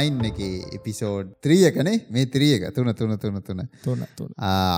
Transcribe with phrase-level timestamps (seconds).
[0.00, 1.96] 9 එකේ එපිසෝඩ් 3 එකනේ?
[2.14, 2.68] මේ 3 එක.
[2.76, 4.30] 3 3 3 3 තුන තුන.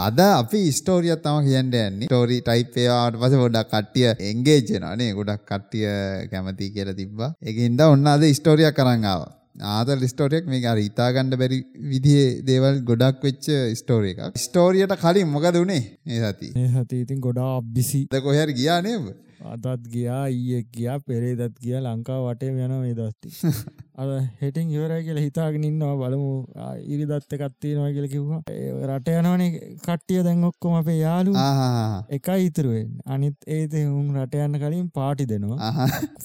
[0.06, 2.08] අද අපි ස්ටෝරියක් තම කියන්න යන්නේ.
[2.08, 5.86] ස්ටෝරි ටයිප් ඒවාට පස්සේ පොඩ්ඩක් කට්ටිය එන්ගේජ් වෙනවා නේ ගොඩක් කට්ටිය
[6.32, 7.30] කැමති කියලා තිබ්බා.
[7.42, 9.32] ඒකින්ද ඔන්න අද ස්ටෝරියක් අරන් ආවා.
[9.72, 11.58] ආතල් ස්ටෝරියක් මේක අර හිතාගන්න බැරි
[11.92, 13.48] විදිහේ දේවල් ගොඩක් වෙච්ච
[13.80, 14.38] ස්ටෝරිය එකක්.
[14.46, 15.82] ස්ටෝරියට කලින් මොකද උනේ?
[16.06, 19.12] මේ සති ඒ හති ඉතින් ගොඩා අබ්බිසි ද කොහරි ගියා නේද
[19.44, 23.30] අදත් ගියා ඊයෙක් ගියා පෙරේදත් ගිය ලංකා වටේ යන මේ දස්ති
[24.02, 24.10] අද
[24.40, 26.28] හෙටින් ඉවරයි කියලා හිතාගෙන ඉන්නවා බලමු
[26.86, 28.40] ඉරි දත්ත එකත්තියෙනවා කියල කිව්වා.
[28.88, 29.48] රට යනවනේ
[29.84, 35.72] කට්ටිය දැන් ඔක්කොම අපේ ආහා එකයි ඉතුරුවෙන් අනිත් ඒත උන් රට යන්න කලින් පාටි දෙනවා.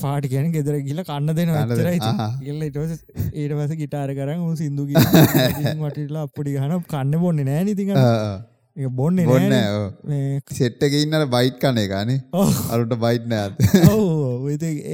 [0.02, 2.30] පාටි ගැන ගෙදර ගිල කන්න දෙනවා ඇතරයි ආහා.
[2.42, 3.02] ගල්ල ඉටස
[3.34, 4.88] ඊට පස ගිටාර කරන්න උන් සිින්දු
[5.84, 7.92] වටලා අපපුඩි ගහන කන්න බොන්න නෑ නිතික
[8.98, 12.20] බොන්න බොන්න නෑ සෙට්ට එක ඉන්නට බයිට් කන එකනේ.
[12.74, 13.58] අරුට බයිට් නෑත්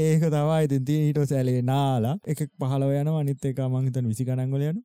[0.03, 2.15] ඒක තවා ඉතින් තිය ඊට සැලේ නාලා.
[2.25, 4.79] එක පහලව යන අනිත් එක මංහිතන් විසි කනංගල යන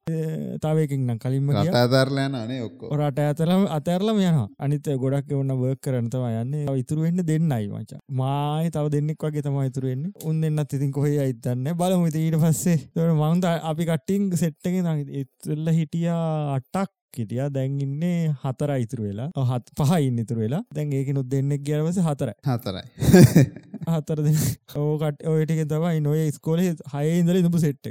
[0.65, 6.11] තවයකින් නම් කලින්ම අතරලයන අනේ ඔක්කෝ රට ඇතරම අතරලම යන අනිත ගොඩක් ඔන්න වර්ක් කරන
[6.11, 6.75] තම යන්න.
[6.83, 8.03] ඉතුරුවෙන්න දෙන්නයි මචා.
[8.11, 12.79] මායි තව දෙන්නෙක් වගේ තම ඉතුරුවෙන්න උන් දෙන්නත් ඉතින් කොහේ අයිතන්න බලමු ඉතින් ඊට පස්සේ.
[12.95, 14.75] තොට මංද අපි කට්ටිං සෙට්ටක
[15.23, 19.29] ඉතුල්ල හිටියා අටක් හිටියා දැන් ඉන්නේ හතර ඉතුරු වෙලා.
[19.51, 20.63] හත් පහ ඉන්න ඉතුරු වෙලා.
[20.75, 22.35] දැන් ඒකනුත් දෙන්නෙක් ගියවස හතරයි.
[22.47, 22.85] හතරයි.
[23.95, 24.21] හතර
[24.77, 27.89] ඕකට ඔයටික තමයි නොය ස්කෝලේ හය ඉඳල ඉඳපු සෙට්ට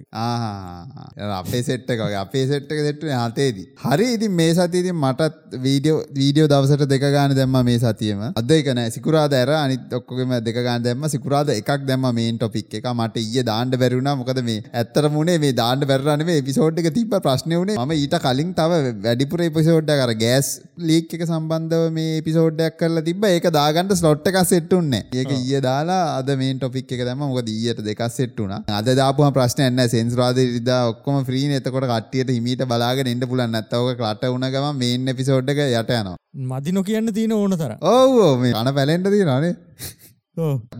[1.31, 2.17] අපේ සෙට්ක වගේ.
[2.17, 3.67] අපේ සෙට්ක සෙට්ට හතේදී.
[3.83, 8.23] හරි ඉතින් මේ සතිති මටත් වීඩියෝ වීඩියෝ දවසට දෙක ගාන දැම්ම මේ සතියම.
[8.33, 11.09] අද එකන සිකුරාද ඇර අනිත් ඔක්කොම දෙක ගාන දැම්ම.
[11.09, 12.91] සිකුරාද එකක් දැම්ම මේන් ටොපික් එක.
[12.93, 17.13] මට ඊය දාන්න බැරිුණා මොකද මේ ඇත්තර මුණේ මේ දාන්න බැරන මේ පිසෝඩ් එක තිබ
[17.19, 20.47] ප්‍රශ්න වනේ ම ඊට කලින් තව වැඩිපුර පිසෝඩ්ඩ කර ගෑස්
[20.87, 26.01] ලීක් එක සම්බන්ධව මේ පිසෝඩ්ඩයක් කරලා තිබ ඒක දාගන්ට ස්ලොට් එක සෙට්ටුන්න ඒක ඊය දාලා
[26.13, 31.21] අද මේ ටොපික් එක දම මොකද ඊයට දෙකක් සෙට්ටුන අද දාපුම ප්‍රශ්නයන්න සෙන්ස්රාද රිදා ඔක්කොම
[31.27, 35.93] ්‍රීන එතකොට කටියට හිමීට බලාගෙන එන්න පුලන් නැත්තවක කට උන ගම මේන්න පිසෝඩ් එක යට
[35.93, 36.17] යනවා.
[36.49, 39.53] මදිනො කියන්න තියෙන ඕන තර ඔවෝ මේ අන පැලෙන්ට දී නේ.
[39.53, 40.06] ඕ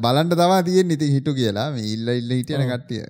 [0.03, 1.68] බලන්ට තවා තියෙන් ඉති හිටු කියලා.
[1.94, 3.01] ඉල්ල ඉල්ල හිටියන කට්ටිය.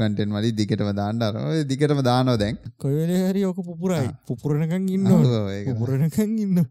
[0.00, 1.36] කටෙන් මලි දිගටම දාන්නර
[1.72, 2.58] දිගටම දානෝ දැන්.
[2.84, 4.08] කොයලේ හරි ඕක පුපුරයි.
[4.30, 5.06] පුපුරණකං ඉන්න.
[5.70, 6.66] පුපුරණකං ඉන්න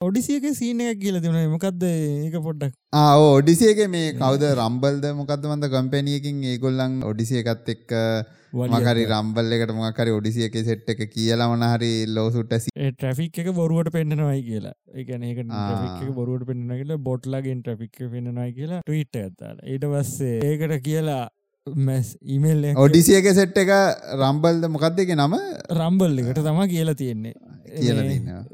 [0.00, 2.72] ඔඩිසියක සීන එකක් කියල තිබුණ මොකක්ද ඒක පොඩ්ඩක්?
[3.00, 4.44] ආ ඔඩිසියගේ මේ කවද?
[4.60, 7.90] රම්බල්ද මොකද වන්ද කම්පැනියකින් ඒගොල්ලන් ඔඩිසිය එකත් එක්ක
[8.52, 12.54] මකරි රම්බල් එකට මොකරි ඔඩිසියක සෙට් එක කියලමන හරි ලෝසුට
[12.92, 14.74] ට්‍රෆික් එක බොරුවට පෙන්න්නනවයි කියලා.
[14.94, 15.26] එකන.
[15.50, 21.28] ට්‍රෆික් බොරුවට පෙන්න්න කියලා බොට්ලගෙන් ට්‍රෆික් පෙන්න්නනයි කියලා ටීට ඇත්තාල ඊට පස්සේ ඒකට කියලා
[22.26, 23.70] ඉමල් ඔඩිසියක සෙට් එක
[24.18, 25.34] රම්බල්ද මොකක්ද එක නම?
[25.76, 27.34] රම්බල් එකට තම කියලා තියෙන්නේ
[27.72, 28.44] කියලා මේ තින්නවා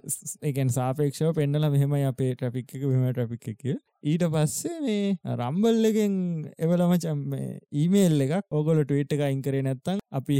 [0.50, 3.62] එකන් සාපේක්ෂව පෙන්න්නල මෙහෙම අපේ ට්‍රපික් එක මෙම ට්‍රපික් එක
[4.04, 6.16] ඊට පස්සේ මේ රම්බල් එකෙන්
[6.58, 7.22] එවලම චම්
[7.74, 10.36] ඊමේල් එකක් ඔගොල ටවිට් එක අයිංකරේ නැත්තං අපි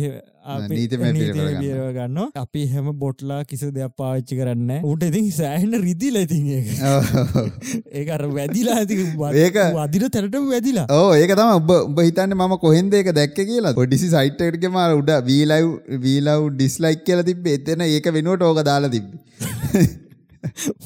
[0.47, 2.19] පිළිවෙල ගන්න.
[2.34, 6.69] අපි හැම බොට්ලා කිසි දෙයක් පාච්චි කරන්න උට ඉතින් සෑහන්න රිදිල ඉතින් ඒක.
[7.93, 8.98] ඒකර වැදිලා ඇති
[9.37, 10.87] ඒක- වදින තැනට වැදිලා.
[10.91, 13.75] ඕ ඒක තම ඔබ උඹ හිතන්න ම කොහෙන්ද එක දැක්ක කියලා.
[13.75, 15.72] පොඩිසි සයිට්ටක මාර උඩ වීලව්
[16.06, 19.09] වීලව් ඩිස්ලයික් කියල තිබ එතන ඒක වෙනුවට ඕක දාලා තිබ්බ.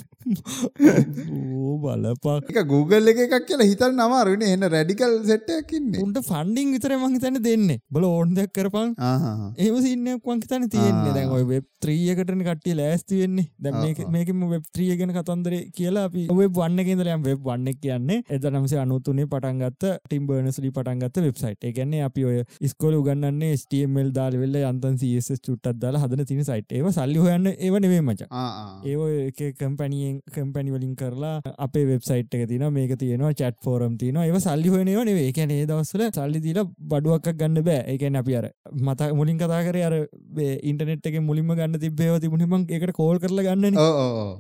[0.31, 2.51] ඕ බලපක්.
[2.53, 6.03] එක Google එක එකක් කියලා හිතන්න අමාරුවනේ එන්න රැඩිකල් සෙට්ටයක් ඉන්නේ.
[6.05, 7.69] උන්ට ෆන්ඩිං විතර මහිතන දෙන්න.
[7.97, 8.95] බල ඕන් දෙයක් කරපන්.
[9.59, 11.15] ඒම සින්නයක් වංකිතන තියෙන්නේ.
[11.17, 13.49] දැන් ඔය වෙබ් ත්‍රියකටන කට්ටිය ලෑස්ති වෙන්නේ.
[13.59, 13.95] දැ.
[14.17, 18.21] මේකම වෙබ් ත්‍රිය ගෙන කතන්දර කියලා අපි ඔය වන්න කෙදරයම් වෙබ් වන්න කියන්නේ.
[18.37, 24.57] එද නමසේ අනුතුනේ පටන්ගත්ත ටිම්බර්නස්ලි පටන්ගත්ත වෙබ්සයිට් එකන්නේ අපි ඔය ස්කොල උගන්නන්නේ ස්ටමල් දාල් වෙල්ල
[24.71, 28.29] අන්තන් ස් චුට්ටත් දාලා හදන තින සයිට් ඒව සල්ලි හොයන්න ඒව නෙවේ මච.
[28.85, 34.39] ඒ කම්පැනියෙන් කම්පැනි වලින් කරලා අපේ වෙබ්සයිට් එක තින මේක තියෙනවා චට් ෆෝරම් තින ඒව
[34.41, 37.83] සල්ලි හොයනව නේ ඒකැන ඒ දවස්සල සල්ලි දීල බඩුවක් ගන්න බෑ.
[37.93, 38.47] ඒකැන අපි අර
[38.79, 39.97] මත මුලින් කතා කර අර
[40.63, 44.33] ඉන්ටනෙට් එක මුලින්ම ගන්න තිබේව තිබුණිම එකට කෝල් කරල ගන්න ඕ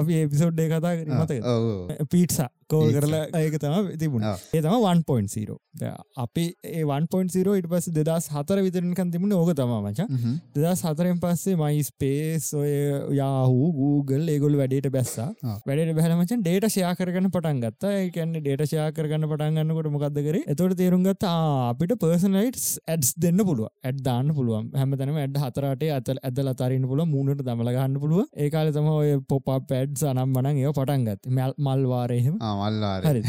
[0.00, 1.10] අපි එපිසෝඩ්ඩේ කතා කර
[1.46, 1.64] ඔව්.
[2.12, 2.88] පීටසා කෝල්.
[2.94, 4.24] කරලා ඒක තම තිබුණ.
[4.52, 5.56] ඒ තම 1.0
[6.18, 10.06] අපි ඒ 1.0 ඉට පස් දෙදස් හතර විතරනිකන් තිබුණ ඕක තම මචා.
[10.56, 12.70] දෙදස් හතරෙන් පස්සේ මයි ස්පේස් ඔය
[13.20, 15.28] යාහූ Google ඒගොල් වැඩට බැස්සා.
[15.68, 17.92] වැඩට බැලමචන් ඩේට ෂයා කරගන්න පටන් ගත්තා.
[18.00, 20.40] ඒකන්න ඩේට ෂයා කරගන්න පටන් ගන්නකොට මොකක්ද කර?
[20.46, 24.66] එතොට තේරුම් ගත්ත ආ, අපිට පර්සනයිටස් ඇඩ්ස් දෙන්න පුළුව ඇඩ් දාන්න පුළුවන්.
[24.74, 29.14] හැම තැනම ඇඩ් හතරට ඇතල් ඇදල අතරන්න පුළුව මූුණට දමල ගන්න පුළුව ඒකාල තම ඔය
[29.30, 32.36] පොප පැඩ් අනම් වනන් ඒ පටන් ගත් මල් මල්වාරයහෙම.
[33.08, 33.22] හරි.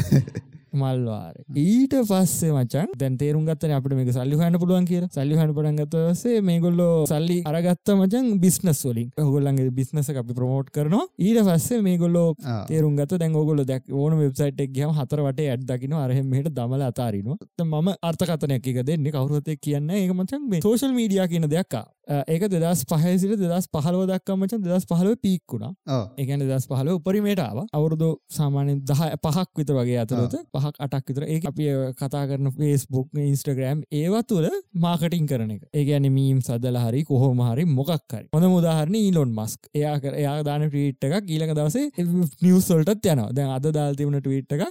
[0.72, 1.34] මල්වාර.
[1.56, 5.78] ඊට පස්සේ මචන් දැන් තේරුම් ගත්තන අපට මේක සල්ලි හන්න පුළුවන් කිය සල්ලි හන්න පටන්
[5.80, 9.10] ගත්තවසේ මේගොල්ලෝ සල්ලි අරගත්ත මචන් බිස්නස් වලින්.
[9.18, 11.06] හොගොල්ලන්ගේ බිස්නස අපි ප්‍රමෝට් කරනවා.
[11.18, 12.60] ඊට පස්සේ මේගොල්ලෝ ආ.
[12.70, 17.38] තේරුම් ගත දැන් ඔගොල දැක් ඕන වෙබ්සයිට් එක් ගහම හතරට ඇඩ් දකින අරහෙමට දමල අතාරිනවා.
[17.64, 19.12] මම අර්ථකතනයක් එක දෙන්නේ.
[19.12, 24.62] කවරුවතය කියන්න ඒක මචන් මේ සෝශල් මීඩිය කියන දෙයක්කා ඒක දෙදස් පහසිට දෙදස් පහලව දක්කමචන්
[24.62, 26.04] දෙදස් පහලව පීක්කුණා ඔව්.
[26.16, 31.26] ඒකන දස් පහල උපරිමේටාව අවුරුදු සාමාන්‍ය දහ පහක් විතර වගේ අතරත පහක් අටක් විතර.
[31.26, 35.62] ඒ අපි කතා කරන ෆේස්බුක් ඉන්ස්ටග්‍රම් ඒවා තුළ මාකටින් කරන එක.
[35.72, 40.66] ඒගැන මීම් සදල හරි කොහොම හරි මොකක්කරි හොඳ මුදාහරණ ඊලොන් මස්ක් එයා කර එයා දාන
[40.68, 42.06] ටීට් එකක් ඊලක දවසේ
[42.42, 43.28] නිවසල්ටත් යනවා.
[43.32, 44.64] දැන් අද දාල්තිවුණ ටීට් එක.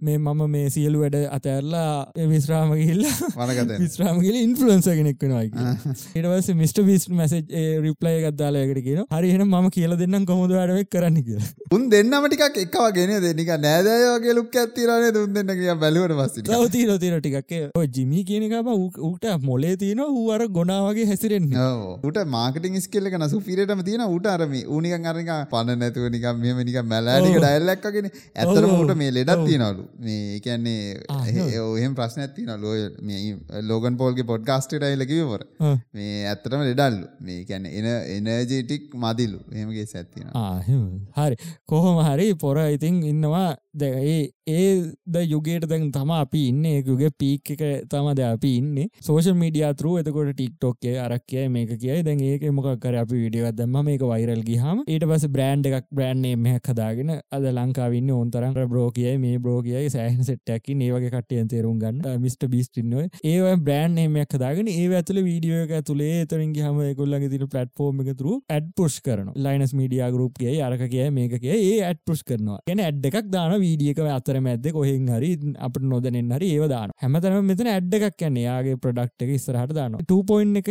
[0.00, 1.94] මේ මම මේ සියලු වැඩ අතඇරලා
[2.34, 3.78] විශ්‍රාම ගිල්ලා වනගතන.
[3.84, 7.54] විශ්‍රාමගල ඉන්ෆලන්ස කෙනෙක් වෙනවා ඒටවස මිට බිස් මැසජ්
[7.86, 11.50] රිප්ලය ගත්දාලයකට කියන හරිහෙන ම කියල දෙන්නම් කොමුද වැඩක් කරන්න කියලා?
[11.76, 16.94] උන් දෙන්නම ටිකක් එකව ගෙන දෙනික නෑදයෝගේ ලුක් ඇත්තිරන දුන් දෙන්න කිය බැලුවට පස්ස තවතීර
[17.04, 17.52] තීර ටිකක්.
[17.98, 21.68] ජිමි කියනකම ඌට මොලේ තියෙන ඌවර ගොනාවගේ හැසිරෙන්නේ.
[22.04, 26.78] ට මාකටින් ස්කෙල්ල නසු පිරටම තියෙන ඌට අරම úනික අරක පණ නැතුව නික මෙම නික
[26.92, 27.42] මැලෑනික ඔව්.
[27.42, 28.74] ඩැල්ලක්කගෙන ඇතර ඔව්.
[28.78, 29.46] ඌට මේ ඔව්.
[29.48, 35.74] තියනලු මේ එකන්නේ ඔහෙම ප්‍රශ්න ඇතින ලෝය මේ ලෝගන් පෝල්ගේ පොඩ්ගස්ට යිලකිවර ආ.
[35.94, 37.88] මේ ඇත්තටම ලෙඩල්ලු මේ කැන්න එන
[38.26, 39.40] එනජටික් මදිලු.
[39.52, 40.84] එහෙමගේ සැත්තින ආහෙම
[41.18, 41.36] හරි.
[41.66, 43.50] කොහොම හරි පොර ඉතින් ඉන්නවා.
[43.74, 46.64] දැ ඒ ඒද යුගේට දැන් තම අපි ඉන්න.
[46.72, 47.62] ඒකුගේ පීක් එක
[47.92, 48.88] තම ද අපි ඉන්න.
[49.08, 52.02] සෝෂල් මීඩියතුරු එතකොට ටික්ටොක්කේ අරක්කය මේක කියයි.
[52.08, 56.56] දැන් ඒක මොකක්කර අපි විඩියවත් දම මේක වයිරල් ගහම ඊට පස බ්‍රන්් එකක් බ්‍රන්්නේ මෙහ
[56.70, 62.20] හදාගෙන අද ලංකාවන්න ඕන්තරන් බ්‍රෝ කියයි මේ බ්‍රෝ කියයි සෑහන සෙට්ටැකි ඒවගේ කටියන් තේරුම් ගන්න.
[62.24, 67.46] මිට බිස්ටින්ව ඒ බ්‍රන්් නේමයක් හදාගෙන ඒ ඇතුල වීඩියෝ එක තුළේ එතරින් හම ගොල්ලගේ තින
[67.54, 72.00] පලට්ෆෝර්ම් එක තුරු ඇඩ් පුෂ් කරන ලයිනස් මීඩිය ගරුප්ගේ අරක කිය මේක කිය ඒ ඇඩ්
[72.06, 72.58] පුෂ් කරනවා.
[72.68, 77.50] ගැන ඇඩ් එකක් දාන වීඩියක අතර මැද කොහෙන් හරි අපට නොදනෙන් හරි ඒව දාන හැමතනම
[77.52, 80.70] මෙතන ඇඩ් එකක් කියන්නේ යාගේ ප්‍රඩක්් එක ඉස්සරහට දාන 2පොයින් එක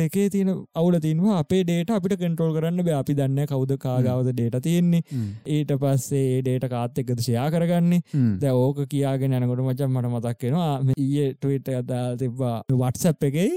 [0.00, 2.96] දෙකේ තියෙන අවුල තිනවා අපේ ඩේට අපිට කන්ට්‍රෝල් කරන්න බෑ.
[3.00, 5.02] අපි දන්න කවුද කාගාවද ඩේට තියෙන්නේ.
[5.46, 8.00] ඊට පස්සේ ඒ ඩේට කාත් එකද ෂයා කරගන්නේ.
[8.40, 13.48] ද ඕක කියාගෙන යනකොට මචන් මට මතක්කෙනවා ඊය ටවිට අදාල් තිබ්වා වටසප් එකයි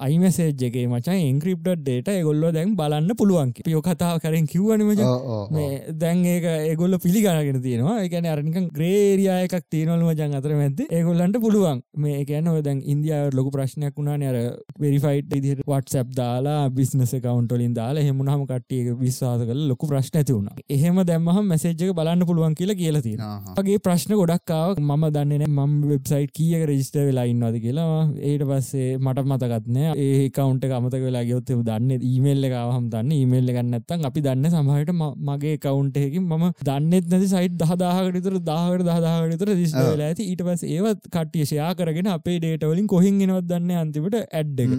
[0.00, 5.10] අයිමසේජ්ගේ මචන් ඉංක්‍රිප්ට ඩේට එගොල්ලො දැන් බලන්න පුළුවන් පියෝ කතාව කරෙන් කිව්වන මච.
[5.50, 7.98] මේ දැන් ඒක ඒගොල්ල පිළිගනගෙන තියෙනවා.
[8.06, 11.82] එකන අරනික ග්‍රේරියා එකක් තියනොල් මචන් අතර මැද ඒගොල්ලන්ට පුළුවන්.
[11.96, 14.38] මේ ඔය දැන් ඉන්දියාව ලොක ප්‍රශ්නයක් වුණා අර
[14.80, 20.48] වෙරිෆයිට් ඉදිහට වටසප් දාලා බිස්නස කවන්ටලින් දාලා හෙමුණහම කට්ටිය විශ්වාස කල ලොකු ප්‍රශ්න ඇති වුණ.
[20.70, 23.22] එහෙම දැම්මහම මැසේජ්ක බලන්න පුළුවන් කියලා කියලා තියෙන
[23.62, 27.88] ගේ ප්‍රශ්න ගොඩක්කාව මම දන්නන මම වෙබ්සයිට් කියක රජිස්ට වෙලා ඉන්නවාද කියලා.
[28.22, 34.06] ඒට පස්සේ මට මතකත්නෑ ඒ කවන්ට අමතක වෙලා ගයොත් දන්න ඊමේල්ල එකවහම දන්න ඊමේල්ල ගන්නත්තන්
[34.08, 34.92] අපි දන්න සමහට
[35.28, 40.26] මගේ කවුන්ටයකින් මම දන්නෙත් නැති සයිට් දහදාහකටතර දාහට දහදාහටතර රිස්ට වෙලා ඇති.
[40.26, 44.74] ඊට පස් ඒවත් කට්ටිය ෂයා කරගෙන අපේ ඩේටවලින් කොහින් ගෙනවත් දන්න අන්තිමට ඇඩ් එක.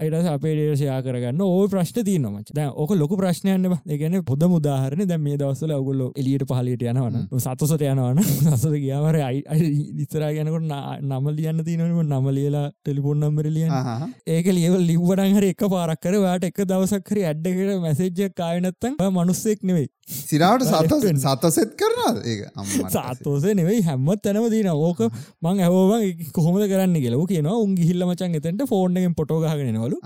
[0.00, 5.20] අයිට අපේ ඩේෂයා කරගන්න ඕ ප්‍රශ්න තියනමච දැ ඕක ලොක ප්‍රශ්නයන්න ඒගැන පොද මුදාහරන දැ
[5.20, 9.20] මේ දවසල ඔගුල්ල එලියට පහලට යනවන සතුසට යනවන සසද ගියාවර
[10.04, 10.70] ඉස්සරා ගැනකොට
[11.02, 13.74] නම ලියන්න තියනම නම ලියලා ටෙලිපොන් නම්බර ලියන
[14.28, 19.62] ඒක ලියවල් ලිව්වඩන් හරි එක පාරක් කර වාට එක දවසක් හරි ඇඩ්ඩකට මැසේජ්ජ කායනත්තන් මනුස්සෙක්
[19.62, 19.88] නෙවෙයි.
[20.08, 22.36] සිරාවට සත සතසෙත් කරනවා ඒ
[22.96, 25.00] සාතෝසේ නෙවෙයි හැම්මත් තැනම දීන ඕක
[25.42, 27.24] මං ඇහෝවන් කොහොමද කරන්න කියලා.
[27.26, 29.98] කියනවා උන් ගිහිල්ල මචන් එතැන්ට ෆෝර්න්ගෙන් පොටෝගහගෙනවලු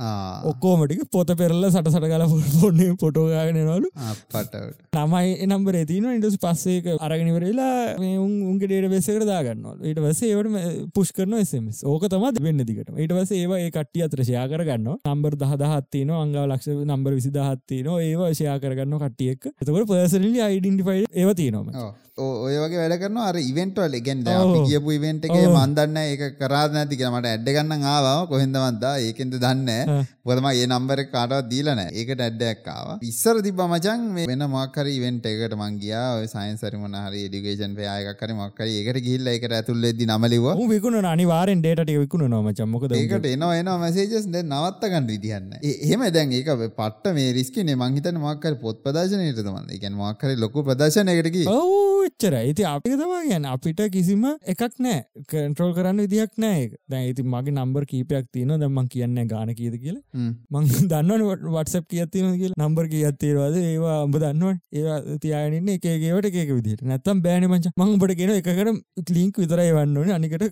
[0.50, 3.88] ඔක්කෝමටික පොත පෙරල්ල සට සට කල ෆෝර්න පොටෝගාගෙනවලු
[4.32, 7.74] පට තමයි එනම්බර තින ඉටස් පස්සේක අරගෙනවරලා
[8.20, 9.74] උන්ගේ ඩේට බෙසකට දාගන්නවා.
[9.82, 14.04] ඊට වස ඒවට පුෂ් කරන එසමස් ඕක තමත් වෙන්න දිකට ඊට වස ඒවා ඒ කට්ටිය
[14.06, 21.04] අත්‍රශයා කරගන්න නම්බර් දහදහත්තින අංගව ලක්ෂ නම්බර විසිදහත්තින ඒවා ශයා කරගන්න කට්ටියෙක් එතකට පර්සනලි අයිඩන්ටිෆයි
[21.14, 21.72] ඒව තියනොම
[22.20, 24.24] ඔය වගේ වැඩ කරන අර ඉවෙන්ටවල් ගෙන්.
[24.68, 25.36] කියපු ඉවෙන්ට එක.
[25.50, 30.06] මන්දන්න ඒක කරාද නැති කියලා මට ඇඩ්ඩ ගන්න ආවාව කොහෙන්දමන්දා ඒකෙන්ද දන්න.
[30.22, 35.54] පොතම ඒ නම්බර කාටවත් දීලනෑ ඒකට ඇඩ්ඩක්කාව ඉස්සර තිබ මචන් මේ වෙන මක්කර ඉවෙන්ට එකට
[35.60, 42.26] මංගයා සයින්සරිමන හරි ඩිගේෂන් පයායකර මක්කර ඒකට ගිල්ල එකට ඇතුල්ලෙදි නමලිව විකුණ අනිවාරෙන් ඩේට විකුණ
[42.34, 47.78] නොම චම්මකද ඒකට එනවා එනවා මැසේජස් දැ නවත්තගන්න විදිහන්න එහෙම දැන් ඒක පට්ට මේ රිස්කිනේ
[47.82, 53.80] මංහිතන මක්කර පොත් ප්‍රදශනයට තමන් එකන් මක්කර ලොකු ප්‍රදශනයකටකි ඔච්චර ඉති අපික තම ගැන අපිට
[53.90, 59.20] කිසිම එකක් නෑ කන්ට්‍රෝල් කරන්න විදිහක් නෑ දැ ඉති මගේ නම්බර් කීපයක් තියන දම්මන් කියන්න
[59.26, 60.02] ගාන කියද කියලා.
[60.50, 64.60] මං දන්නවන වටසප් කියත්තින කිය නම්බර් කියත්තේරවාද ඒවා අඹ දන්නවන්.
[64.72, 70.12] ඒවා තියනන්න එකගේවට එකක විදිට නැත්තම් බෑන මච මං බට කියෙන එකට ලිංක් විතරයි වන්නන
[70.12, 70.44] අනිකට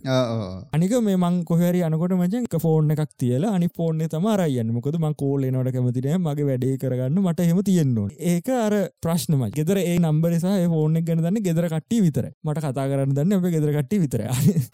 [0.72, 5.16] අනික මේ මං කොහරි අනකොට මචන් ෆෝර්න එකක් තියලා අනි ෆෝර්න තම රයන්න මොකද මං
[5.16, 10.56] කෝල නට කැමතින මගේ වැඩේ කරගන්න මට හෙම තියෙන්නවා ඒක අර ප්‍රශ්නම ගෙදර ඒ නම්බරසා
[10.68, 14.24] ෆෝර්න ගැන දන්න ගෙදර කට්ටි විතර මට කතා කරන්න දන්න අප ගෙදර කට්ටි විතර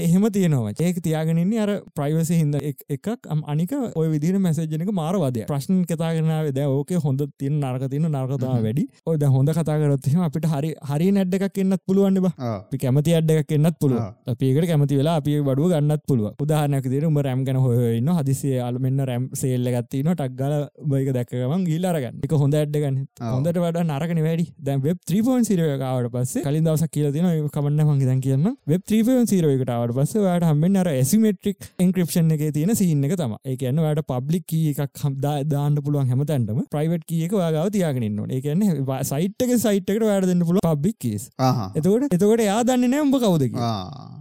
[0.06, 0.74] එහෙම තියෙනවා.
[0.86, 2.56] ඒක තියාගෙනන්නේ අර ප්‍රයිවසි හිද
[2.96, 3.08] එකක්.
[3.54, 8.84] අනික ඔය විදිර මැසේජනක මාරවාදය ප්‍රශ්න කතාගෙනාව ද ඕක හොඳ තින නර්ක තින නර්කතම වැඩි.
[9.06, 12.32] ඔය හොඳ කතාකරත්ම අපිට හරි හරි නැඩ් එකක් එන්නත් පුළුවන්න බ.
[12.38, 12.56] ආ.
[12.64, 14.02] අපි කැමති අඩ්ඩ එකක් එන්නත් පුළුව.
[14.34, 19.06] අපිකට කැමති වෙලා අපි බඩුව ගන්නත් පුළුව උදාහනක දිර උම රැම් ගැන හොයන්න හදිසිේ අලමෙන්න්න
[19.10, 20.54] රැම් සේල්ල ගත්තින ටක්ගල
[20.92, 23.32] බයික දැක්කම ගිල්ලරගන්න එක හොඳ ඇඩ්ඩගන්න ආ.
[23.34, 24.46] හොඳට වඩ නරකන වැඩි.
[24.66, 29.30] දැ වෙබ් 3පන් සිරකාවට පස්සේ කලින් දවසක් කියල තින කමන්න මගේ දැන් කියන්න වෙබ් 3පන්
[29.30, 34.06] සිරකටාවට පස්ස වට හම්බෙන් අර ඇසිමෙට්‍රික් ඉන්ක්‍රපෂන් එක තියෙන සින්න එක තම ඒ කියන්න වට
[34.10, 38.66] පබ්ලික් කිය එකක් හම්දා දාන්න පුළුවන් හැමතැන්ටම ප්‍රයිවට් කියක වාගාව තියාගෙනන්න ඒ කියන්න
[39.04, 41.04] සයිට්ක සයිට්කට වැඩ දෙන්න පුළ පබ්ලික්
[41.40, 41.68] ආහා.
[41.74, 43.56] එතකොට එතකොට යා දන්න නෑ උඹ කවුදක.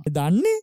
[0.09, 0.55] දන්නේ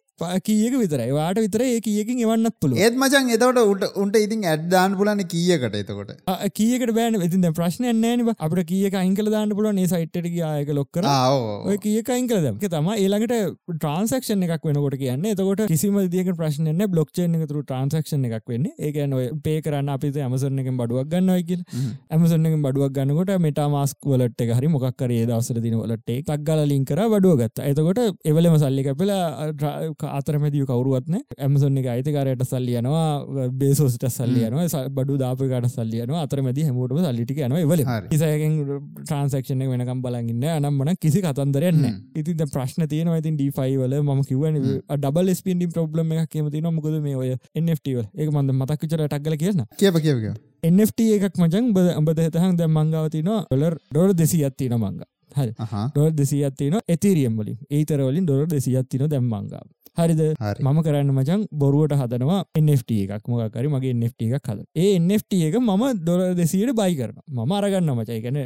[0.49, 1.11] කීයක විතරයි.
[1.13, 5.79] වාට විතර ඒ කියකින් එවන්නත් පුළුව ඒත් මචන් එතවට උට උන්ට ඉතින් ඇඩ්දාන් පුලන කියකට
[5.83, 6.13] එතකොට?
[6.55, 7.21] කියකට බෑන.
[7.29, 11.07] ඉතින් ප්‍රශ්න නෑන අපට කිය අයිංකල දාන්න පුල ඒ සයිට්ට ආයක ලොක්කර
[11.71, 13.35] ඔය කියක අයිංකල දම තම ඒළඟට
[13.75, 15.27] ට්‍රන්සක්ෂන් එකක් වෙනකොට කියන්න.
[15.33, 18.69] එතකොට කිසිම දියක ප්‍රශ්නය බ්ලොක්්චන එකතුර ට්‍රන්සක්ෂන් එකක් වෙන්න.
[18.79, 21.65] ඒකන ඔය පේ කරන්න අපි ඇමසරන එක බඩුවක් ගන්නවයි කියල.
[22.11, 27.37] ඇමසන එක බඩුවක් ගන්නකොට මෙට මාස්ක් වලට හරි මොක්කරේ දවසර දින වලට තක්ගල ලින්කර බඩුව
[27.43, 27.67] ගත්ත.
[27.71, 29.21] එතකොට එවලම සල්ලි කපලා
[30.11, 37.57] අතරමැදිය කවරුවත්න ඇමසොන් එක අයිතිකාරයට සල්ලියනවා බේසෝස්ට සල්ලියනවා බඩු දාපකට සල්ලියනවා අතරමැදි හැමෝටම සල්ලිටි යන
[37.57, 38.09] එවල හරි.
[38.11, 38.57] ඉසයකෙන්
[39.01, 41.85] ට්‍රන්සක්ෂන වෙනකම් බලගන්න අනම්මන කිසි කතන්දරයන්න
[42.17, 44.61] ඉතින් ප්‍රශ්න තියෙන ඉතින් ඩිෆයි වල ම කිවන
[44.97, 50.01] ඩබල් ස්පින්ඩි ප්‍රබ්ලම එකක් කියමති නොමකද මේ ඔය එන්FTවල ඒක මන්ද මතක්විචර ටක්ගල කියන්න කියප
[50.01, 50.35] කියව.
[50.65, 55.03] NFT එකක් මචන් බ අඹද හතහන් දැ මංගාවතින ොලර් ඩොර දෙසි අත්තින මංග
[55.59, 55.87] අහා.
[55.89, 57.59] ඩොර් දෙසි අත්තින එතරියම් වලින්.
[57.71, 60.21] ඒතරවලින් ඩොර දෙසි අත්තින දැම්මංගාව හරිද?
[60.39, 60.63] හරි.
[60.63, 63.29] මම කරන්න මචන් බොරුවට හදනවා NFT එකක්.
[63.29, 67.91] මොකරි මගේ NFT එකක් හද ඒ NFT එක මම දොර දෙසියට බයි කරන මම අරගන්න
[67.99, 68.39] මචයි ගැන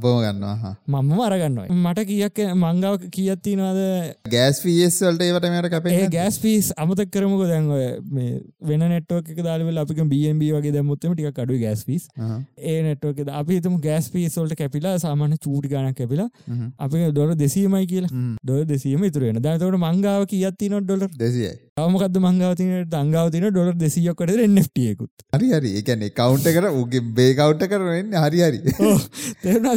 [0.00, 0.74] බෝ ගන්නවා.
[0.86, 1.66] මම අරගන්නවා.
[1.76, 3.80] මට කියක් මංගාව කියත්තිනවාද
[4.34, 7.44] ගෑස් ෆියස්වල්ට ඒවට මේට ඒ ගෑස් පිස් අමතක් කරමක.
[7.48, 7.70] දැන්ව
[8.62, 12.08] වෙන නෙට්වක් එක දාලවල අපික බNB වගේ දැමුත්තම ටික කඩු ගෑස් පිස්
[12.64, 16.28] ඒ නෙට්වක අපිතම ගෑස් පිසෝල්ට කැපිලා සාමාන්‍ය චූටි ගන කැපිලා
[16.78, 18.12] අපි දොර දෙසීමයි කියලා.
[18.44, 25.48] දොර දෙසීම ඉතුරෙන දතවට මංගාව කියත්තින ඩොලර් දෙසියයි අවමකද මංගාවතිනට අංගාවතින ඩොලර් දෙසියක්කට එන්නටියකුත් හරි
[25.54, 25.70] හරි.
[25.80, 28.60] එකන කවුන්ට කර උගේ බේ කවුට්ට කරන්න හරි හරි.
[29.44, 29.68] තෙරුණ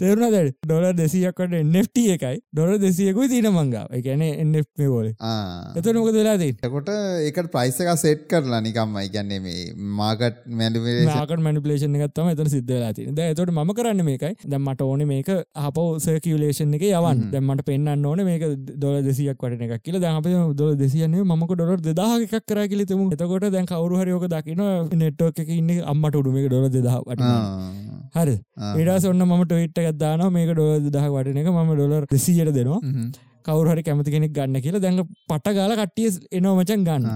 [0.00, 2.36] තෙරුණ දැඩ ඩොලර් දෙසියක්කට එන්නට එකයි.
[2.52, 3.88] ඩොර දෙසියකුයි තින මංගාව.
[4.00, 9.64] එකන එන්න බෝල එත නොක වෙලාදී එකොට ඒකට ප්‍රයිසක සෙට් කරලා නිකම්මයි ගැන්නේ මේ
[10.00, 14.34] මාකට් මැඩිවේ මාකට මනිපලේෂන් එකත්තම එතන සිද්ධලා ති ද එතට ම කරන්න මේකයි.
[14.52, 15.30] දැම්මට ඕන මේක
[15.68, 18.44] අප සර්කියලේෂන් එක යවන් දැම්මට පෙන්න්න ඕන මේක
[18.84, 20.00] දොල දෙසියක් වට එකක් කියල.
[20.02, 20.26] දැ අප
[20.60, 24.62] දොල දෙසියන්නේ මක ඩොර දෙදා එකක් කර කිලිතම එතකොට දැන් කවරු හරිෝක දකින
[24.94, 27.22] නෙට්ටෝක එක ඉන්න අම්මට උඩු මේක ඩොල දෙදහට
[28.16, 28.36] හරි.
[28.78, 31.48] ඒඩස් ඔන්න මට ට්ට ගත්දාන මේක ඩොල දහ වටන එක.
[31.48, 32.80] ම ඩොලර් දෙසියට දෙනවා.
[33.44, 37.08] කවුහරි කැමති කෙනෙක් ගන්න කියලා දැඟ පට ගාල කට්ටිය එනවා මචන් ගන්න.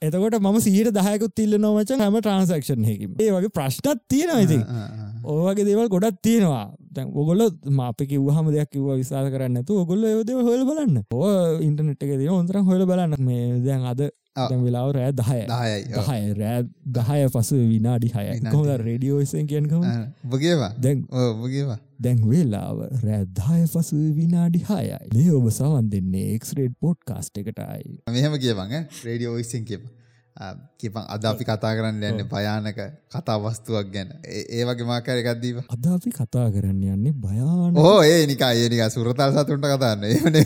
[0.00, 4.62] එතකොට ම සීට දහයකුත් තිල්ල නොමචන් හම ට්‍රන්සක්ෂන් හැකිම ඒ වගේ ප්‍රශ්නත් තියෙනවා ඉතින්
[5.28, 6.66] ඕවගේ දේවල් ගොඩත් තියෙනවා.
[6.90, 11.02] දැන් ඔගොල්ල මාපක වහම දෙයක් කිව විශාස කරන්න තු ඔගොල්ල යෝද හොල් බලන්න.
[11.12, 13.18] ඕ ඉන්ටනෙට් එක දී ඔොන්තර හොල බලන්න.
[13.20, 14.00] මේ දැන් අද
[14.36, 15.40] වෙලාව රෑ දහය.
[15.90, 16.62] දහය රෑ
[16.98, 18.26] දහය පසු විනාඩි හය.
[18.46, 19.84] කොහද රඩියෝසන් කියනකම
[20.32, 21.04] බගේවා දැන්
[21.42, 24.98] බගේවා දැන් වෙලාව රෑදාය පසු විනාඩි හයයි.
[25.14, 29.82] මේ ඔබ සවන් දෙන්නේ එක්ස්රේඩ් පොඩ් කාස්ට එකටයි මෙහම කියවங்க රේඩියෝ ඉසින් කියප
[30.78, 32.78] කිපන් අද අපි කතා කරන්න යන්න භයානක
[33.10, 34.08] කතා වස්තුවක් ගැන.
[34.26, 38.82] ඒ- ඒ වගේ මාකර එකක්දීව අද අපි කතා කරන්න යන්නේ භයාන ඕ ඒ නිකා ඒනික
[38.90, 40.44] සුරතල් සතුන්ට කතාන්න ඒනේ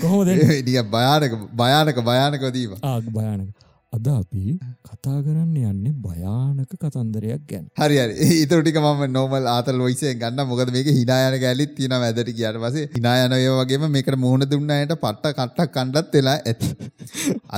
[0.00, 0.28] කොහොමද?
[0.66, 2.70] නික භයානක භයානක භයානකදීව
[3.10, 3.48] භයානක
[3.96, 4.42] අද අපි
[4.88, 7.64] කතා කරන්න යන්නේ භයානක කතන්දරයක් ගැන.
[7.80, 7.96] හරි
[8.44, 13.40] ඉතුරටික ම නොමල් ආතල් ලොයිසේ ගන්න මොකද මේක හිනායන ගැලිත් තින ඇදට කියට පසේ හිනායනය
[13.60, 16.70] වගේම මේකට මුහුණ දුන්නයට පට්ට කට්ටක් කණ්ඩත් වෙලා ඇති.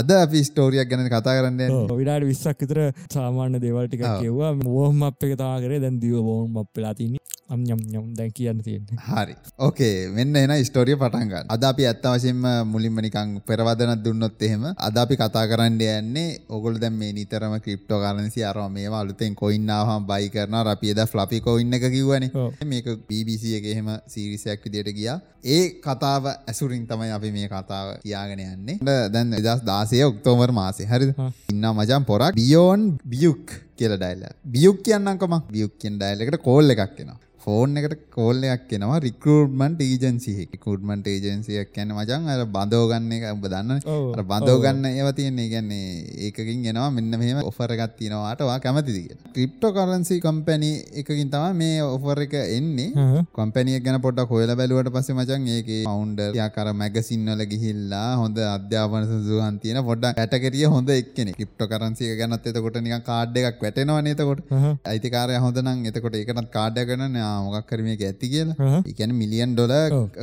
[0.00, 1.60] අද අපි ස්ටෝරියක් ගැන කතා කරන්න.
[2.00, 2.80] විඩාට විස්සක් විතර
[3.16, 4.06] සාමාන්‍ය දේවල්ටික.
[4.22, 7.20] කිව්වා මෝහම අප එක තාකරේ දැන් දිව බෝන් අප වෙලා තින්නේ
[7.52, 8.96] අම් යම් දැන් කියන්න තියෙන්නේ.
[9.08, 9.34] හරි.
[9.66, 14.96] ඕකේ මෙන්න එන ස්ටෝරිය පටන්ගන්න අද අපි ඇත්ත වශයෙන්ම මුලින්ම නිකං පෙරවදනත් දුන්නොත් එහෙම අද
[15.02, 20.29] අපි කතා කරන්න යන්නේ ඔගොල් දැම් මේ නිතරම ක්‍රිප්ටෝ කාරන්සි අරම මේ අලුතෙන් කොයින්නාවහම බයි
[20.29, 22.29] කරන අපියද ෆ්ලපි කොයින්න එක කිව්වන.
[22.35, 22.52] ඔව්.
[22.67, 25.19] මේක BBC එක එහෙම සීරිසයක් විදියට ගියා.
[25.47, 28.79] ඒ කතාව ඇසුරින් තමයි අපි මේ කතාව කියාගෙන යන්නේ.
[29.09, 31.12] දැන් දස් දාසය ඔක්තෝමර් මාසේ හරි.
[31.52, 32.35] ඉන්න මජන් පොරක්.
[32.35, 38.64] බියෝන් බියුක් කියල ඩයිල බියුක් කියන්නකම බියුක් කියෙන් ඩයිලකට කෝල් එකක් කියෙන ෆෝන් එකට කෝල්ලයක්
[38.68, 43.80] කෙනවා රිකරූට්මන්ට ඒජන්සි කුටමන්ට ඒජන්සියක් කියන්න මචන් අර බඳෝගන්න එක උඹ දන්න
[44.25, 45.87] බඳෝගන්න ඒව තියන්නේ ගැන්නේ
[46.26, 52.34] ඒකින් එනවා මෙන්න මෙහම ඔෆරගත් තිනවාටවා කැමතිදි ක්‍රිප්ටෝ කරන්සි කම්පැනි එකකින් තම මේ ඔෆර එක
[52.34, 53.25] එන්නේ.
[53.32, 59.58] කොම්පැනිය ගැන පොට කොයල බැලුවට පස මචන් ඒක අවුන්ඩ යාකර මැගසින්නල ගිහිල්ලා හොඳ අධ්‍යාපන සුහන්
[59.58, 64.42] තියන පොඩ්ඩ ඇටකරිය හොඳ එක්කෙන ක්‍රිප්ට කරන්සිය ගැනත් එතකොට නික කාඩ් එකක් වැටෙනවා නතකොට.
[64.84, 68.70] අයිතිකාරය හොඳනම් එතකොට ඒකටත් කාඩ්ය කරන මොකක් කරමක ඇති කියලා.
[68.92, 69.74] එකන මිලියන් ඩොල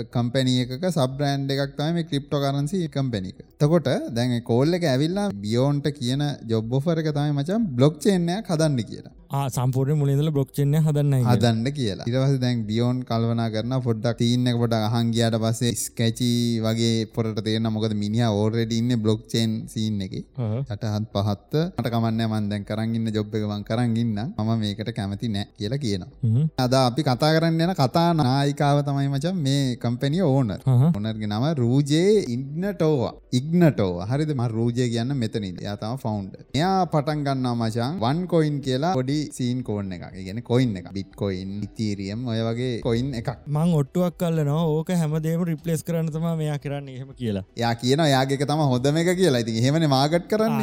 [0.10, 7.10] කම්පැනියක සබ්‍රන්් එකක් තම ක්‍රිප්ටෝ කරන්සි කම්පැනික තකොට දැන් කෝල්ල එක ඇවිල්ලා බියෝන්ට කියන ජොබ්බොෆරක
[7.12, 12.06] තමයි මචන් බ්ලොග් චේනයක් හදන්න කියලා ආ සම්පූර්ණ මුලින්දල බ්ලොක්්චෙන්ය හදන්න හදන්න කියලා.
[12.10, 16.30] ඉරවස දැන් බියෝන් කල්වනා කරන පොඩ්ඩක් තිීන්න පොඩ අහන්ගයාට පස්සේ ස්කැචි
[16.66, 20.16] වගේ පොට තේරන මොකද මිනිහ ඕරෙඩ ඉන්න බ්ලොග් චේන් සීන් එක.
[20.16, 26.48] යටහත් පහත්ත මට කමන්න මන්දැන් කරගන්න ජොබ් එකවන් කරගන්න මම මේකට කැමති නෑ කියලා කියනවා.
[26.66, 32.18] අද අපි කතා කරන්න යන කතා නායිකාව තමයි මචන් මේ කම්පැනිය ඕනර් ඕනර්ගේ නම රූජයේ
[32.38, 34.34] ඉන්නටෝවා ඉක්නටෝ හරිද?
[34.40, 39.64] ම රූජය කියන්න මෙතනින් යාතම ෆවන්් එයා පටන් ගන්නවා මචන් වන් කොයින් කියලා පොඩි සීන්
[39.68, 43.30] කෝන් එක ගෙන කොයින් එක බිට් කොයින් ඉතීරියම් ඔය වගේ කොයින් එකක්?
[43.56, 46.90] මං ඔට්ටුවක් කල්ලනවා ඕක හැමදේම රිපලස් කරන්න තම මෙයා කරන්න.
[46.96, 47.46] එහෙම කියලා.
[47.64, 49.44] යා කියන යාගේ තම හොඳම එක කියලා.
[49.46, 50.58] ඉතින් එහෙමන මාගට් කරන්න.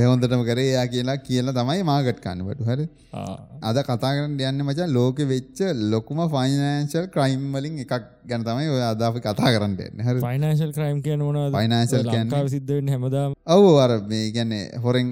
[0.00, 0.70] එහොඳටම කරේ.
[0.76, 2.86] යා කියලා කියලා තමයි මාගට් කන්නට හරි?
[3.70, 5.60] අද කතා කරන්න යන්න මචන් ලෝක වෙච්ච
[5.92, 11.20] ලොකුම ෆයිනන්ශල් ක්‍රයිම් වලින් එකක් ගැන තමයි ඔය අදාපි කතා කරන්න හරි ෆයිනන්ශල් ක්‍රයිම් කියන
[11.20, 13.32] මොන කියන්නේ- ලංකාව සිද්ධවෙන්න හැමදාම.
[13.48, 15.08] ඔව් අර මේ ගැන්නේ හොරෙන්.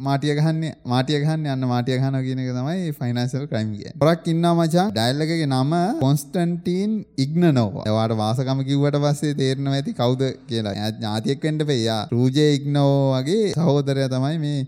[0.00, 4.54] මාටිය ගහන්න මාටිය ගහන්න යන්න මාටිය ගහන කියන එක තමයි ෆයිනන්ශල් ක්‍රයිම් කිය පොරක් ඉන්නා
[4.54, 10.74] මචන් ඩයිල්ලගේ නම කොන්ස්ටන්ටීන් ඉග්න නෝවා එවාට වාසකම කිව්වට පස්සේ තේරනවා ඇති කවුද කියලා.
[10.92, 14.60] ඥාතියෙක් වෙන්න පෙයා රූජය ඉක්නෝ වගේ සහෝදරය තමයි මේ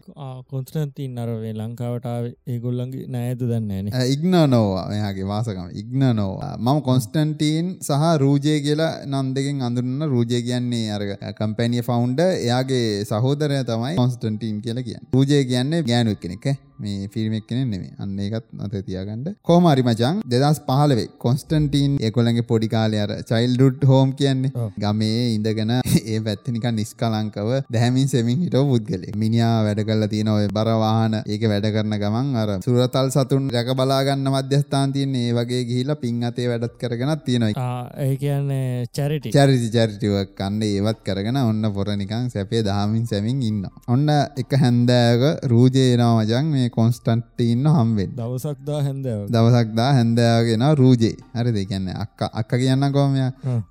[0.48, 7.72] කොන්ත්‍රන්තින් අරවේ ලංකාවටාව ඒගොල්ලන්ගේ නෑද දන්න න ඉග්න නෝවා එයාගේ වාසකම ඉග්න නෝවා මම කොන්ස්ටන්ටීන්
[7.81, 11.02] සහ රූජය කියලා නම් දෙකින් අඳුරන්න රූජය කියන්නේ අර
[11.35, 16.57] කම්පැනිය ෆවුන්ඩ එයාගේ සහෝදරය තමයි කොන්ස්ටන්ටීන් කියලා කියන්න රූජය කියන්නේ ගෑනුවක් කෙනෙක් ඈ.
[16.82, 22.68] මේ ෆිල්මක් කෙනෙ නෙමේ අන්න ඒකත් අත තියාගන්නඩ කෝමරි මචන් දෙදස් පහලවේ කොන්ස්ටන්ටීන් ඒකොළගේ පොඩි
[22.68, 24.52] කාලය අර චයිල්ඩුඩ් හෝම් කියන්නේ.
[24.78, 25.72] ගමේ ඉඳගෙන
[26.12, 31.68] ඒ පැත්තනික නිස්කලංකව දැහැමින් සෙමින් හිට පුද්ගලේ මිනිා වැඩ කල්ල තියෙන ඔය බරවාහන ඒක වැඩ
[31.75, 36.78] කරන ගමන් අර සුරතල් සතුන් රැක බලාගන්න මධ්‍යස්ථාන් තියන්නේ ඒ වගේ ගිහිලා පින් අතේ වැඩත්
[36.78, 37.76] කරගෙනත් තියෙනවා.
[37.99, 44.08] ඒ කියන්නේ චැරිටි චරිසි චරිටිවක් කන්න ඒවත් කරගෙන ඔන්න පොරනිකං සැපේ දහමින් සැමින් ඉන්න ඔන්න
[44.36, 49.23] එක හැන්දෑක රූජයනවා මජන් මේ කොන්ස්ටන්ටීන්න හම්වෙන් දවසක් දා හැන්දව.
[49.28, 51.15] දවසක්දා හැන්දෑගෙන රූජේ.
[51.35, 52.21] හරි දෙකන්න අක්ක.
[52.32, 53.25] අක්ක කියන්න කොමය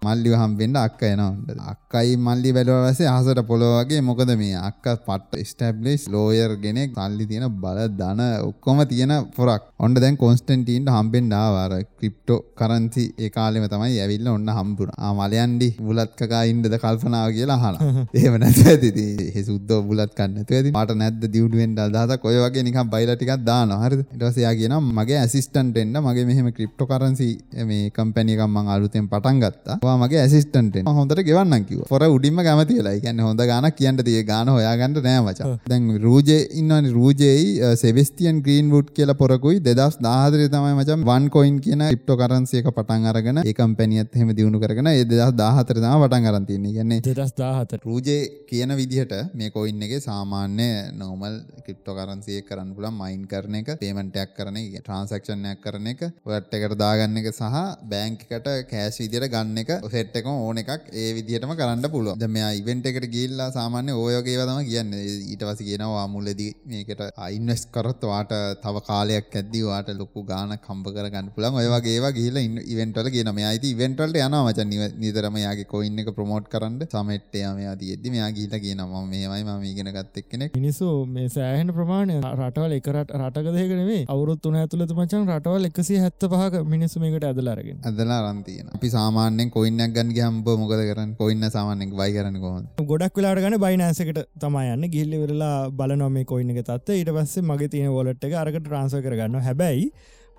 [0.06, 4.56] මල්ලිව හම්බෙන්ට අක්ක එනවට අක්කයි මල්ලි බැලවසේ අහසට පොළොවගේ මොකද මේ?
[4.62, 9.64] අක්ක පට්ට ස්ටබ්ලිස් ලෝයර් ගෙනෙක් සල්ලි තියෙන බල දන ඔක්කොම තියෙන පොරක්.
[9.80, 14.94] ඔන්න දැන් කොන්ස්ටන්ටීන්ට හම්බෙන් ඩාවාර ක්‍රිප්ටෝ කරන්සි ඒකාලෙම තමයි ඇවිල්ල ඔන්න හම්බුණ.
[15.20, 17.76] මලයන්ඩි බුලත්කකා ඉන්ඩද කල්පනාව කියලා හන
[18.14, 19.08] ඒම නැත ඇති.
[19.36, 20.72] හෙ සුද්ද බුලත් කන්න ඇති.
[20.72, 25.96] මට නැද්ද දියුඩුවෙන්ට අදහත කොය වගේ නිකම් බයිලටිකක් දාන හරි ඉටසයා කියන මගේ ඇසිස්ටන්ට එන්න.
[26.08, 27.30] මගේ මෙහෙම ක්‍රිප්ටෝ කරන්සි
[27.72, 29.96] මේ කම්පැනිකම්ම අලුතෙන් පටන් ගත්තා.
[30.04, 32.96] මගේ ඇසිස්ටන්ට හොඳට ගෙවන්න කිව පොර උඩින්ම කැමති වෙලා.
[33.06, 34.20] ගැන්න හොඳ ගාන කියන්න තිය.
[34.32, 36.94] ගාන හොයාගන්නට නෑමච දැන් රූජය ඉන්නවනි.
[36.98, 39.60] රූජයයි සෙවිස්ටියන් ග්‍රීන් වුඩ් කියල පොරකුයි.
[39.68, 44.60] දෙදස් දාහදරය තමයි මචන් වන් කොයින් කියන ක්‍රිප්ටෝ කරන්සියක පටන් අරගෙන ඒ කම්පැනියත් හෙම දියුණු
[44.64, 48.18] කරගෙන ඒ දෙදස් දාහතර තම පටන් අරන්තින්නේ ගැන්නේ දෙදස් දාහතට රූජය
[48.50, 50.70] කියන විදිහට මේ කොයින් එක සාමාන්‍ය
[51.02, 56.02] නෝමල් ක්‍රිප්ටෝ කරන්සිය කරන්න පුලන් මයින් කරන එක පේමටයක් කරන එක ට්‍රන්සක්ෂණයක් කරන එක.
[56.26, 57.58] ඔට එකට දාගන්න එක සහ
[57.92, 62.50] බෑංකට කෑස් විදියට ගන්න එක සෙට් එක ඕන එකක් ඒ විදිහටම කරන්න පුළුව ද මේ
[62.62, 64.94] ඉවෙන්ට එකට ගිල්ලා සාමාන්‍ය ඕයෝගේ තම කියන්න.
[65.32, 68.34] ඊට පස කියනවා මුලදී මේකට අයින්වස් කරත් වාට
[68.66, 72.42] තව කාලයක් ඇද්දී වාට ලොකු ගාන කම්ප කර ගන්න පුළන් ඔය වගේ ගේල
[72.74, 74.78] ඉවෙන්ටල කියන මේ අයිති ඉවෙන්ටල්ට යන මචන්.
[75.04, 76.80] නිතරම යාගේ කොයින්න එක ප්‍රමෝට් කරන්න.
[76.92, 82.18] සමට්ටය මෙයා තියද්දි මෙයා ගීල කියනවා මේමයි ම ඉගෙන ගත්තක් කෙනෙක් මිනිස්සු මේ සෑහෙන ප්‍රමාණය
[82.62, 88.20] රටවල් එකරට රටකදයකනේ අවුරුත් තුන ඇතුළත මචන් රටවල් එකසි හැත්ත පහක මිනිස්සු මේකට ඇදලාරගෙන ඇදලා
[88.26, 91.12] රන්තියන අපි සාමාන්‍යෙන් කොයින්නක් ගන්න හම්බ මොකද කරන්න?
[91.22, 94.88] කොයින්න සාමාන්‍යෙක් වයි කරන කොහොද ගොඩක් වෙලාට ගන බයිනෑසකට තමයි යන්න.
[94.96, 99.90] ගිල්ලි වෙරලා බලනොම කොයින්න තත්ත ඊට පස්සේ මගේ තියෙන වොලට් එක අරකට ට්‍රන්ස කරගන්න හැබැයි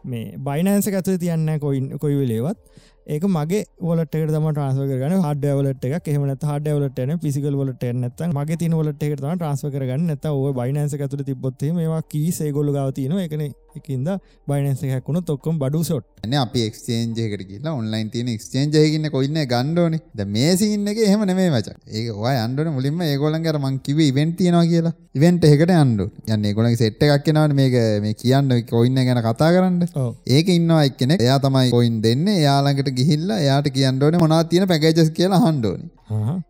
[0.05, 2.59] මේ බයිනෑන්ස ඇත තියන්න කොයින් කොයි වෙලේවත්
[3.07, 8.21] ඒක මගේ වලට තම ට්‍රන්ස්ව කරගන හඩ වලට එක කෙමනත් හඩ වලටන පිසිකල් වලට නැත
[8.31, 10.07] මගේ තින වලට එක තම ට්‍රන්ස්ව කරගන්න.
[10.07, 13.43] නැත ඔය බයිනන්ස ඇතුර තිබොත්තේ මේවා කී සේගොල්ල ගවතින එකන
[13.81, 14.09] එකින්ද
[14.49, 16.07] බයිනන්ස හැකුණු තොක්කොම් බඩු සොට්.
[16.23, 21.49] න අපි එක්ස්චේන්ජයකට කියලා ඔන්ලයින් තියෙන එක්ස්චේන්ජයකින්න කොයින්න ගණ්ඩෝන ද මේ සින්න එක එහෙම නෙමේ
[21.55, 24.95] වච ඒ අන්ඩන මුලින්ම ඒගොලන්ගර මං කිව ඉවෙන්ට තියෙනවා කියලා.
[25.15, 29.81] ඉවෙන්ට එකට අන්ඩු යන්න ගොලන් සෙට්ට එකක් කෙනවට මේක මේ කියන්න කොයින්න ගැන කතා කරන්න.
[30.29, 32.29] ඒක ඉන්නවා එක්කෙනෙ එයා තමයි කොයින් දෙන්න.
[32.43, 35.91] යාළඟට ගිහිල්ලා එයාට කියන්නඩෝන මොනා තියෙන පැකේජස් කියලා හන්ඩෝනි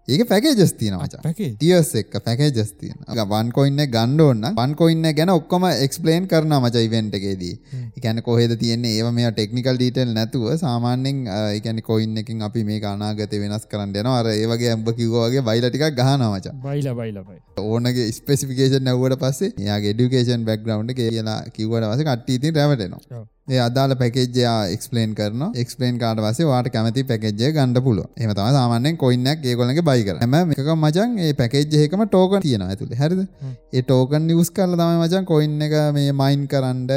[0.09, 2.97] ඒක පැකේජස් තියනවා ටියස් එක් පැකේජස් තියන
[3.33, 6.83] වන්කොයින්න ගණ්ඩෝන්න වන්කොයින්න ගැන ඔක්කොම එක්ස්පලේන් කරන මච
[7.13, 7.55] ඉවෙන්ට්ගේදී
[7.97, 8.93] එකැන කොහෙද තියන්නේ?
[8.99, 11.19] ඒ මේ ටෙක්නිකල් ඩීටල් නැතුව සාමාන්‍යෙන්
[11.57, 16.49] එකැන කොයින්න එකින් අපි මේ අනාගත වෙනස් කරන්න යන අර ඒවගේ ඇම්බ කිව්වාගේ බයිලටික් ගහනමච
[16.63, 23.59] බයිල බයිලබයි ඕනගේ ස්පෙසිිකේෂන් නැවට පස්සේ යාගේ ඩිකේෂන් බැක්ග්‍රවන්් කියලා කිවට වස කට්ටීති රැවටනවා ඒ
[23.59, 28.97] අදාල පැකේජයා එක්ස්පලේන් කරන එක්ස්පලේන් කාට වසේ වාට කැමති පැකේජය ගණඩ පුල එම තම සාමාන්‍යෙන්
[28.97, 33.25] කොයින්නක් ඒගොලගේ බයි කර ම එක මචන් ඒ පැකේජ්යකම ටෝක තියෙන ඇතුළේ හරිද?
[33.73, 36.95] ඒ ටෝකන් නිවස් කරල තම මචන් කොයින්න එක මේ මයින් කරන්ඩ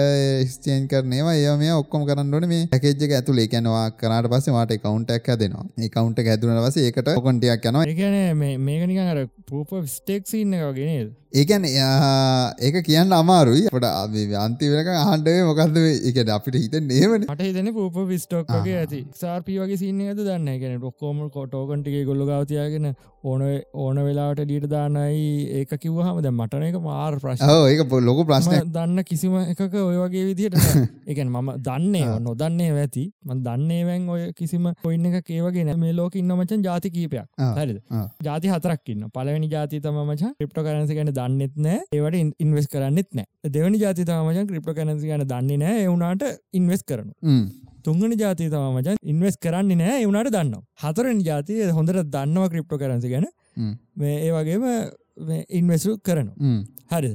[0.51, 5.65] ස්චේන් කරනවා ඒ මේ ඔක්කොම කරන්නට මේ පැකේජ්ක ඇතුළේ කැනවා කරට පස්සේ වාට කවුන්ටක් දෙනවා
[5.79, 7.85] ඒ කවුන්ට හැදුන වස ඒකට කොන්ටයක් යනවා.
[7.85, 13.65] ඒගැන මේකනික අර පූප ස්ටේක් ඉන්න වගෙනද ඒකැන ඒක කියන්න අමාරුයි.
[13.69, 13.87] අපට
[14.37, 15.77] අන්තිවරක ආණ්ඩේ මොකක්ද
[16.09, 19.01] එකට අපිට හිත නේමන ට හිතන පූප විස්ටෝක්ගේ ඇති.
[19.15, 22.87] සාර්පී වගේ සින්න ඇද දන්න ගැන ොක්කෝම කොටෝකන්ටිගේ ගොල්ල ගවතියාගෙන
[23.25, 23.43] ඕන
[23.75, 29.03] ඕන වෙලාට ඩීට දානයි ඒක කිව්හම ද මටන එක මාර් ප්‍රශ් ඒක ලොක ප්‍රශ්න දන්න
[29.05, 30.57] කිසිම එකක ඔය වගේ විදිහට
[31.07, 33.03] එකන් මම දන්නේ නොදන්නේ ඇති.
[33.23, 37.27] ම දන්නේ වැන් ඔය කිසිම පොයින්න එක ඒවගෙන මේ ලෝක ඉන්න මචන් ජාති කීපයක්.
[37.57, 37.81] හරිද?
[38.21, 41.81] ජාති හතරක්කින්න පලවෙනි ජාති තම මච ක්‍රිප්ට කරන්සි ගැන දන්නෙත් නෑ.
[41.91, 43.27] ඒවට ඉන්වස් කරන්නෙත් නෑ.
[43.49, 45.85] දෙවනි ජාති තමචන් ක්‍රිප්ට කරන්සි ගැන දන්නේ නෑ.
[45.85, 47.13] එවුනාට ඉන්වස් කරනු
[47.85, 50.63] තුංගනි ජාතිය තම මචන් ඉන්වස් කරන්නේ නෑ එවුණට දන්නවා.
[50.83, 53.27] හතරෙන් ජාතිය හොඳට දන්නවා ක්‍රිප්ටෝ කරන්සි ගැන
[53.97, 54.65] මේ ඒ වගේම
[55.59, 56.33] ඉන්වසු කරනු
[56.91, 57.13] හරි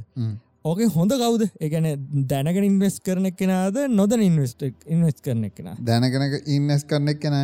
[0.64, 1.42] ඕක හොඳ කවුද?
[1.58, 1.86] එකන
[2.26, 7.36] දැනගෙන ඉන්වස් කරන කෙනද නොදන ඉන්වස්ට ඉන්වස් කරන කෙන දැනගෙන ඉන්නස් කරන කෙන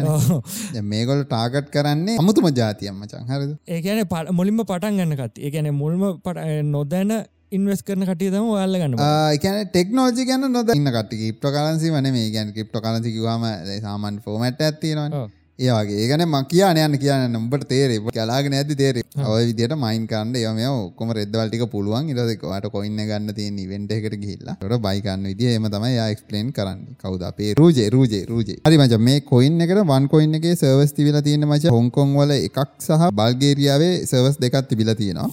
[0.87, 6.05] මේගොල ටාගට් කරන්නේ අමුතුම ජාතියම්ම චංහරද ඒකන මුලින්ම පටන් ගන්නකත් ඒකන මුල්ම
[6.71, 7.17] නොදැන
[7.53, 8.99] ඉන්වස් කරන කටිය තම ඔයාල්ල ගන්න
[9.33, 13.45] එකන ටෙක්නෝජි ගැන නොද ඉන්න කට කිප්ට කලන්සි වන මේ ගැන කිප්ට කලසිකිවාම
[13.81, 15.27] සාමන් ෆෝමට ඇත්තිනවා
[15.59, 20.37] ඒවාගේ ඒගන ම කියන යන්න කියන්න උඹට තේරේ කලාගෙන ඇති තේරේ ඔය විදිට මයින් කන්න
[20.37, 22.11] යම ඔක්කොම රෙද්වල්ටික පුළුවන්.
[22.13, 26.85] ඉරදකට කොයින්න ගන්න තියෙන වෙන්ට එකට ගිල්ලා ට බයිකන්න විදිිය එම තමයි එක්ස්පලේන් කරන්න.
[27.01, 27.89] කවද අපේ රූජේ?
[27.97, 28.59] රූජේ රූජේ.
[28.69, 32.63] හරි මච මේ කොයින්න එකට වන් කොයින්න එකේ සර්වස් තිබිල තියෙන මච හොංකොන් වල එකක්
[32.87, 35.29] සහ බල්ගේරියාවේ සර්වස් දෙකත් තිබිල තියෙනවා.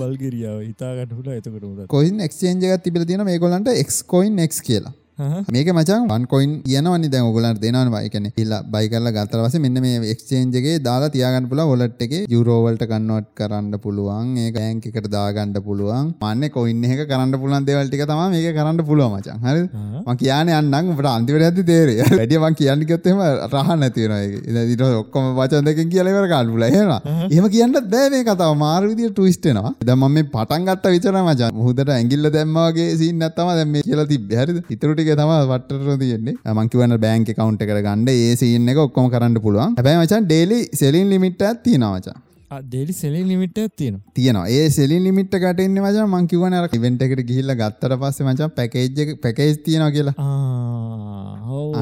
[0.00, 6.02] බල්ගරියාව ඉතාගට හුට එතකට කොයින් එක්ෂේන්ජගත් තිබිල තියෙන මේ කොලන්ට එක්කොයින් එක් කියලා මේක මචන්
[6.10, 10.74] වන්කොයින් කියනවනි දැන් ඔගලන්ට දෙනවා එකන ඉල්ලා බයි කරලා ගත්තර පස්සේ මෙන්න මේ එක්ස්චේන්ජ් එකේ
[10.86, 14.34] දාලා තියාගන්න පුළුවන් වොලට් එකේ යුරෝ වලට කන්වර්ට් කරන්න පුළුවන්.
[14.42, 16.10] ඒක බැංක් එකට දාගන්න පුළුවන්.
[16.24, 19.70] මන්නේ කොයින් එක කරන්න පුළුවන් දේවල් ටික තමයි මේක කරන්න පුළුවන් මචන් හරිද?
[20.04, 22.10] මම කියන්නේ යන්නම් ඔබට අන්තිමට යද්දි තේරෙයි.
[22.18, 23.24] වැඩි මම කියන්න කිව්වොත් එහෙම
[23.54, 24.68] රහ නැති වෙනවා ඒක.
[24.74, 26.76] ඊට ඔක්කොම වචන දෙකකින් කියලා ඉවර කරන්න පුළුවන්.
[26.76, 26.90] එහෙම
[27.30, 28.54] එහෙම කියන්නත් බෑ මේ කතාව.
[28.66, 29.74] මාරු විදියට ට්විස්ට් වෙනවා.
[29.88, 33.88] දැන් මම මේ පටන් ගත්ත විතරයි මචන් මුහුදට ඇඟිල්ල දැම්මා වගේ සීන් නැත්තම දැන් මේ
[33.88, 34.40] කියලා තිබ්බේ.
[34.44, 34.62] හරිද?
[34.70, 36.34] ඊටු ටික තම වටර තියෙන්නේ.
[36.58, 39.74] මංකිවන බෑන්ක කවන්් කර ගන්න ඒ සින්න එක ඔක්කොම කරන්න පුළුවන්.
[39.78, 42.16] හැබැයි මචන් ඩේලි සෙලින් ලිමිට තියෙනවාචා
[42.50, 44.46] දෙලි සෙලි ලිමිට තියෙන තියෙනවා.
[44.48, 49.90] ඒ සෙලි ලිමිට කටන්න මච මංකිවන ඉවෙන්ට එකට ගිහිල්ල ගත්තර පස්ස මචන් පැකේජ් පැකේජ් තියෙනවා
[49.90, 50.14] කියලා.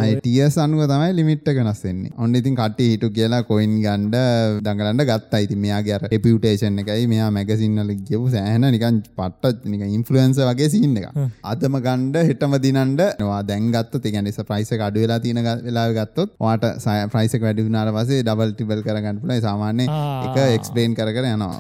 [0.01, 4.17] අයිටිය සනුව තමයි ලිමිට්ට වෙනස්සෙන්නේ ඔන්න ඉතින් කට හිටු කියලා කොයින් ගන්ඩ
[4.65, 5.33] දඟලන්න ගත්ත.
[5.35, 7.07] අයිති මෙයා ගැර එපියුටේෂන් එකයි.
[7.13, 11.21] මෙයා මැගසින්නල ගියපු සෑහන නිකන් පට්ට නික ඉන්ෆලුවන්ස වගේ සින්න එක
[11.53, 16.99] අදම ගණ්ඩ හෙටම දිනන්ඩ වා දැන්ගත්ත තිගැනිස ප්‍රයිස අඩු වෙලා තියෙන වෙලා ගත්තොත් වාට සය
[17.15, 21.53] ප්‍රයිසක වැඩිුනාර වසේ ඩබල් ටිබල් කරගන්න පුල සාමාන්‍ය එක එක්ස්පලේන් කර කර යනවා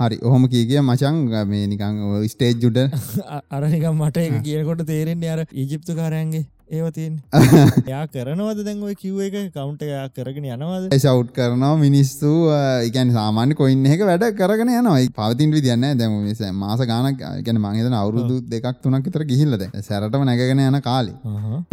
[0.00, 0.16] හරි.
[0.22, 1.16] ඔහොම කියගිය මචන්
[1.48, 2.78] මේ නිකං ස්ටේජ් ජුඩ
[3.50, 7.12] අරනිකම් මට කියකොට තේරෙන්නේ අර ඊජිප්තු කාරයන්ගේ ඒවතින්
[7.92, 9.36] යා කරනවද දැන් ඔය කිව් එක?
[9.54, 10.92] කවුන්ට යා කරගෙන යනවද?
[10.94, 12.32] සව් කරනවා මිනිස්සු
[12.84, 16.16] එකන් සාමාන්‍ය කොයින්න එක වැඩ කරගෙන යනයි පවතින් විදින්න දැම
[16.58, 21.14] මාස ගානක් ගැන මංහිතන අවුරුදු දෙකක් තුනක් තර ගිහිල්ලද සැරටම නැගෙන යන කාලි.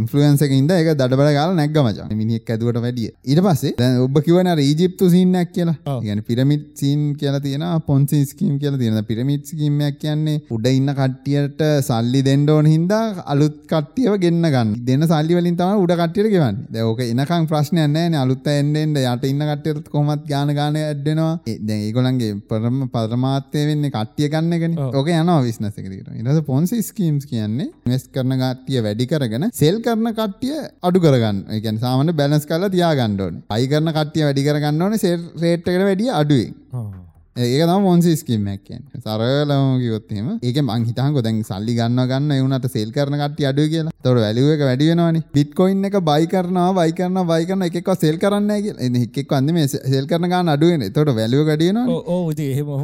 [0.01, 3.11] ඉන්ෆලුවන්සක ඉද එක දඩබල ගල නැක්ගමච මිනික් ඇදුවට වැඩිය.
[3.25, 5.99] ඉට පස්සේ ඔබ කිවන ඊජිප්තු සින්නක් කියලා.
[6.05, 11.61] ගැන පිරමිට් සීන් කියලා තියෙන පොන්සි ස්කීම් කියලා තියෙන පිරමිට් කීමයක් කියන්නේ උඩ ඉන්න කට්ටියට
[11.81, 16.57] සල්ලි දෙන්ඩෝන හින්දා අලුත් කට්ටියව ගෙන්න්න ගන්න දෙන්න සල්ලි වලින් තම උඩ කට්ටියට ගෙවන්න.
[16.73, 18.15] දැක එනකං ප්‍රශ්නය නෑ.
[18.23, 21.33] අලුත්ත එන්නෙන්ට යට ඉන්න කට්ටයත් කොමත් ගාන ගාන ඇඩ්ඩෙනවා.
[21.69, 25.87] දැ ඒගොලන්ගේ පරම පරමාත්‍යය වෙන්න කට්ටිය ගන්නගෙන ඕක යනවා විශ්නසකට
[26.21, 31.41] ඉරස පොන්සි ස්කීම්ස් කියන්නේ වෙස් කරන ගට්ටිය වැඩි කරගෙන සෙල් කරන කට්ටිය අඩු කරගන්න.
[31.57, 36.13] එකන් සාමන බැලස් කල තියා ගණ්ඩෝන අයි කරන කට්ටිය වැඩි කරගන්න ඕන සෙල් රේට්කට වැඩිය
[36.21, 37.03] අඩුවෙන්
[37.35, 42.93] ඒක තම මොන්සි ස්කිම්මක්කෙන් සරලම කිවොත්තේම ඒක මං හිතහකො දැන් සල්ලි ගන්න ගන්න එවනට සෙල්
[42.95, 43.91] කරන කට අඩු කියලා.
[44.01, 49.01] තොට වැලිුව එක වැඩියෙනවානි බිට්කොයින් එක බයි කරනවා බයි කරන බයි කරන එකක් සෙල් කරන්න
[49.01, 51.51] එක්ෙක් අන්න මේ සෙල් කරන ගන්න අඩුවෙන තොට වැලිුව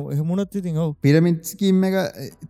[0.10, 0.92] එහෙමුණත් ඉතින් ඔව.
[1.02, 1.98] පිරමිට් ස්කීම් එක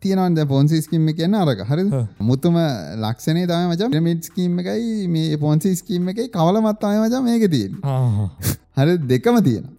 [0.02, 1.64] තියනවන්ද පොන්සි ස්කිම්ම කියන්න අරක.
[1.70, 1.88] හරි
[2.22, 2.58] මුතුම
[2.98, 7.80] ලක්ෂණය තම මච පිරමිට් ස්කීම් එකයි මේ පොන්සි ස්කීම් එකයි කවලමත් අය මචා මේක තියෙන්
[8.78, 9.74] හරි දෙකම තියෙන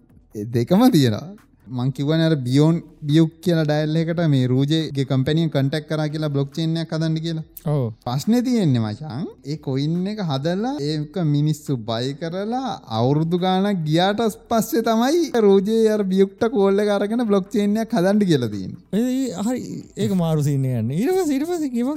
[0.51, 1.25] දෙකම තියෙනවා
[1.67, 6.49] මං කිවන අර බියෝන් බියුක් කියලා ඩයිල් එකට මේ රූජයගේ කම්පැනිය කටක් කර කියලා බ්ලොක්
[6.51, 7.45] චේනයක් හදන්න කියලා.
[7.65, 14.21] ඕ ප්‍රශ්නය තියෙන්නේ මචන් ඒ කොයින්න එක හදල්ලා ඒක මිනිස්සු බයි කරලා අවුරුදු ගානක් ගියාට
[14.49, 18.73] පස්සේ තමයි රෝජය අර බියුක්ට කෝල්ල කරගෙන බ්ලොක් චේනයක් හදන්ඩි කියලදන්න
[19.39, 19.61] හරි.
[19.97, 21.89] ඒක මාරුසින්න යන්න ඉරව සිරිපස කිව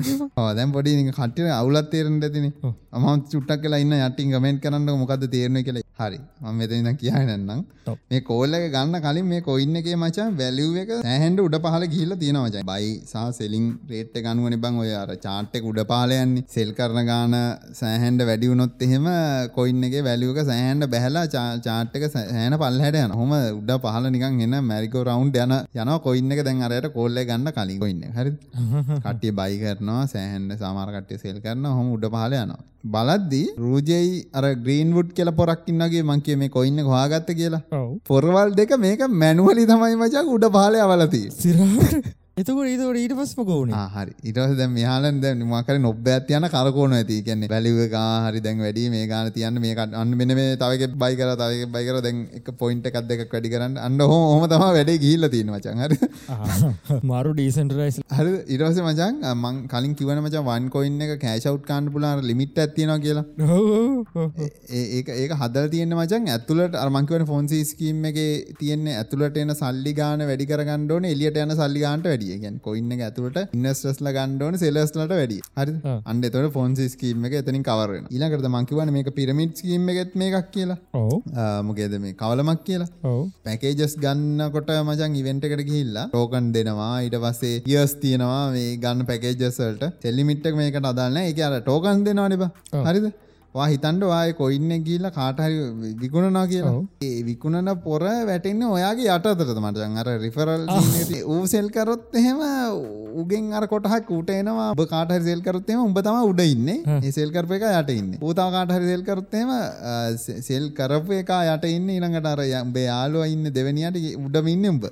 [0.58, 2.48] දැම් පොඩි කටිය අවුලත් තේරෙන් ඇතින
[2.96, 5.84] ම චුට්ටක් කියලා ඉන්න යටින් ගමෙන්ට කරන්න මොකද තේරණ කියලා.
[6.00, 6.18] හරි.
[6.42, 7.64] ම මෙතන කියනන්නම්
[8.10, 12.64] මේ කෝල්ල ගන්න කලින් මේ කොයින්න එක මචා වැලිුව එක සෑහන්ඩ උඩ පහල ගිල්ල තියෙනවචයි
[12.70, 15.10] බයි සහ සෙලින් රේට්ට ගනුවන බං ඔය අර
[15.56, 16.44] චාට්ටෙක් උඩ පාලයන්නේ.
[16.48, 17.34] සෙල් කරන ගාන
[17.72, 19.06] සෑහන්ඩ වැඩියුනොත් එහෙම
[19.54, 21.26] කොයින්න එක වැලියක සෑහන්ඩ බැහලා
[21.66, 26.44] චාට්ක සෑන පල්හට යන හොම උඩ පහල නිකන් එන්න මැරිකෝ රවන්් යන යන කොයින්න එක.
[26.44, 28.32] දැන් අරයට කොල්ල ගන්න කලින් කොයින්න හරි
[29.04, 32.62] කට්ටිය බයි කරනවා සෑහන්ඩ සාමාරකට්ටිය සෙල් කරන හොම උඩ පහල යනවා.
[32.86, 37.64] බලද්දී රූජයි අර ග්‍රීන්වුඩ් කියල පොරක්කින්නගේ මංකිය මේ කොයින්න හවාගත්ත කියලා.
[38.10, 43.70] පොරවල් දෙක මේක මැනුවලි තමයි මචක් උඩ පාලය අවලති සිරාට එතකොට ඒතකොට ඊට පස්ම කෝන
[43.92, 44.12] හරි.
[44.30, 47.14] ඉටස දැ මෙහලන් දැ මකර නොබ ඇතියන කරකෝන ඇති.
[47.26, 47.78] කියන්නේ බැලිව
[48.24, 51.86] හරි දැන් වැඩි මේ ගාන තියන්න මේකට අන්න මෙන මේ තවක බයි කර තවක බයි
[51.86, 53.78] කර දැන් එක පොයින්ට එකක් දෙක වැඩි කරන්න.
[53.86, 55.96] අන්න හොම තම වැඩේ ගිල්ල තියෙන මචන් හරි.
[57.12, 58.34] මාරු ඩීසන්ටරයිස් හරි.
[58.58, 63.24] ඉරස මචන් මං කලින් කිවන මච වන් කොයින්න එක කෑෂව් කාන්න පුලාර ලිමිට් ඇතියෙන කියලා.
[64.82, 68.20] ඒක ඒක හදල් තියෙන මචන් ඇතුලට අර්මංකවන ෆොන්සි ස්කීම් එක
[68.60, 73.38] තියෙන්නේ ඇතුලට එන සල්ලි ගාන වැඩි කරගන්නඩෝන එලියට යන සල්ලිගාන්ට වැඩි වැඩිය ගැන් කොයින්න ඇතුලට
[73.56, 75.38] ඉන්නස්ටස්ල ගණ්ඩෝන සෙලස්ලට වැඩි.
[75.58, 75.74] හරි
[76.10, 80.50] අන්ඩ තොට ෆොන්සි ස්කීම එක එතනින් කවරන ඉලකට මංකිවන මේක පිරමිට් කීම එකත් මේ එකක්
[80.56, 80.78] කියලා
[81.68, 83.12] මොකේද මේ කවලමක් කියලා?
[83.46, 86.94] පැකේජස් ගන්න කොට මචන් ඉවෙන්ට එකට ගිහිල්ලා ටෝකන් දෙනවා.
[87.04, 92.44] ඊට පස්සේ යස් තියෙනවා මේ ගන්න පැකේජස්වලට සෙල්ලිමිට්ක් මේකට අදාන්න එක අර ටෝකන් දෙනවා නිබ
[92.88, 93.06] හරිද
[93.56, 95.56] වා හිතන්ඩ වාය කොයින්න ගිල්ල කාටහරි
[96.02, 96.74] විකුණනා කියලා.
[97.08, 100.64] ඒ විකුණන පොර වැටෙන්න ඔයාගේ යටතරත මටන් අර රිෆරල්
[101.34, 102.42] ඌ සෙල් කරොත් එහෙම
[103.22, 104.68] උගෙන් අර කොටහක් ූට එනවා.
[104.76, 106.68] ඔබ කාටහරි සෙල් කරොත්තේම උඹ තම උඩ ඉන්න.
[107.18, 108.10] සෙල් කරප එක යට ඉන්න.
[108.28, 109.50] ූතා කාටහරි සෙල් කරොත්තේම
[110.50, 111.88] සෙල් කරපු එක යට ඉන්න.
[111.98, 114.84] ඉළඟට අර උඹේ යාලුව ඉන්න දෙවනියට උඩම ඉන්න උඹ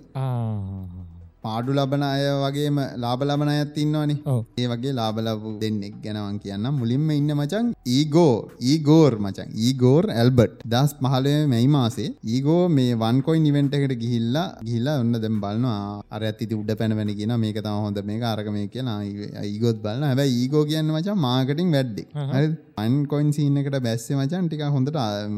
[1.46, 4.18] පාඩු ලබන අය වගේම ලාබ ලබන අයත් ඉන්නවනේ.
[4.58, 8.34] ඒ වගේ ලාබලබු දෙන්නෙක් ගැනවන් කියන්න මුලින්ම ඉන්න මචන් ඊගෝ
[8.72, 14.96] ඊගෝර් මචන් ඊගෝර් ඇල්බට් දස් පහලය මැයි මාසේ ඊගෝ මේ වන්කොයි නිවෙන්ට එකට ගිහිල්ලා ගිහිල්ලා
[15.00, 15.80] ඔන්න දැම් බලන්නවා
[16.10, 17.98] අර ඇති උඩ පැනවැනි කියෙන මේක තම හොඳ.
[18.04, 18.18] මේ
[18.50, 18.98] මේ කියලා.
[19.44, 24.62] ඒගොත් බලන්න හැබයි ඊගෝ කියන්න මචා මාකටින් වැඩ්ඩි හරි අන්කොයින් සීන එකට බැස්සේ මචන් ටික
[24.68, 24.96] හොඳට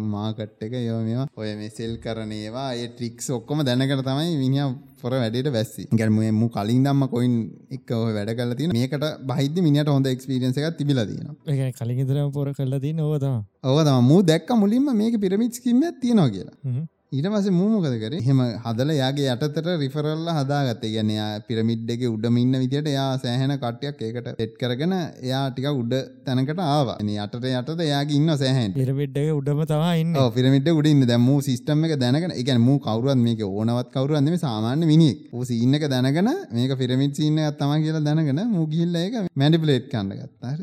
[0.08, 4.70] මාකට් එක යෝ මේවා ඔය මේ සෙල් කරනේවා ඒ ට්‍රික්ස් ඔක්කොම දැනකට තමයි මිනිිය
[5.02, 7.36] පොර වැඩට වැස්සි ගැනම මු කලින් දම්ම කොයින්
[7.70, 12.00] එක් ඔය වැඩ කල තින මේකට බහිද මිනිට හොඳ එක්ස්පිරියන්ස එකක් තිබිල තියෙන ඒ කලින්
[12.00, 16.86] ඉදරම පොර කල්ලා දී නොවතම ඔව තම මූ දැක්ක මුලින්ම මේක පිරමිට් කිම්ම තියෙනවා කියලා
[17.12, 18.14] ඊට පස මූමකද කර?
[18.20, 20.88] හෙම හදල යාගේ යටතට රිෆරල්ල හදාගත්තේ.
[20.94, 21.10] ගැන
[21.46, 25.94] පිරමිඩ් එක උඩම ඉන්න විදිට යා සෑහෙන කට්ටයක් ඒකට එට් කරගෙන එයා ටික උඩ
[26.26, 26.96] තැනකට ආවා.
[27.00, 30.18] යටට යටට යාගේ ඉන්න සෑහන් පිරමිඩ්ඩක උඩම තවා ඉන්න.
[30.34, 35.78] පිරමිට උඩින් දැම සිස්ටම එක දැනගෙන එක මූ කවරුවත් මේක ඕනවත් කවරුවන්දම සාමාන්‍ය මිනික් ඌසිඉන්න
[35.78, 40.58] එක දැනගෙන මේක පිරමිට් සින්න ඇත්තම කියලා දැනගෙන මුගිල්ල එක මැඩිපලේට් කන්න ගත්තාර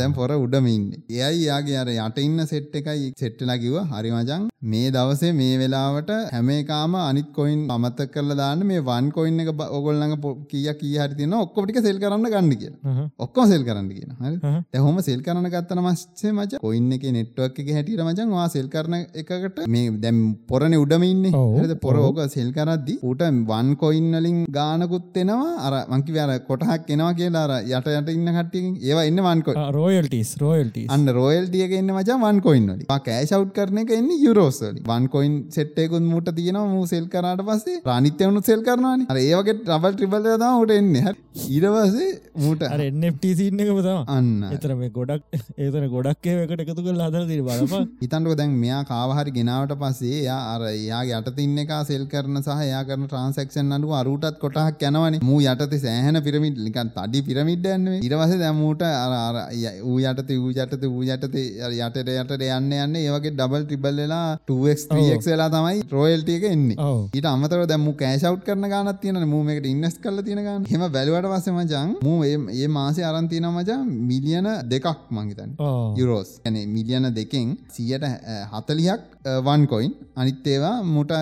[0.00, 0.88] දැම් පොර උඩමඉන්න
[1.20, 6.96] එයයි යාගේ අර යට ඉන්න සෙට් එකයි සෙට්ටලා කිව හරිමජන් මේ දවසේ මේ වෙලාවට හැමේකාම
[7.02, 8.64] අනිත් කොයින් අමත කරල දාන්න.
[8.64, 10.16] මේ වන් කොයින් එක ඔගොල්ලඟ
[10.50, 12.72] කිය කිය හරි තින ඔක්කොටික සෙල් කරන්න ගන්න කිය
[13.18, 14.12] ඔක්කොම සෙල් කරන්න කියන.
[14.20, 18.68] හරි ඇහොම සෙල් කරන ගත්තන මස්සේ මච කොයින්න එක නෙට්වක් එක හැටියට මචන් වා සෙල්
[18.68, 25.74] කරන එකට මේ දැම් පොරණ උඩමඉන්න හද පොරෝක සෙල් කරද්දි ඌට වන් කොයින්නලින් ගානකුත්තෙනවා අර
[25.92, 30.78] මංකි වැර කොටහක් එනවා කියලා අර යට යට ඉන්න කට්ටිය ඒවා එන්න වන්කො රෝයල්ටස් රෝයල්ට
[30.88, 36.28] අන්න රෝයල්ටියක එන්න මචා වන් කොයින්නලි කෑෂව් කරන එක එන්න යුරෝස්ලි වන් කොයින් සෙට්ටයකුත් මුට
[36.38, 39.06] තියෙනවා මූ සෙල් කරාට පස්සේ ප්‍රානිත්‍යවුණු සෙල් කරනවානි.
[39.12, 41.14] අර ඒවගේ ටබල් ට්‍රිබල් තම උට එන්නේ.
[41.48, 42.10] ඊරවසේ
[42.44, 44.30] මූට අර එන්නට සින්න එකම තම අන්න.
[44.56, 49.34] එතර මේ ගොඩක් ඒතන ගොඩක් ඒකට එකතු කල් අදර තිර බලප හිතන්ටක දැන් මෙයා කාවහරි
[49.38, 53.94] ගෙනාවට පස්සේ යා අර යාගේ යට තින්න එක සෙල් කරන සහ යා කරන ට්‍රන්සක්ෂන් අඩුව
[54.00, 55.18] අරුටත් කොටහක් යනවන.
[55.28, 59.40] මූ යටත සෑහන පිරමිට් ලිකන් තඩි පිරමිඩ්ඩන්න ඉරවස දැමූට අර
[59.84, 65.36] ඌ යටත වූ යටත වූ යටත යටට යට යන්න යන්න ඒවගේ ඩබල් ටිබල් වෙලා 2ක්
[65.46, 66.76] වෙලා තමයි රෝයල්ටියක එන්නේ.
[67.12, 71.54] ඊට අමතර දැම කෑෂව් කරන ගානත් තියෙන මූමකට ඉන්නස් කල තියෙන ගන්න හෙම බැලුවට පස්සේ
[71.54, 77.56] මචන් මූ ඒ- ඒ මාසේ අරන්තින මචා මිලියන දෙකක් මංහිතන් ඕ යුරෝස් ඇන මිලියන දෙකෙන්
[77.70, 78.06] සියට
[78.52, 79.02] හතලියක්
[79.44, 81.12] වන් කොයින් අනිත්තේවා මුට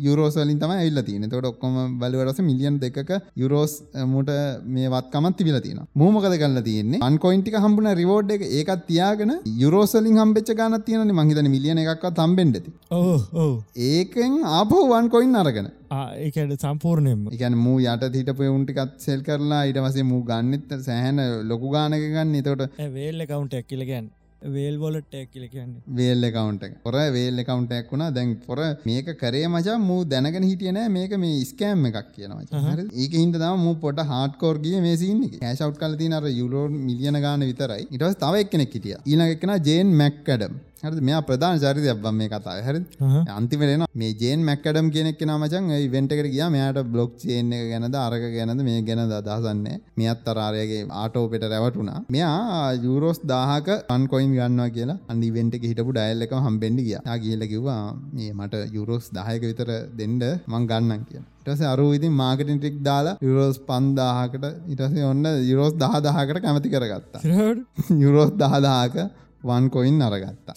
[0.00, 2.96] යුරෝසලින් තම ඇල්ල තියන තොට ඔක්කොම බලවරස මිලියන් දෙක
[3.36, 3.74] යුරෝස්
[4.06, 4.30] මුට
[4.68, 7.00] මේ වත්කමත් තිබිල තියෙන මූමකද කල්ල තියන්නේ?
[7.02, 13.20] අන්කොයින්ටික හම්බුන රිවෝඩ් එක ඒකත් තියාගෙන යුරෝසලින් හම්බෙච් ගන තියන මහිතන මිලියන එකක් තම්බෙන්ඩති ඔව
[13.36, 13.55] ඔව
[13.88, 15.70] ඒකෙන් ආපහු වන් කොයින් අරගෙන.
[16.24, 17.24] ඒකට සම්පූර්ණයෙන්ම.
[17.36, 22.38] එකන මූ යට හිටපය උන්ටිකත් සෙල් කරලා ඉට වසේ මූ ගන්නෙත් සෑහන ලොකු ගානක ගන්න.
[22.42, 24.08] එතකොට වේල් කවුන්ට ඇක්කිලගැන්
[24.54, 25.80] වේල් වොලට ඇක්කිල කියන්නේ.
[25.98, 28.10] වේල් එකකවන්ට පොර වේල් එකකවන්ටක් වුණා.
[28.16, 32.42] දැන් පොර මේක කරේ මචා මූ දැනගෙන හිටියන මේක මේ ස්කෑම් එකක් කියනවා
[33.02, 37.46] ඒක හිද තම මූ පොට හාටකෝර්ගිය මේ සින්න කෑශව් කල තින අර යුරෝ මිලියන ගාන
[37.50, 37.88] විතරයි.
[37.90, 38.96] ඉටස් තව එක්කෙනෙක් හිටිය.
[39.10, 42.80] ඊළඟ එක්කෙන ජේන් මැක්කඩම් හරි මෙයා ප්‍රධාන චරිතය බම් මේ කතා හරි
[43.30, 46.42] අන්තිමරෙන මේ ජේන් මැක්කඩම් කෙනෙක් නමචන් වෙන්ටකට ගිය.
[46.48, 52.74] මෙයාට බ්ලොග් චේන් එක ගැනද අරක ගැනද මේ ගැන දහසන්නේ මෙත් අරාරයගේ ආටෝපෙට රැවටුනා මෙයා
[52.78, 56.98] යුරෝස් දාහක අන්කොයින් ගන්නවා කියලා අනිවෙන්ට හිටපු ඩයිල් එක හම්බෙන්ඩි ගිය.
[57.18, 57.80] කියල කිව්වා
[58.12, 63.18] මේ මට යුරෝස් දායක විතර දෙන්ඩ මං ගන්නන් කිය ටස අරු ඉතින් මාර්කටින් ටික් දාලා
[63.22, 67.20] යුරෝස් පන්දාහකට ඉටසේ ඔන්න යුරෝස් දහදාහකට කැමති කරගත්තා.
[68.04, 68.96] යුරෝස් දහදාහක
[69.46, 70.56] වන් කොයින් අරගත්තා.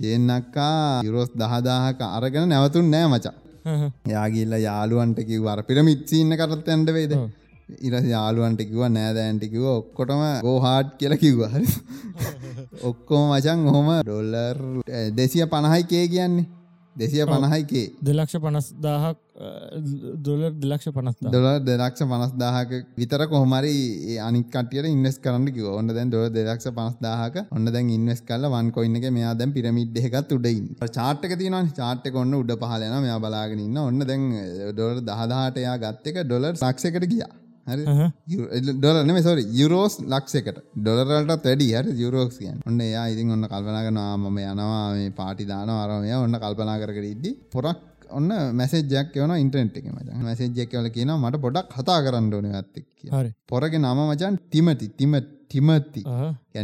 [0.00, 3.34] ඒන්නක්කා යුරෝස් දහදාහක අරගෙන නැවතුන් නෑ මචා.
[4.06, 7.14] යාගිල්ල යාළුවන්ට කිව් අර පිරමිත්සින්න කරත් ඇන්ඩ වේද
[7.80, 11.42] ඉරස යාළුවන්ට කිව නෑදෑන්ටිකිව ඔක්කොටම ගෝහාට් කියල කිව්ව.
[11.46, 11.66] හරි
[12.90, 14.62] ඔක්කෝ මචන් හොම ඩොල්ලර්
[15.14, 16.46] දෙසිය පණහයි කේ කියන්නේ.
[16.96, 19.18] දෙසිය පණහයිකේ දෙලක්ෂ පනස් දාහක්
[20.26, 23.74] දොලර් දෙලක්ෂ පනස්දා දොල දෙලක්ෂ පනස්දාහක විතර කොහමරි
[24.28, 29.00] අනිකට ඉන්වස් කරන්න කිව ඔන්න දැන් දොල දෙලක්ෂ පනස්දාහක ඔන්න දැන් ඉන්වස් කල වන් කොයින්න
[29.00, 30.64] එක මෙයා දැන් පිරමිඩ් එකත් උඩයින්
[30.98, 34.24] චාට්ක තින චාට්ක ඔන්න උඩ පහලන මෙයා බලාගෙනන්න ඔන්න දැන්
[34.72, 37.30] ඩොලර් දහදාට එයා ගත්ත එක ඩොලර් සක්ෂකට ගියා.
[38.78, 41.68] ඩොලන සොරි යුරෝස් ලක්ෂකට ඩොලරට වැඩි.
[41.78, 41.90] හරි?
[42.02, 47.08] යුරෝක්ස් කියන් ඔන්න එයා ඉතින් ඔන්න කල්පනාගනවා මම යනවා මේ පාටිදාන අරමය ඔන්න කල්පනා කරකට
[47.12, 47.32] ඉද්දි.
[47.52, 50.08] පොරක් ඔන්න මැසේජයක් වන ඉන්ටනෙට් එක මච.
[50.20, 52.86] මැසේජ්ජක් වල කියන මට පොඩක් කතා කරන්න ඕන ඇත්තක්
[53.46, 56.02] පොරග නම මචන් තිමති තිම ටිමති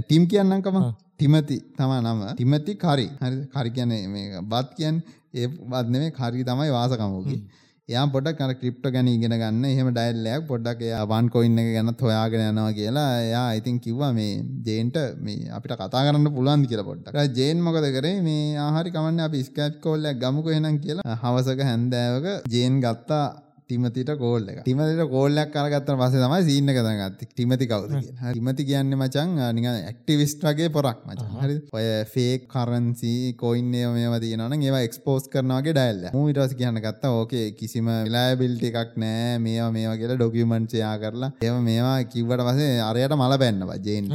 [0.00, 0.78] ටිම් කියන්නකම
[1.16, 2.22] තිමති තමා නම.
[2.37, 5.02] තිමති කරි හරි කරි කියන මේ බත් කියන්
[5.35, 7.40] ඒ බත්නේ කරි තමයි වාසකමෝගේ
[7.88, 9.64] යා පොඩක් අර ක්‍රිප්ට ගැන ඉගෙන ගන්න.
[9.70, 14.31] එහෙම ඩයිල්ලයක් පොඩ්ඩක් එයා වන් කොයින්න එක ගැන හොයාගෙන යනවා කියලා එයා ඉතින් කිව්වා මේ
[14.66, 17.37] ජේන්ට මේ අපිට කතා කරන්න පුළුවන් කියලා පොඩ්ඩක්.
[17.38, 18.16] ජේන් මොකද කරේ?
[18.23, 23.25] මේ ආහරි කමන්න අපි ස්කැප් කෝල්ලයක් ගමුකෝ එහෙනම් කියලා හවසක හැන්දෑවක ජේන් ගත්තා
[23.64, 29.31] ටිමතිට කෝල්ල එක ටිමතිට කෝල්ලයක් කරගත්ත පස තමයි සීන්න කතගත් ටිමති කවද ටිමති කියන්න මචන්
[29.57, 31.24] නික ඇක්ටිවිස්ට වගේ පොරක් මච.
[31.42, 37.46] හරි ඔය ෆේක් කරන්සි කොයින්නේ මේව තියනන ඒවා එක්ස්පෝස් කරනවාගේ ඩයිල්ල මූටස් කියන්න ගත්තා ඕකේ
[37.59, 41.33] කිසිම ලෑබිල්ටි එකක් නෑ මේවා මේවා කියලා ඩොකියමන්ට්සයා කරලා.
[41.42, 44.12] ඒම මේවා කිව්වට පසේ අරයට මල පැන්නවා ජේන්ට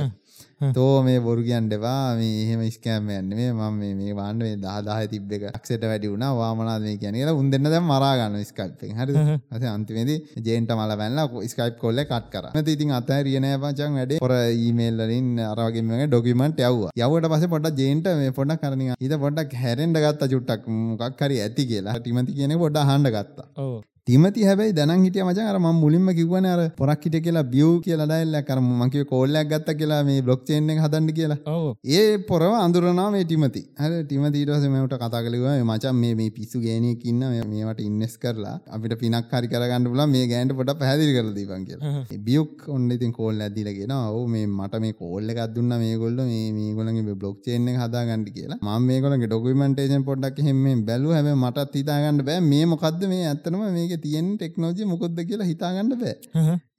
[0.59, 5.31] තෝ මේ බොරු කියන්ටවා මේ එහෙම ස්කෑම යන්න මේ මම මේ වන්න මේ දාදාහ තිබ්බ
[5.35, 6.25] එක ක්සට වැඩි වුණ.
[6.39, 9.13] වාමනාද මේ කියන කියලා උන් දෙන්න දැම් මරාගන්න ස්කල්පෙන් හරි
[9.55, 10.11] අස අන්තිමේද
[10.47, 12.49] ජේන්ට මල වැල්ලා ස්කයිප් කොල්ල කට් කර.
[12.67, 14.13] ති ඉතින් අත රියනෑ පචන් වැඩ.
[14.25, 20.01] පොර ඊමේල්ලින් අරගේම ඩොකිමට යව යවට පස පොට ජේන්ට මේ පොඩක් කරන ඉත පොඩක් හැරෙන්ඩ
[20.07, 21.95] ගත්ත චුට්ටක් මොකක් හරි ඇති කියලා.
[22.01, 23.47] ටිමති කියන පොඩ හන්ඩ ගත්තා.
[23.63, 27.73] ඕ තිමති හැබයි දැන හිටිය මචන් අර ම මුලින්ම කිවන අර පොරක් හිට කියලා බියව්
[27.85, 31.37] කියලා ඩයිල්ල කරම මකිව කෝල්ලයක් ගත්ත කියලා මේ බ්ලොක් චේන්න හදන්න කියලා.
[31.55, 31.65] ඔව.
[31.97, 37.21] ඒ පොරව අඳුරනා මේ ටිමති හර ටිමතිීටස මෙට කතා කලව මචන් මේ මේ පිස්සු ගේනයකින්න
[37.51, 41.93] මේට ඉන්නස් කරලා අපිට පිනක් හරි කරගන්න පුල මේ ගෑන්ට පොට පැදිරි කර දීපන් කියලා.
[42.29, 46.49] බියුක් ඔන්න ඉතින් කෝල් ඇදිලගෙන ඔ මේ මට මේ කෝල්ල එකක් දුන්න මේ ගොල්ල මේ
[46.57, 48.59] මේ ගොලගේ බ්ලොක් චේන්න හදා ගන්නඩි කියලා.
[48.65, 53.63] ම මේ ගොලගේ ඩොකමටේෂන් පොඩ්ඩක් හෙම බැලු හැම මටත් හිතාගන්න බෑ මේ මොකක්ද මේ ඇත්තනම
[53.79, 56.15] මේක තියෙන් ටෙක්නෝජි මොකොද්ද කියලා හිතාගන්න බෑ.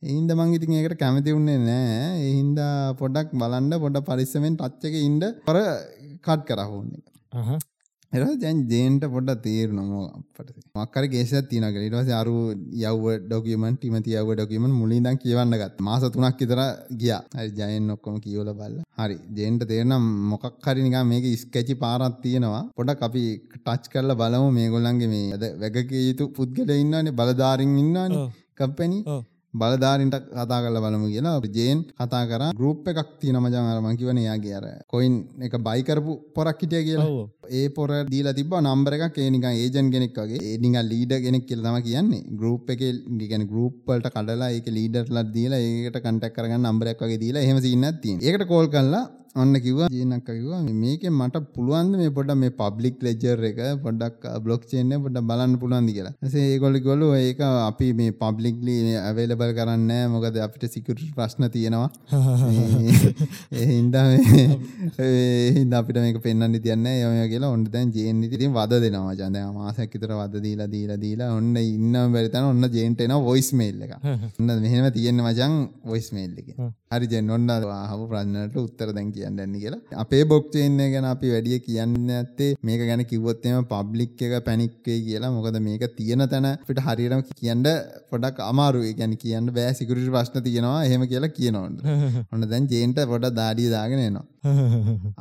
[0.09, 2.13] එහින්ද මං ඉතින් ඒකට කැමති උන්නේ නෑ.
[2.29, 5.59] එහින්දා පොඩක් බලන්ඩ පොඩ පරිස්සමෙන් ටච්චක ඉන්ඩ පර
[6.27, 7.03] කට් කරහෝන්නේ
[8.13, 10.49] එ දැන් ජේන්ට පොඩ්ඩ තේර නොම අපට.
[10.77, 12.35] මක්කර ගේෂ තිනක ඉටවස අරු
[12.85, 16.61] යව්ව ඩොකමන් ටිමති යව ඩොකමන් මුලින්දන් කියවන්න ගත් මාස තුනක් ඉතර
[17.03, 17.15] ගිය.
[17.59, 18.77] ජයෙන් ඔක්කොම කියවල බල්ල.
[18.99, 22.65] හරි ජේන්ට තේරනම් මොකක් හරිනික මේක ස්කැචි පාරත් තියෙනවා.
[22.79, 23.25] පොඩක් අපි
[23.57, 24.51] ටච් කරල බලමු.
[24.59, 28.31] මේගොල්ලන්ගේ මේ ඇද වැගක යුතු පුද්ගල ඉන්නන්නේ බලධාරින් ඉන්නන්නේ ඔව්.
[28.59, 28.99] කම්පැනි.
[29.55, 31.41] බලධාරින්ට කතා කල බලමු කියලා.
[31.57, 32.43] ජේන් කතා කර.
[32.61, 35.15] ගරුප් එකක් තියන මජමරම කිවන යාගේ අර කොයින්
[35.47, 37.29] එක බයිකරපු පොරක් හිටිය කියලා.
[37.51, 40.41] ඒ පොර දීල තිබ නම්බර එක ඒනික ඒජන් කෙනෙක් වගේ.
[40.53, 42.27] ඒනික ලීඩ කෙනෙක් කියල තම කියන්නේ.
[42.41, 42.83] ගරුප් එක
[43.27, 48.19] ිගන ගරුප්පලට කඩලා ඒක ලීඩර්ලත් දීලා ඒකට කටක් කරගන්න නම්බරක් වගේ දීලා හෙම සින්න ති
[48.21, 53.43] ඒකට කෝල් කල්ලා ඔන්න කිව ජනක් කිවා මේක මට පුළුවන්ද මේ පොඩ මේ පබ්ලික් ලෙජර්
[53.45, 56.15] එක පොඩක් බ්ලොක් චේන්න පොඩ බලන්න පුළුවන්දි කියලා.
[56.27, 61.91] සේ ඒගොලි ගොලු ඒක අපි මේ පබ්ලික්ලි ඇවේලබල් කරන්න මොකද අපිට සිකුට ප්‍රශ්න තියෙනවා.
[63.63, 63.95] එහින්ද
[65.55, 69.15] හිද අපිට මේක පෙන්න්න තියන්න යම කියලා ඔන්න දැන් ජේන් ඉතින් වද දෙනවා.
[69.15, 73.95] ජනය මාසැකිතර වද දීලා දීලා දීලා ඔන්න ඉන්න බැරිතන ඔන්න ජේන්ටෙන වොයිස් මේල්ල එක.
[74.41, 75.57] ඔන්න මෙහෙම තියෙන්න මචන්
[75.87, 76.55] වොයිස් මේල්ල එක
[76.91, 79.81] හරි ජෙන් ඔන්න හම ප්‍රශ්නට උත්තර දැන් කියන්න ඇන්න කියලා.
[80.05, 85.33] අපේ බොක්්චේන්නේ ගැන අපි වැඩිය කියන්න ඇත්තේ මේක ගැන කිවොත්තේම පබ්ලික් එක පැනික්වේ කියලා.
[85.37, 87.65] මොකද මේක තියෙන තැන පිට හරිරම කියන්න
[88.11, 89.77] පොඩක් අමාරු ගැන කියන්න බෑ.
[89.81, 90.85] සිකුරට ප්‍රශ්න තියෙනවා.
[90.89, 94.27] එහෙම කියලා කියනවන්න ඔන්න දැන් ජේන්ට පොඩ දාඩිය දාගෙන නවා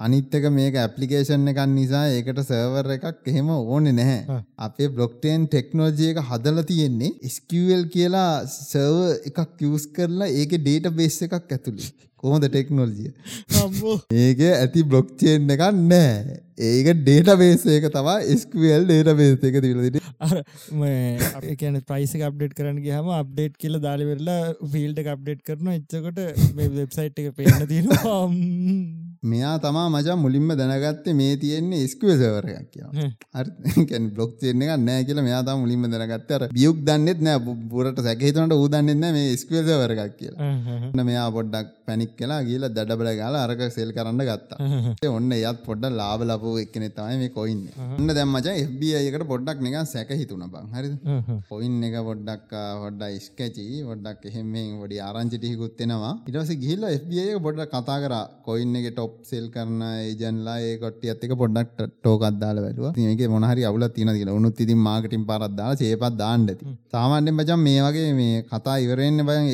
[0.05, 4.39] අනිත්තක මේක ඇපලිකේෂන් එකක් නිසා ඒකට සර්වර් එකක් එහෙම ඕනෙ නැහැ.
[4.67, 11.17] අපේ බ්ලොක්ටේන් ටෙක්නෝජිය එක හදල තියෙන්නේ ස්කල් කියලා සර්ව එකක් කිවස් කරලා ඒක ඩේට බේස්
[11.27, 11.89] එකක් ඇතුළි
[12.19, 13.11] කොහොද ටෙක්නෝල්ජිය.
[14.19, 20.09] ඒක ඇති බ්ලොක්්චේන් එකක් නෑ ඒක ඩේට බේස එක තවා ස්කල් ඩේට බේස එක තිලදිට
[20.19, 24.41] අර එකන ප්‍රයිස අප්ඩේට් කරන්න හම අප්ඩේට් කියල දාලිවෙරලා
[24.73, 26.19] ෆිල්ඩ අප්ඩේට් කරන එච්චකොට
[26.75, 28.19] වෙබ්සයිට් එක පේන්න තියෙනවා
[29.23, 35.19] මෙයා තමා මචන් මුලින්ම දැනගත්තේ මේ තියෙන්නේ ස්කව සවරයක් කියලා බ්ලොක් චේන එක නෑ කියල
[35.21, 37.39] මෙයාතා මුලින්ම දැනගත්තර බියුක් දන්නෙත් නෑ
[37.71, 40.49] පුරට සැකහිතනට ූදන්නෙන්න මේ ස්කවසවරක් කියලා.
[40.85, 44.59] ඔන්න මෙයා පොඩ්ඩක් පැනික් කියලා ගීල දඩබල ගාල අරක සෙල් කරන්න ගත්තා.
[45.09, 47.63] ඔන්න එයත් පොඩ්ඩ ලාබ ලපු එක්කනෙ තමයි මේ කොයින්න
[47.97, 50.67] ඔන්න දැම්මච FBIකට පොඩ්ඩක් නික සැක හිතුන බං.
[50.75, 50.89] හරි
[51.51, 54.53] පොයින් එක පොඩ්ඩක් වඩ්ඩ ස්කැචි ොඩක් එහෙම
[54.85, 58.15] ොඩි ආරංචිටිහිකුත්තෙනවා ඉටස ගිල්ල FBI එක පොඩ්ඩ කතා කර.
[58.47, 63.85] කොයින්න එක ටොප් සෙල් කරන ඒජන්ලා ඒ කොට්ටිය ඇතික පොඩ්ඩක් ටෝකක්දාල වැලුව ඒක මොනහරි අවුල
[63.97, 64.37] තින කියලා.
[64.39, 69.49] උනුත් ඉතින් මාකටින් පරත්දාල සේපත් දාන්නඇති සාමාන්‍යෙන් බචන් මේ වගේ මේ කතා ඉවරෙන්න්න බයන්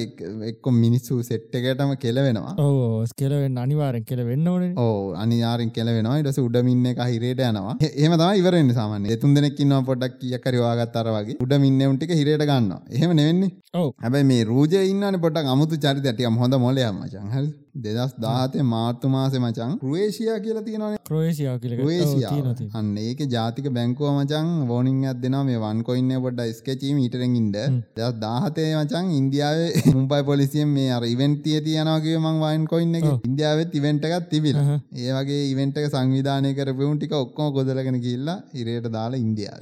[0.52, 2.54] එක්කො මිනිස්සු සෙට්ට එකටම කෙලවෙනවා.
[2.66, 4.66] ඕ ස්කෙලවෙන් අනිවාරෙන් කෙල වෙන්න ඕන.
[4.78, 6.18] ඕ අනියාරෙන් කෙලවෙනවා.
[6.22, 7.76] ඉටස උඩමින්න එක හිරේට යනවා.
[7.94, 11.38] එහම තම ඉවරෙන් සාමන තුන් දෙනෙක්කින්නවා පොඩක් කියකරවාගත්තර වගේ.
[11.46, 13.54] උඩමින්න උන්ටික හිරට ගන්න එහෙම නෙවෙන්නේ.
[13.74, 13.92] ඔව්.
[14.04, 17.46] හැබැයි මේ රූජය ඉන්නන පොටක් අමුතු චරිත ඇටියම් හොඳ මොලය මචන් හ
[17.84, 20.98] දෙදස් දාතය මාර්තු මාසය මචන් ක්‍රේෂයා කියලා තියෙනවන.
[21.06, 26.54] ක්‍රෝේසියා කියල ක්‍රේසියා අන්න ඒක ජාතික බැංකුව මචන් වෝනිින් අත් දෙෙන මේ වන් කොයින්න පොඩ්ඩ
[26.58, 27.58] ස්කචීම ඉටරෙන් ඉන්ඩ
[27.96, 33.08] දස් දාහතය මචන් ඉන්දියාවේ මුම්පයි පොලිසියෙන් මේ අර ඉවෙන්ටිය තියනගේ මං වයින් කොයින්න එක.
[33.24, 34.60] ඉන්දියාවත් ඉවෙන්ට එකත් තිබිල.
[34.96, 39.60] ඒ වගේ ඉවෙන්ට එක සංවිධානය කරපවුන් ටික ඔක්කොම ගොදලගෙන කිල්ලා ඉරයට දාලා ඉන්දියාව.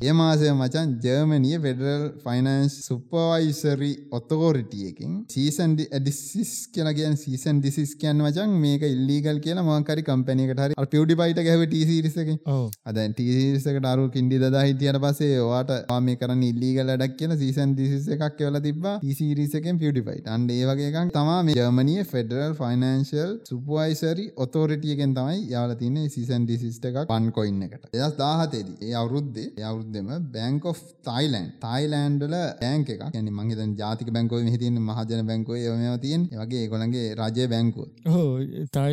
[0.00, 8.22] ඒ මාසය මචන් ජර්මනිය ෆෙඩරල් ෆයිනන්ස් සුපවයිසරි ඔත්තකෝරිටියකින් සීසන්ඩ ඇඩිසිස් කියලා කියන සීසන් දිසිස් කියන්න
[8.22, 10.74] මචන් මේක ඉල්ලීගල් කියලා මංකරි කම්පැනිකට හරි.
[10.92, 16.44] පියඩි පයිට ගැව ටසිරිසක ඕ අද ටසකට අරු කින්ඩි දා හිටියට පසේ වාට මේ කරන්න
[16.44, 22.06] ඉල්ලීගල ඩක් කියන සීසන් දිසිස එකක් කියවල තිබ ටසිරිසකෙන් පියඩිපයිට අන්ඩ ඒවගේකක් තමා මේ ජර්මනිය
[22.12, 27.88] ෆෙඩරල් ෆයිනන්ශල් සුපවයිසරි ඔතෝරිටියගෙන් තමයි යාල තින සීසන් දිසිස්ට එකක් පන් කොයින්න එකට.
[27.96, 34.42] එදස් දාහතේදී ඒ අවුරුද්දේ අවුරුද්දම බැංක් of තයිලන්් තයිලන්ඩල බෑංක එකක් ඇනි මහිත ජාතික බැංකෝ
[34.48, 38.28] හිතින් මහජන බැංකෝ යම තියෙන් වගේ ගොළන්ගේ රජය බැංකුව ඕ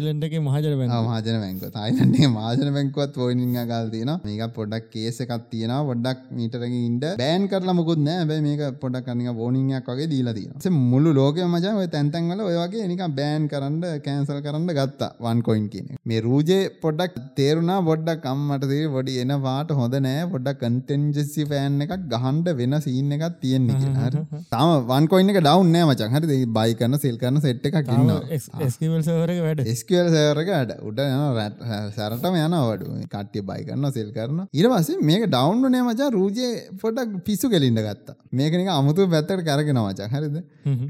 [0.09, 5.33] තායිලන්ඩගේ මහජර බැ මහජන බැංක තයිලන්ඩේ මාජන බැංකුවත් පෝනිං ගල් තියෙන මේක පොඩක් කේස එකක්
[5.51, 10.35] තියෙන වඩක් මීටරක ඉන්ඩ බෑන් කරලා මුකුත් නෑ බැ මේක පොඩක් කනික බෝනිංයක් වගේ දීලා
[10.39, 15.11] තියෙන මුළු ලෝක මජ ඔය තැන්තැන්වල ඔයගේ නික බෑන් කරන්න කෑන්සල් කරන්න ගත්තා.
[15.25, 17.79] වන් කොයින් කියන මේ රූජය පොඩක් තේරුණා.
[17.89, 20.25] බොඩ්ඩක් කම්මට දේ වඩි එන වාට හොඳ නෑ.
[20.33, 24.23] පොඩක් කන්ටෙන්ජෙසි ෆෑන් එකක් ගහන්ඩ වෙන සීන්න එකක් තියෙන්නේ හරි.
[24.53, 26.41] තම වන් කොයින්න එක ඩව් නෑ මචන් හරි.
[26.57, 28.21] බයි කරන්න සෙල් කරන සෙට් එකක් ඉන්නවා.
[28.67, 29.65] එස්කවල් සවරක වැඩ
[29.99, 30.99] ස්කල් සෑවරකට උඩ
[31.97, 36.47] සැරටම යන වඩු කට්ටිය බයි කරන්න සෙල් කරන ඉර පසේ මේක ඩවන්් නෑ මචා රූජය
[36.81, 38.15] පොටක් පිස්සු කෙලින්ට ගත්තා.
[38.39, 40.37] මේකනික අමුතු පැත්තට කරගෙන මචා හරිද?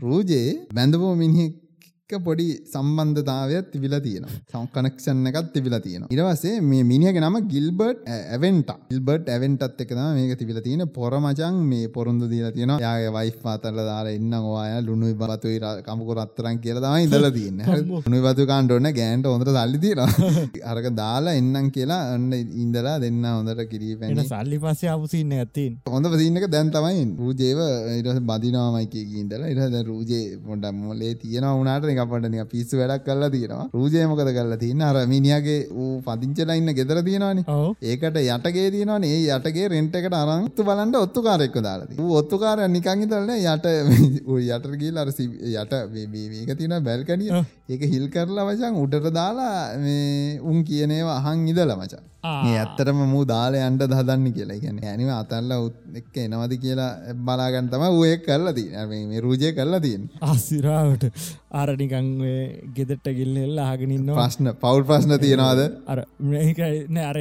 [0.05, 1.53] රූජයේ බැඳපු මිනිහෙක්
[2.17, 4.37] පොඩි සම්බන්ධතාවයක් තිබිලා තියෙනවා.
[4.51, 6.09] සම් කනෙක්ෂන් එකක් තිබිලා තියෙනවා.
[6.11, 11.13] ඊට පස්සේ මේ මිනිහගේ නම ගිල්බර්ට් ඇවෙන්ටා ගිල්බර්ට් ඇවෙන්ටත් එක තමයි මේක තිබිලා තියෙන පොර
[11.19, 12.79] මචං මේ පොරොන්දු දීලා තියෙනවා.
[12.79, 17.65] යාගේ වයිෆ් පාතරලා දාලා එන්න ඔයා ලුණුයි බතුයි ර- කමුකු රත්තරන් කියලා තමයි ඉඳලා තියෙන්නේ.
[17.65, 17.83] හරි.
[17.87, 20.09] ලුණුයි බතු කාණ්ඩ ඕන ගෑන්ට හොඳට සල්ලි තියෙනවා.
[20.71, 22.33] අරක දාලා එන්නම් කියලා ඔන්න
[22.63, 27.05] ඉඳලා දෙන්න හොඳට කිරී එන පැණි සල්ලි පස්සේ ආපුසින්න ඇත්තින් හොඳ පසින්නක දැන් තමයි.
[27.19, 27.59] රූජේව
[27.99, 33.69] ඉරස බදිනාමයිකය ඉදලා ඉරද රූජේ පොඩ මොලේ තියෙන වුණට නිකපට නික පිස්සු වැඩක් කල්ලා තියෙනවා.
[33.73, 34.81] රූජය මොකද කල්ලා තියන්න?
[34.83, 37.43] අර මිනිියගේ වූ පදිංචලා ඉන්න ගෙදර තියෙනවානි.
[37.83, 43.67] ඒකට යටගේ තියෙනවා ඒ යටගේ රෙන්ට එකට අරන්තු බලන්ට ඔත්තුකාරෙක්ක දාලද ඔත්තුකාර නිකංගි දලන යට
[44.49, 47.31] යටරගේ අර යට මේක තින බැල්කනිය
[47.69, 53.23] ඒක හිල් කරලා වචන් උඩට දාලා මේ උන් කියනේවා අහන් ඉදල මචා ඒ ඇත්තරම මූ
[53.25, 54.59] දාලා අන්ඩ දහදන්න කියලා.
[54.63, 59.83] ගැන ඇනිව අතල්ල උත් එක්ක එනවද කියලා බලාගන්න තම ඒ කරලා දී මේ රූජය කරලා
[59.85, 61.05] තියෙන් ආසිරාවට.
[61.51, 62.09] අරනිකං
[62.77, 65.61] ගෙදෙට්ට ගිල්ල ආගෙනන්න ප්‍රශ්න පවුල් ප්‍රශ්න තියෙනවාද?
[65.87, 65.99] අර
[67.09, 67.17] අර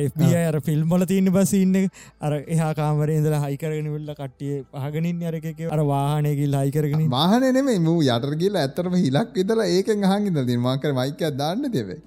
[0.48, 1.78] අර ෆිල්ම්බල තියන්න බසින්න
[2.20, 5.46] අර එහා කාමරේදල හයිකරගෙන වෙල්ල කට්ටිය පහගනින් අරක
[5.76, 11.38] අර වාහනයකිල් හයිකරගෙන මාහන නෙමේ මූ යටර්ගේල ඇත්තරම හිලක් විතර ඒකෙන් අහගින්න දී මාකර මයිකයක්
[11.42, 11.98] දාන්න දෙවේ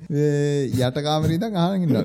[0.82, 1.98] යට කාමරීද අහගින්න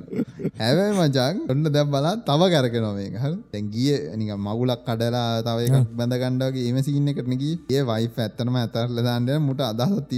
[0.76, 5.88] හැබැයි මචන් ඔන්න දැම් බලා තව කරක නොවේ හ තැන්ගිය නික මගුලක් කඩලා තව එකක්
[5.92, 10.12] බඳ ගණ්ඩගේ ඒම සින්න කරනකි ඒ වයි ඇත්තනම ඇතරල දාන්නය මුට අදහත්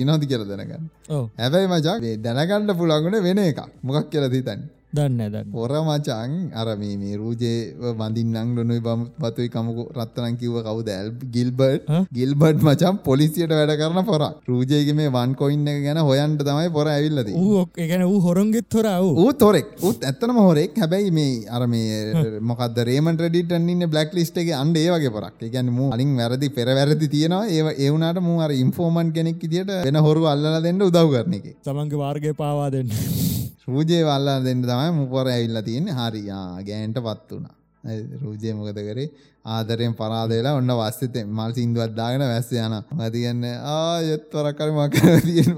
[0.51, 0.85] දැනගන්න.
[1.11, 4.63] ඕ හැබැයි මචක් දැනගණ්ඩ පුළගුණ වෙන එක මොකක් කියල තිතන්න
[4.97, 10.89] දන්න දන්න පොර මචං අර මේ රූජේ බඳින්නං ලොනුයි බම් පතුයි කමකු රත්තරන් කිව්ව කවුද?
[10.89, 11.89] ඇල් ගිල්බර්ට්.
[11.93, 12.07] හ?
[12.19, 16.87] ගිල්බර්ට් මචම් පොලිසියට වැඩ කරන පොරක් රූජයගේ මේ වන් කොයින්න එක ගැන හොයන්ට තමයි පොර
[16.95, 17.33] ඇවිල්ලද
[17.85, 19.69] එකන ඌ හොරොන්ගෙත් හොර වූ තොරෙක්.
[19.83, 20.79] උත් ඇත්තනම හොරෙක්.
[20.83, 25.73] හැබැයි මේ අර මේ මොකද රේමන් ඩිටන්න බ්ලක් ලිස්ට එක අන්ඩ ඒ වගේ පොරක් එකැන
[25.79, 27.45] මූ අලින් වැරදි පෙර වැරදි තියෙනවා.
[27.57, 31.47] ඒ ඒවුණට මූ අර ඉන්ෆෝමන් කෙනෙක් දිට වෙන හොරු අල්ලලා දෙන්න උදව් කරන එක.
[31.69, 32.89] තමන්ගේ වාර්ගය පාවා දෙන්න
[33.67, 35.99] රූජය වල්ලා දෙන්න තමයි මුපොර ඇවිල්ලා තියෙන්නේ.
[36.01, 37.57] හරියා ගෑන්ට පත් වුණා.
[38.23, 39.09] රූජය මොකද කරේ?
[39.47, 45.55] ආදරයෙන් පරාදලා ඔන්න වස්සත මල් සිින්දුවත් දාගෙන වැස්ස යන මතිගන්න ආයත් වරක්කර මකර තියෙන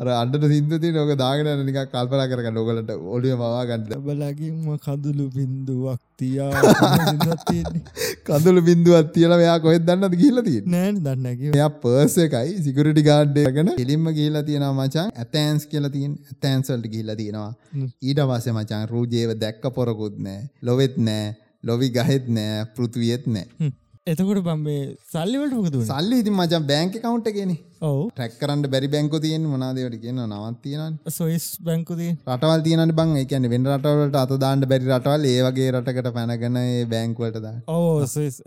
[0.00, 6.13] අර අන්ඩට සිින්දති නොක දාගෙන නික කල්පලා කරක ලොකලට ඔලිය මවා ගන්නද බලගින්ම කඳුළු බින්දුවක්
[6.18, 6.50] තියා
[8.26, 14.10] කඳුළු බින්දුවත් තියල මෙයා කොහෙත් දන්නද කියලතිය නෑන් දන්නකි එයා පර්ස එකයි සිකරටි ගාඩ්ඩයගෙන එලින්ම
[14.18, 17.52] කියලා තියෙනවා මචන් ඇතෑන්ස් කියල තින් ඇතෑන්සල්ට කියල්ලා තියෙනවා.
[18.08, 21.24] ඊට වස මචන් රූජයව දැක්ක පොරකුත් නෑ ලොවෙත් නෑ
[21.64, 23.70] ලොවි ගහෙත් නෑ පෘතිවියත් නෑ.
[24.06, 24.80] එතකොට බම් මේ
[25.12, 25.86] සල්ලිවලට වුණේ?
[25.90, 30.98] සල්ලි ඉතින් මචන් බෑංක කවුන්ට කියෙන ටැක් කරන්න බැරි බැංකු තියෙන් මොනාදවට කියන නවත් තියෙන
[31.18, 33.16] සොයිස් බැංකුතිය රටවල් තියනට බං.
[33.22, 36.58] එකන වෙන රටවලට අත දාන්නට බැරි රටවල් ඒවගේ රටකට පැනගන
[36.92, 38.40] බැංකුවලට දා ඕ සොයිස්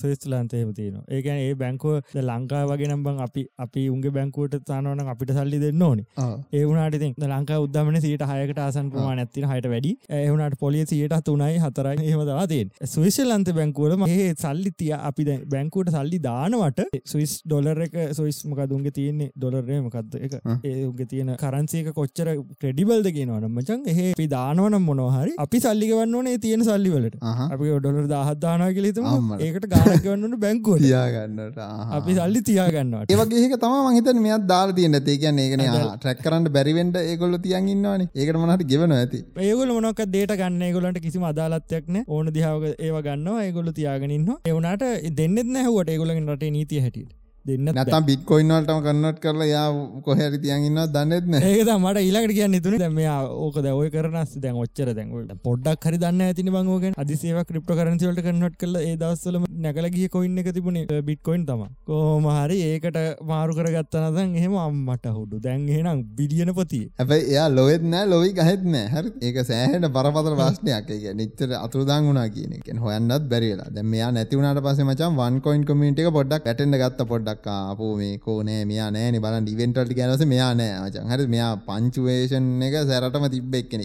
[0.00, 5.32] සොයිස් ලන්තේම තියන ඒකැන ඒ බැංකුව ලංකා වගේ නම්බං අපි අපි උන්ගේ බැංකුවට තානවන අපිට
[5.38, 6.04] සල්ලි දෙන්න ඕනි.
[6.52, 9.92] ඒවුණට ති ලංකා උද්දමන සීට හයකට ආසන් ප්‍රමාණ ඇතින හයට වැඩි.
[10.20, 15.94] ඒවුණට පොලිය සියට තුනයි හතරයි එහෙම දවාතියෙන් සුවිශල් ලන්ත බැංකුවලම ඒ සල්ලි තිය අපි බැංකුවට
[15.96, 20.34] සල්ලි දානවට සුවිස් ඩොලර් එක සොයිස් මොකදුන්ගේ තියන්නේ ඩොලරේ මොකක්ද එක
[20.64, 22.28] ඒගේ තියෙන කරන්සේක කොච්චර
[22.62, 28.70] ක්‍රඩිබල්ද කියනවන මචන් එහ අපි දානවනම් මොනහරි අපි සල්ලිගවන්න ඕනේ තියෙන සල්ලිවලට අපි ඩොලර් දාහත්දානා
[28.76, 29.32] කලෙතුම.
[29.38, 31.60] ඒකට ගානගවන්නට බැංකුවට තියාගන්නට.
[31.98, 33.14] අපි සල්ලි තියාගන්නවට.
[33.14, 38.06] ඒවගේක තම මහිත මෙත් දාල් තියන්න ඒකන් ඒකන ට්‍රැක් කරන්න බැරිවෙන්ට ඒකොල්ල තියන් ඉන්නවාන.
[38.12, 39.24] ඒකට මනට ගෙවන ඇති.
[39.48, 44.88] ඒගොල මොනක් දේට ගන්න ගොලට කිසි අදාලත්යක්න ඕන දිහාව ඒව ගන්න ඒගොල තියාගෙනන්න එවනට
[45.20, 47.12] දෙන්නෙත් නැහුවට ඒගොලගෙන් රටේ නීතිය හැටියට
[47.44, 49.66] දෙන්න නැතම් බිට්කොයින්නවල්ටම කන්නට කරලා යා
[50.06, 55.34] කොහැරි තියන්ඉන්න දන්නෙත්න ඒක මට ඊලකට කියන්න තුන දැමයා ඕක දැවය කරනස් දැන් ඔච්චර දැන්වට
[55.48, 60.52] පොඩ්ඩක් හරි දන්න ඇතින බංගෝගෙන් අදිසේව ක්‍රිප්ට කරන්සිවලට කන්නට කල ඒ දවස්සලම නැකලගිය කොයින්න එක
[60.56, 65.40] තිබුණේ බිට්කොයින් තම කෝම හරි ඒකට මාරු කරගත්තනදන් එහෙම අම්මට හුඩු.
[65.40, 66.84] දැන් එහෙනම් බිලියන පතිය.
[66.98, 68.86] ඇැයි එයා ලොවෙත් නෑ ලොවි ගහෙත් නෑ.
[68.94, 69.12] හරි.
[69.26, 72.72] ඒක සෑහට බරපතර වාශ්නයක් එක නිච්චර අතුරදාං වුණනා කියන එක.
[72.86, 77.33] හොයන්නත් බැරිලා දැ මෙයා නැතිවුණට පස මචන් වන් කොයින් කමිට එක පොඩ්ඩක් ඇටෙන්ට ගත්ත පොඩ්ඩක්
[77.42, 80.72] අපපු මේ කෝනෑ මෙයා නෑන බලන් ඉවෙන්ටල්ට ගැනස මෙයා නෑ.
[80.82, 83.84] මචන් හරි මෙයා පංචුවේෂන් එක සැරටම තිබ්බ එක්කෙනෙ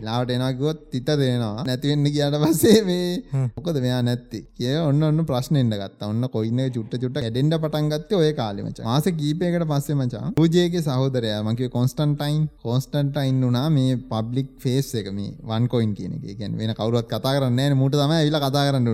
[0.00, 1.64] එලාට එනගොත් තිත දෙනවා.
[1.68, 4.40] නැතිවෙන්න කියට පස්සේ මේ මොකද මෙයා නැත්ති?
[4.58, 6.10] කිය ඔන්න ඔන්න ප්‍රශ්නෙන්ට ගත්ත.
[6.12, 10.26] ඔන්න කොයින්න චුට්ට චුට්ට ඇඩෙන්ට පටන්ගත්ත ඔය කාලෙමච මාස කීපයකට පස්සේ මචා.
[10.44, 12.42] රජයගේ සහෝදරය මගේ කොන්ස්ටන්ටයින්.
[12.66, 16.26] කොන්ස්ටන්ටයින් වුනා මේ පබ්ලික් ෆේස් එක මේ වන් කොයින් එක.
[16.40, 18.88] ගැන් වෙන කවරුවත් කතා කරන්න මුට තම ඇවිල කතා කරන්න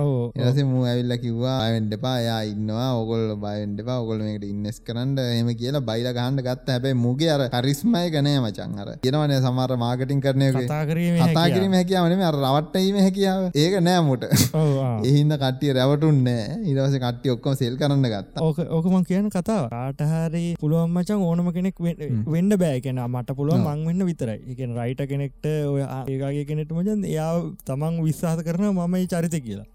[0.00, 2.90] ඕ එරස මූ ඇවිල්ල කිව්වා අයිවෙන්ඩ පා යා ඉන්නවා.
[3.00, 5.16] ඔගොල් බයින්ඩපා ඔගොල මේකට ඉන්නස් කරන්න.
[5.40, 6.68] එම කියලා බයිල ගහන්ඩ ගත්ත.
[6.74, 8.88] හැබයි මුගේ අර කරිස්මය ගනය මචන් අර.
[9.04, 13.42] කියනවන සමර මාර්කටින් කරනය කතා කිරීම කතා කිරීම හැකියාවනේ අර රවට්ටීම හැකියාව.
[13.54, 14.24] ඒක නෑමුට
[15.08, 16.42] එහින්ද කට්ටිය රැවටුන්නේ
[16.72, 18.40] ඉරවස කට්ටිය ඔක්කොම සෙල් කරන්න ගත්තා.
[18.40, 19.68] ඕක ඕකමන් කියන කතාව.
[19.70, 21.80] කාටහරි පුළුවන් මචන් ඕනම කෙනෙක්
[22.28, 24.38] වෙන්න බෑකෙන මට පුළුවන් මං වෙන්න විතරයි.
[24.52, 27.32] එකෙන් රයිට කෙනෙක්ට ඔය ඒකාගේ කෙනෙට මචන් එයා
[27.66, 29.66] තමන් විශ්වාස කරන මම චරිත කියලා.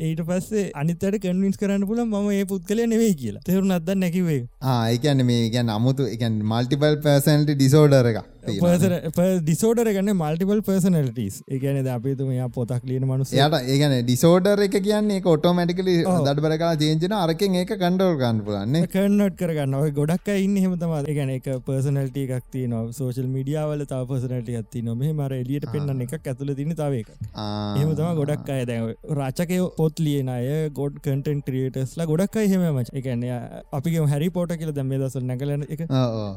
[0.00, 3.44] ඊට පස්සේ අනිතට කන්වින්ස් කරන්න පුල ම ඒ පුද්ගලය නෙවෙයි කියලා.
[3.44, 4.40] තෙරු අද නැකිවේ
[4.70, 12.30] ආඒකන්න මේ ගැන් අමුතු එකන් මල්ටිපල් පර්සන්ට ඩිසෝඩර එක ඩිසෝඩර ගන්න මල්ටිපල් පර්සනලටස් ඒගැන අපිතුම
[12.54, 18.16] පොතක් ලියන මනුස යට ඒගන ඩිසෝඩර එක කියන්නේ ඔටෝමටිකලි දඩ බරකලා ජේජන අරකෙන් ඒක කණ්ඩෝල්
[18.22, 19.74] ගන්න පුලන්න කන්නට් කරගන්න.
[19.76, 25.04] ඔය ගොඩක් ඉන්න හෙමතම ගැන එක පර්සනල්ට එකක් න සෝශල් මඩියාවල තාව පර්සනට ඇති නොම
[25.10, 28.80] මර එලියට පෙන්න්න එක ඇතුල තින තාව එක එහමතම ගොඩක් අය දැ
[29.20, 30.48] රාචකය පොත් ලියන අය
[30.80, 33.26] ගොඩ් කටන් ක්‍රියටස්ලා ගොඩක් අයි හෙම මච එකන
[33.72, 35.82] අපි හැරි පෝට කියල දැම දසල් නැකලන එක.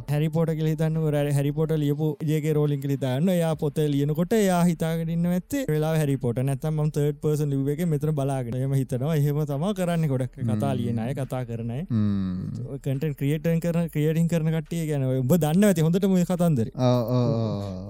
[0.10, 4.62] හැරි පෝට කියල තන්න ර හැරි පොට ලියපු ජේගේ රෝලින් කලිතාන්න යා පොත ලියනකොට යා
[4.64, 9.16] හිතාගෙනන්න ඇත්තේ වෙලා හැරි පොට නැතම් තර්ඩ පර්සන් ලිව එක මෙතර බලාගෙන එම හිතනවා.
[9.16, 10.34] එහෙම තම කරන්න ගොඩක්.
[10.50, 11.82] කතා ලියන අය කතා කරනයි
[12.80, 15.82] කටන් ක්‍රියටන් කරන ක්‍රියටින් කරන කටිය ගැන ඔබ දන්න ඇති?
[15.82, 16.68] හොඳට ම කතන්දර.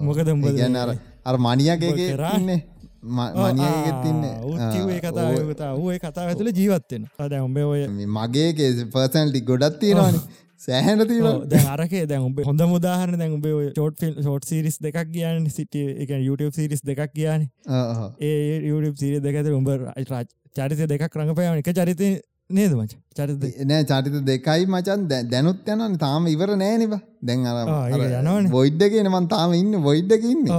[0.02, 0.80] මොකද උඹ ගැන්න
[1.24, 2.60] අර මනියගේ රන්නේ
[3.04, 4.22] මනියගත්තින්න
[5.00, 7.82] කතා ඒ කතා ඇතුළ ජීවත්වෙන අද උඹේ ඔය
[8.18, 13.96] මගේ පර්සන්ටි ගොඩත් තියෙනවානේ සෑහන තිීව දැ අරකේ දැන් උඹ හොඳ මුදාහරන දැන් උඹේ චෝට්
[14.00, 17.48] ෆිල් ෂෝට් සිරිස් දෙකක් කියන්න සිට එක YouTube සිරිස් දෙකක් කියන
[18.20, 19.70] ඒ YouTube සිරිය දෙකත උඹ
[20.56, 22.08] චරිත දෙකක් රඟපයම එක චරිතය
[22.50, 22.92] නේද මච?
[23.16, 26.92] චරිත නෑ චරිත දෙකයි මචන් දැනුත් යනන තාම ඉවර නෑනිව
[27.22, 27.60] දැන් අර
[27.90, 28.50] යනවන.
[28.52, 30.50] බොයිඩ්ඩගෙන මන් තාම ඉන්න බොයිඩ්ඩකින්න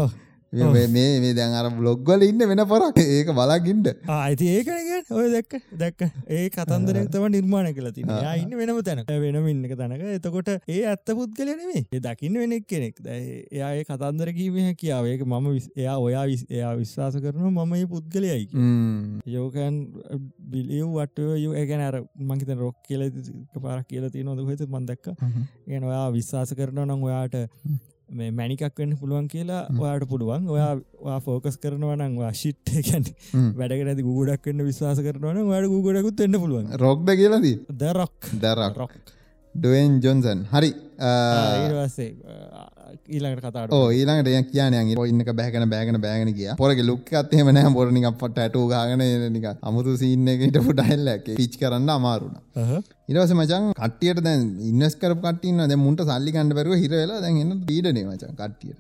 [0.56, 0.88] මේ
[1.24, 2.98] මේ දැන් අර බ්ලොග්වල ඉන්න වෙන පොරක්.
[2.98, 6.02] ඒක බලාගින්ට ආයිති ඒකනග ඔය දැක්ක දැක්ක.
[6.30, 8.12] ඒ කතන්දරක්තම නිර්මාණ කල තින
[8.44, 10.06] ඉන්න වෙනම තැන වෙනම ඉන්නක තැනක.
[10.18, 15.98] එතකොට ඒ ඇත්ත පුද්ගලනෙමේ ඒ දකින්න වෙනෙක් කෙනෙක් එයා ඒ කතන්දර කීම කියාවේක මම එයා
[16.00, 18.48] ඔයා එයා විශ්වාස කරන මම ඒ පුද්ගලයයි
[19.36, 19.82] යෝකන්
[20.52, 21.28] බිලියව් වටය
[21.62, 22.00] ඒගැන අර
[22.30, 23.04] මංහිත රොක් කියල
[23.62, 25.12] පාරක් කියල තිය නොද හත මන්දක්ක
[25.68, 27.36] ගැන ඔයා විශ්වාස කරන නම් ඔයාට
[28.10, 30.48] මේ මැනිකක් වෙන්න පුළුවන් කියලා ඔයාට පුළුවන්.
[30.50, 33.06] ඔයා ෆෝකස් කරනවනම් ශිට් ගැන්
[33.58, 36.72] වැඩකට ගුඩක් වන්න විශවාස කරනවන වාඩ ගුඩකුත් එන්න පුළුවන්.
[36.78, 37.50] රොක්්ද කියලද
[37.84, 38.96] දරක් දරක් රොක්
[39.56, 40.72] ඩුවන් ජොන්සන් හරි.
[41.00, 42.12] ඊවස්සේ
[43.08, 44.76] ඊළඟට කතාට ඊළඟට ය කියන
[45.06, 50.28] ඉන්නක බෑගන බෑගන බෑගන කිය පොරග ලුක්කත්තේම නෑ බොරනික් පට ඇටු ගාගන නික අමුතු සින්න
[50.30, 52.36] එකට ෆුටයිල්ලක් පිච් කරන්න අමාරුණ
[53.08, 58.34] ඉරවස මචන් කටියට දැන් ඉන්නස්කර කටන්න ද මුන්ට සල්ලි කණඩ පරුව හිරවෙලා දැන් පීඩන මචන්
[58.40, 58.74] කටිය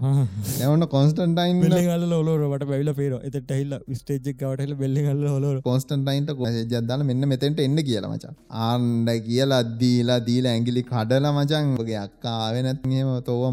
[0.61, 6.33] එවන්න කොන්ස්ටන්ටයින් ගල ලොලට පැවිල පේර එත හෙල්ල ස්ටේජක් කවටල බෙල්ලි හොල කොන්ස්ටන්ටයින්ට
[6.71, 12.95] ජදල මෙන්න මෙතැන්ට එන්න කියලා මචන් ආන්ඩ කියලා අද්දීලා දීලා ඇගිලි කඩල මචන්ගේ අක්කාවෙනත්ම
[13.29, 13.45] තෝව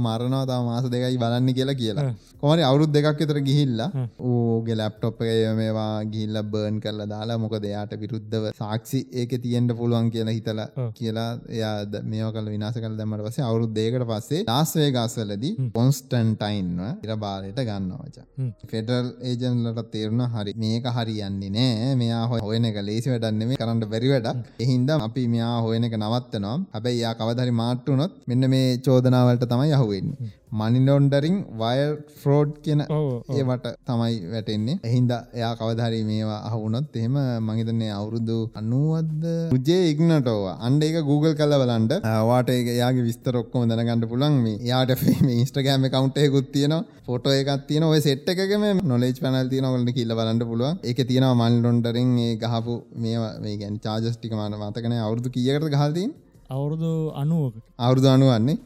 [0.42, 2.14] මරනවා තා මාස දෙකයි බලන්න කියලා කියලා.
[2.40, 3.88] කොමරි අවුරුද් දෙකක් එතර ගිහිල්ලා
[4.20, 10.10] ඌගේ ලැප්ටොප් එක මේවා ගිල්ල බර්න් කරලා දාලා මොක දෙයාට විරුද්ධව සාක්ෂි ඒක තියෙන්ට පුළුවන්
[10.14, 10.68] කියලා හිතලා
[10.98, 17.14] කියලා එයා මේෝ කල විනාස කල දැමට පසේ අවුරුද් දේකට පස්සේ ලාස්වේ ගස්වලදී පොන්ස්ටන්ටයින්ව ඉර
[17.24, 18.26] බාලයට ගන්නවචා
[18.72, 20.56] ෆෙඩරල් ඒජන්ලට තේරුණ හරි.
[20.56, 21.94] මේක හරියන්නේ නෑ.
[21.96, 24.28] මෙයා හො හොයන එක ලේසි වැඩන්නෙම කරන්න බැරි වැඩ
[24.60, 26.56] එහින්ද අපි මෙයා හොයන එක නවත්තනවා.
[26.74, 34.16] හැබැයි යා කවදරි මාට්ටුනොත් මෙන්න මේ චෝදනාවලට තමයි යහුවෙන්නේ මනිනොන්ඩරිං වයර් ෆ්‍රෝඩ් කියන ඒවට තමයි
[34.32, 34.74] වැටෙන්නේ.
[34.88, 37.14] එහින්ද එයා කවධරි මේවා අහුනොත් එහෙම
[37.46, 39.22] මහිතන්නේ අවුරුදු අනුවද
[39.56, 41.94] උජේ ඉක්නටෝවා අන්ඩ එක Google කල බලන්ට
[42.30, 46.74] වාට එක යාගේ විස්තරොක්කොම දැනගන්න පුළන් මේ යාට ෆේම ඉස්ටගෑම කවන්ටයකුත් තියන
[47.06, 52.12] ෆොට එකක් තියන ඔය සෙට් එකම නොලෙජ් පැනල් තියනවලට කියල්ල බලන්න පුළුව එක තියෙනවා මන්ලොන්ඩරින්
[52.26, 56.12] ඒ ගහපු මේ ගැන් චාජස්ටික මාන මතකන අවුරදු කියකට ගහල්තින්
[56.52, 57.62] අවුරුදු අනුවකට.
[57.78, 58.56] අවුරුදු අනුවන්නේ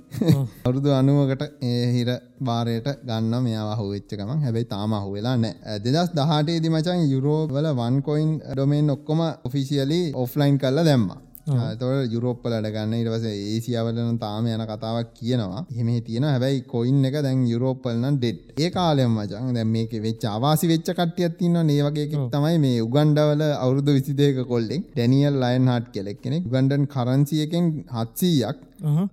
[0.65, 2.09] අවුරුදු අනුවකට ඒ හිර
[2.41, 9.23] බාරයට ගන්න මෙයා හුවෙච්චකම හැබැයි තාම හුවෙලා නෑ දෙදස් දහටේදි මචන් යුරෝවල වන්කොයින් ඩොමෙන් ඔක්කොම
[9.45, 11.09] ඔෆිසිියලි ඔෆ්ලයින් කල්ල දැම්ම
[11.47, 15.61] තොට යුරෝප්පලට ගන්න ඉටවස ඒසියාවලන තාම යන කතාවක් කියනවා.
[15.73, 20.71] එහෙම තියෙන හැබැයි කොයින් එක දැන් යුරෝපල්න ඩෙට් ඒ කාලයම මචන් දැන් මේක වෙච්ච අවාසි
[20.73, 24.83] වෙච්ච කට්ටියත් තින්න ඒවගේ තමයි මේ උගන්ඩවල අවුරුදු විසිදේක කොල්ලෙක්.
[24.95, 28.59] ඩැනියල් ලයින් හට් කෙලෙක් කෙනෙ ගන්ඩන් කරන්සියකෙන් හත්සීයක්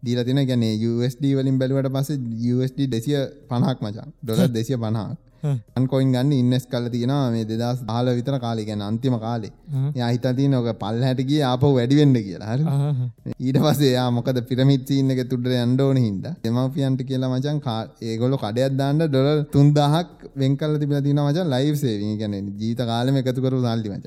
[0.02, 2.10] දීලතින ගැන USD වලින් බැලුවට පස
[2.54, 3.20] USD දෙසිය
[3.52, 4.10] පණහක් මචන්.
[4.24, 5.33] ඩොල දෙසිය පණහක්
[5.78, 8.66] අන්කොයින් ගන්න ඉන්නස් කල තියෙනවා මේ දෙදස් හාල විතර කාලි.
[8.70, 9.52] ගැන අන්තිම කාලේ.
[10.00, 12.52] යහිතති නොක පල් හැටගේ ආප වැඩිවෙන්න කියලා.
[12.54, 12.64] හරි.
[13.48, 17.60] ඊට පසේ යා මොකද පිරමිත්සින්න එක තුඩට අන්ඩෝන හින්ද දෙමපියන්ට කියලා මචන්
[18.10, 22.14] ඒගොල කඩයක් දාන්න ඩොල තුන්දහක් වෙංකල තිබල තින මචන් ලයි් සේවී.
[22.22, 24.06] ගැන ජීත කාලම එකතුකරු සල්ලි මච.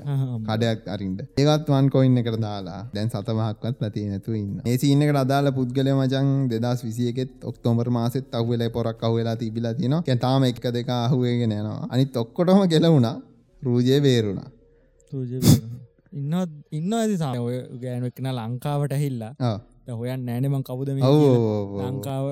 [0.49, 2.80] කඩයක් අරින්ට ඒත් වන් කොයින්න එකට දාලා.
[2.95, 8.72] දැන් සතමහක්වත් නැති නැතු ඉන්න ඒ සින්නකට අදාල පුද්ගල මචන් දෙදස් විසියකෙත් ඔක්තෝමර් මාසෙත් අහුවෙලා
[8.76, 10.91] පොරක් අහුවෙලා තිබිලා තින තාම එක දෙක
[11.27, 11.79] අහුවේගෙන යනවා.
[11.93, 13.16] අනිත් ඔක්කොටම ගෙලවුණා.
[13.62, 14.49] රූජය බේරුණා.
[16.18, 16.35] ඉන්න
[16.72, 17.33] ඉන්න ඇති සම.
[17.47, 19.33] ඔය ගෑනුවක්න ලංකාවට ඇහිල්ලා.
[19.99, 21.43] හොයන් නෑනමං කවුද මේ ඔව් කියලා.
[21.57, 21.83] ඔව් ඔව්.
[21.87, 22.24] ලංකාව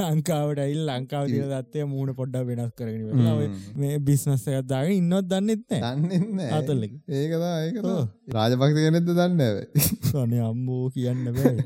[0.00, 3.48] ලංකාවට ඉල් ලංකාව තිය දත්තය මූුණ පොඩ්ඩ වෙනස් කරගෙන වෙලා ඔය
[3.80, 8.04] මේ බිස්නස් එකත්දාගෙන ඉන්නොත් දන්නෙත් නෑ දන්න අතල්ලෙක ඒකදා ඒක ඔව්.
[8.36, 9.54] රාජපක්ෂ කෙනෙද දන්න ඇ
[10.10, 11.56] සනේ අම්බෝ කියන්න බෑ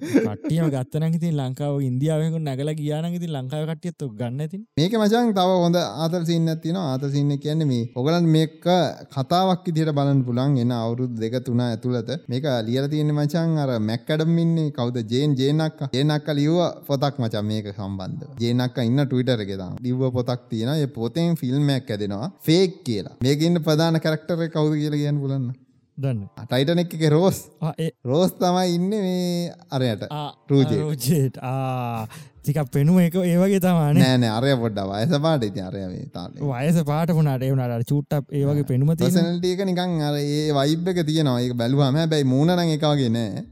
[0.00, 5.50] කටියම ගත්තන ති ලංකාව ඉන්දියාවක නැගල ගියාන ති ලංකාව කටියත් ගන්න ඇති මේක මචන් තව
[5.64, 8.56] හොඳ ආතල් සින්න තින ආත සින්න කියන්නේ මේ ඔගලන් මේක
[9.14, 14.74] කතාවක් ඉදිට බලන්න පුළන් එන්න අවුරුදු දෙක තුන ඇතුළත මේක ලියල තියෙන මචන් අර මැක්කඩම්මින්නේ
[14.78, 15.06] කවද?
[15.12, 20.74] ජේන් ජේනක් ජේනක්ක ලියව පොතක් මචන් මේක සම්බන්ධ ජේනක්ක ඉන්න ටවිටර එකෙද ලිව්ව පොතක් තියෙන
[20.74, 22.32] ඒ පොතෙන් ෆිල්ම්මයක් ඇදෙනවා.
[22.46, 23.16] ෆේක් කියලා.
[23.24, 25.46] මේකඉන්න ප්‍රධාන කරක්ටර කවුද කියලා කියන්න පුලන්න
[25.98, 26.28] දන්න.
[26.44, 27.40] ටයිටනෙක් එක රෝස්.
[27.78, 30.06] ඒ රෝස් තමයි ඉන්න මේ අරයට.
[30.10, 30.80] ආ, රූජේ.
[30.80, 32.06] රෝජේට් ආ
[32.44, 37.42] තික පෙනුම එක ඒවගේ තමාන නෑනෑ අරය පොඩ්ඩ වයස පාට ඉති අරය වයස පාට වුණට
[37.42, 41.40] ඒවනට චුට්ටක් ඒවගේ පෙනුම එක නිකං අර ඒ වයිබ් එක තියෙනවා.
[41.40, 43.44] ඒක බැලුවම බැයි මූුණන එකගේ නෑ.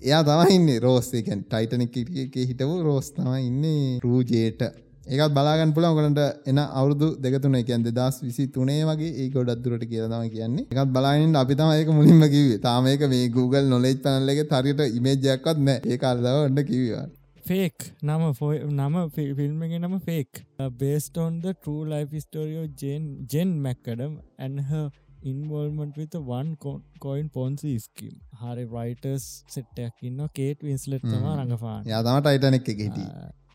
[0.00, 4.62] එයා තමයින්න රෝස්සකන් ටයිටනෙක් එක හිටපු රෝස් තමයි ඉන්නේ රූජේට
[5.06, 9.84] ඒකත් බලාගන් පුළන් කොලට එන අවුදු දෙකතුන එකන් දෙදස් විසි තුනේ වගේ ඒ ගොඩත් දුරට
[9.90, 10.66] කියලතම කියන්නේ.
[10.72, 15.62] එකත් බලාගන්න අපි තම ඒක මුලින්ම කිවේ තාම එක මේ Google නොලෙජ් පනල්ලගේ තරිට ඉමේජයක්වත්
[15.68, 17.06] නෑ ඒ කාල්දාව ඔන්න කිවවා.
[17.44, 20.44] ෆේක් නම ෆොයි නම ෆිල්ම් එක නම fake
[20.80, 24.84] Boston the true life story of Jen Jen McAdam and her
[25.24, 28.18] involvement with the one co- coin ponzi scheme.
[28.42, 33.08] හරි වයිටර්ස් සෙට්ටයක් ඉන්න කේට වින්ස්ලට් තම රඟපාන යා තම ටයිටනෙක් එක හිටිය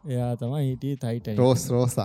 [0.04, 2.00] එයා තම හිටිය තයිට රෝස් රෝසක්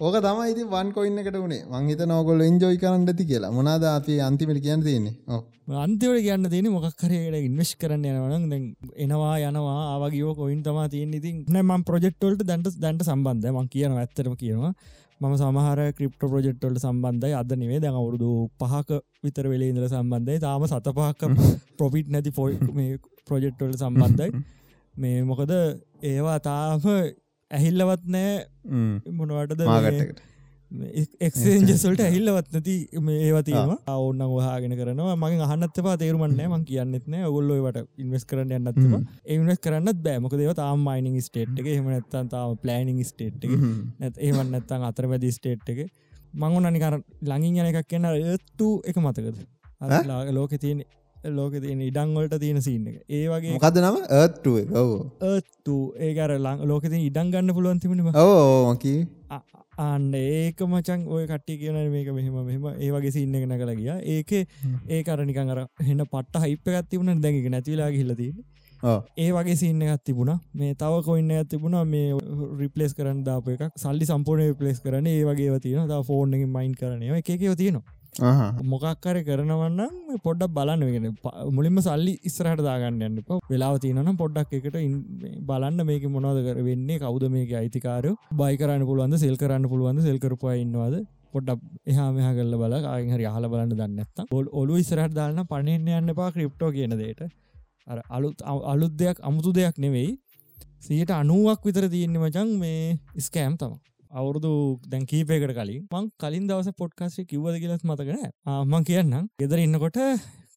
[0.00, 3.50] ඕක තමයි ඉති වන් කොයින්න එකට වුණේ මංහිත නෝගොල් එන්ජෝයි කරන්න ඇති කියලා.
[3.50, 5.14] මොනාද අපි අන්තිමට කියන්න තියන්නේ?
[5.76, 8.64] අන්තිවට කියන්න තියෙන මොකක් කරයට ඉන්වස් කරන්න යනවන දැන්
[8.96, 14.36] එනවා යනවා ආවගේෝ කොයින් තමා තියන් ඉතින් නෑම ප්‍රජෙක්්ටල්ට දැන්ට දැන්ට සම්බන්ධ මං කියන ඇත්තරම
[14.40, 14.72] කියනවා
[15.20, 17.34] මම සමහර ක්‍රිප්ට ප්‍රජෙක්්ටල්ට සම්බන්ධයි.
[17.34, 18.28] අද නෙවේ දැන් අවුරුදු
[18.60, 20.38] පහක විතර වෙලේ ඉඳල සම්බන්ධයි.
[20.38, 21.22] තාම සත පහක්ක
[21.78, 24.30] ප්‍රොපිට් නැති පොයි මේ ප්‍රොජෙක්්ටල්ට සම්බන්ධයි.
[25.00, 25.52] මේ මොකද?
[26.04, 26.88] ඒවා තාම
[27.50, 28.34] ඇහිල්ලවත් නෑ.
[29.12, 30.27] මොනවටද මාගට්ටකට
[30.70, 35.14] එක්සේන්ජසල්ට ඇහිල්ලවත් නැති මේ ඒවතිවා ඔන්න හගෙන කරනවා.
[35.16, 41.16] මගේ අහන්නත්තවා තේරුමන්න මං කියන්නෙත්න ඔගොල්ලොවට ඉන්වස් කරන්න යන්නත්ව ඒවස් කරන්න බෑමක දෙව තාම මයිනිං
[41.22, 41.66] ස්ටේට් එක.
[41.66, 43.56] එහම නැත්තන් තාම පලනිං ස්ටේට් එක.
[43.98, 45.88] නැත් ඒවන්න නැත්තන් අතරමැදි ස්ටේට් එක.
[46.34, 49.40] මංගුන් අනිකර ලඟින් යන එකක් කියන්න ඒත්තු එක මතකද?
[50.32, 50.84] ලෝක තියෙන
[51.24, 52.96] ලෝක තියෙන ඉඩංවලට තියෙන සින්න එක.
[53.08, 53.96] ඒ වගේ මොකද නම?
[54.20, 54.90] ඒත්ටුව ඔව.
[55.30, 55.76] ඒත්තු
[56.08, 58.98] ඒකර ලං ලෝකති ඉඩන් ගන්න පුළුවන් තිබුණම ඕකී
[59.78, 63.90] අන්න ඒක මචන් ඔය කට්ටි කියන මේක මෙහෙම මෙම ඒ වගේ සින්න එක නැකල ගිය.
[64.14, 64.30] ඒක
[64.88, 68.32] ඒ කරනිකන් අර හෙන්න පට්ට හිප්ප ගත්තිබුණ දැඟක නැතිලා හිලදී
[69.16, 70.40] ඒ වගේ සින්න එකත් තිබුණ.
[70.54, 71.78] මේ තව කොයින්න ඇත් තිබුණ.
[71.86, 72.14] මේ
[72.62, 73.70] රිපලස් කරන්න දාප එකක්.
[73.76, 77.97] සල්ලි සම්පූර්ණය රිපලස් කරන ඒ වගේ තියන ත ෆෝර්න් මයින් කරනය එකකව තියෙනවා
[78.62, 79.80] මොකක්කර කරනවන්න
[80.22, 80.84] පොඩ්ඩක් බලන්න.
[80.84, 81.16] වෙන
[81.54, 83.38] මුලින්ම සල්ලි ඉස්රහට දාගන්න යන්න එපා.
[83.50, 85.04] වෙලාව තියෙනනම් පොඩ්ඩක් එකට ඉන්-
[85.46, 88.16] බලන්න මේක මොනවද කර වෙන්නේ කවුද මේක අයිතිකාරයෝ?
[88.32, 91.06] බයි කරන්න පුළුවන්ද සෙල් කරන්න පුළුවන්ද සෙල් කරපුවා ඉන්නවාද?
[91.32, 95.88] පොඩ්ඩක් එහා මෙහා කල්ල බල ආයෙන් හරි අහල බලන්න දන්නත්ත ඔල් ඔලු ඉස්රහට දාන්න පණෙන්න්න
[95.88, 97.20] යන්න පා ක්‍රිප්ටෝ කියන දේට
[97.86, 100.18] අර අලුත් අලුත් දෙයක් අමුතු දෙයක් නෙවෙයි.
[100.80, 103.72] සියට අනුවක් විතර තියෙන්නේ මචන් මේ ස්කෑම් තම
[104.10, 108.24] අවුරුදු දැන් කීපයකට කලින් මං කලින් දවස පොඩ්කාස්ේ කිව්වද කියලත් මතකන
[108.72, 109.28] මං කියන්නම්.
[109.38, 109.98] ගෙදර ඉන්නකොට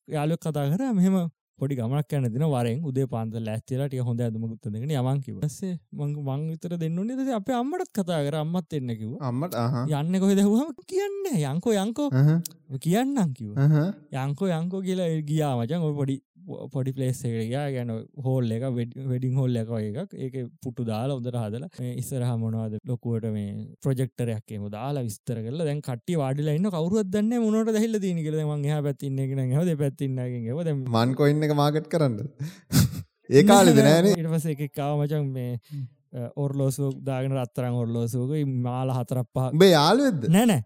[0.08, 1.30] යාලුක් කතා කර මෙහෙම
[1.60, 6.96] පොඩි ගමක් යන්න දින වරෙන් උදේ පාන්ත ලැස්තිලට හොඳ ඇදමකුත්තදෙන යමන්කිවසේ මං මං විතර දෙන්න
[6.96, 8.40] නිද අප අම්මටත් කතා කර.
[8.40, 9.54] අම්මත් එන්න කිව අම්මට?
[10.00, 12.10] යන්න කොහෙද හම කියන්න යංකෝ යංකෝ
[12.86, 13.52] කියන්නම් කිව
[14.24, 16.16] යංකෝ යංකෝ කියලා ගියා මචන් ඔය පොඩි
[16.74, 17.92] පොඩි පලේස්සේකයා ගැන
[18.26, 18.66] හෝල් එක
[19.06, 23.52] වෙඩිං හෝල් එක එකක් ඒක පුට්ටු දාලා උදර හදල ඉස්සරහ මොනවද ලොකුවට මේ
[23.86, 28.68] ප්‍රජෙක්ටරයක්කේම දාලා විස්තර කල දැන් කට්ටි වාඩිලා ඉන්න කවරුත් දන්න මොනට දැහිල්ල දීන කළ මං
[28.72, 32.20] හ පැත්තින්න එක හද පැත්තින්නගේ ද මන් කොයින්න එක මාගට් කරන්න.
[33.30, 35.52] ඒ කාලෙද නෑනේ ඉටපස එක කාව මචන් මේ
[36.36, 38.34] ඔර්ලෝසු දාගෙන රත්තරං ඔර්ලෝසුක
[38.66, 40.62] මාල හතරක් පහ උඹේ යාළුවෙද්ද නැනෑ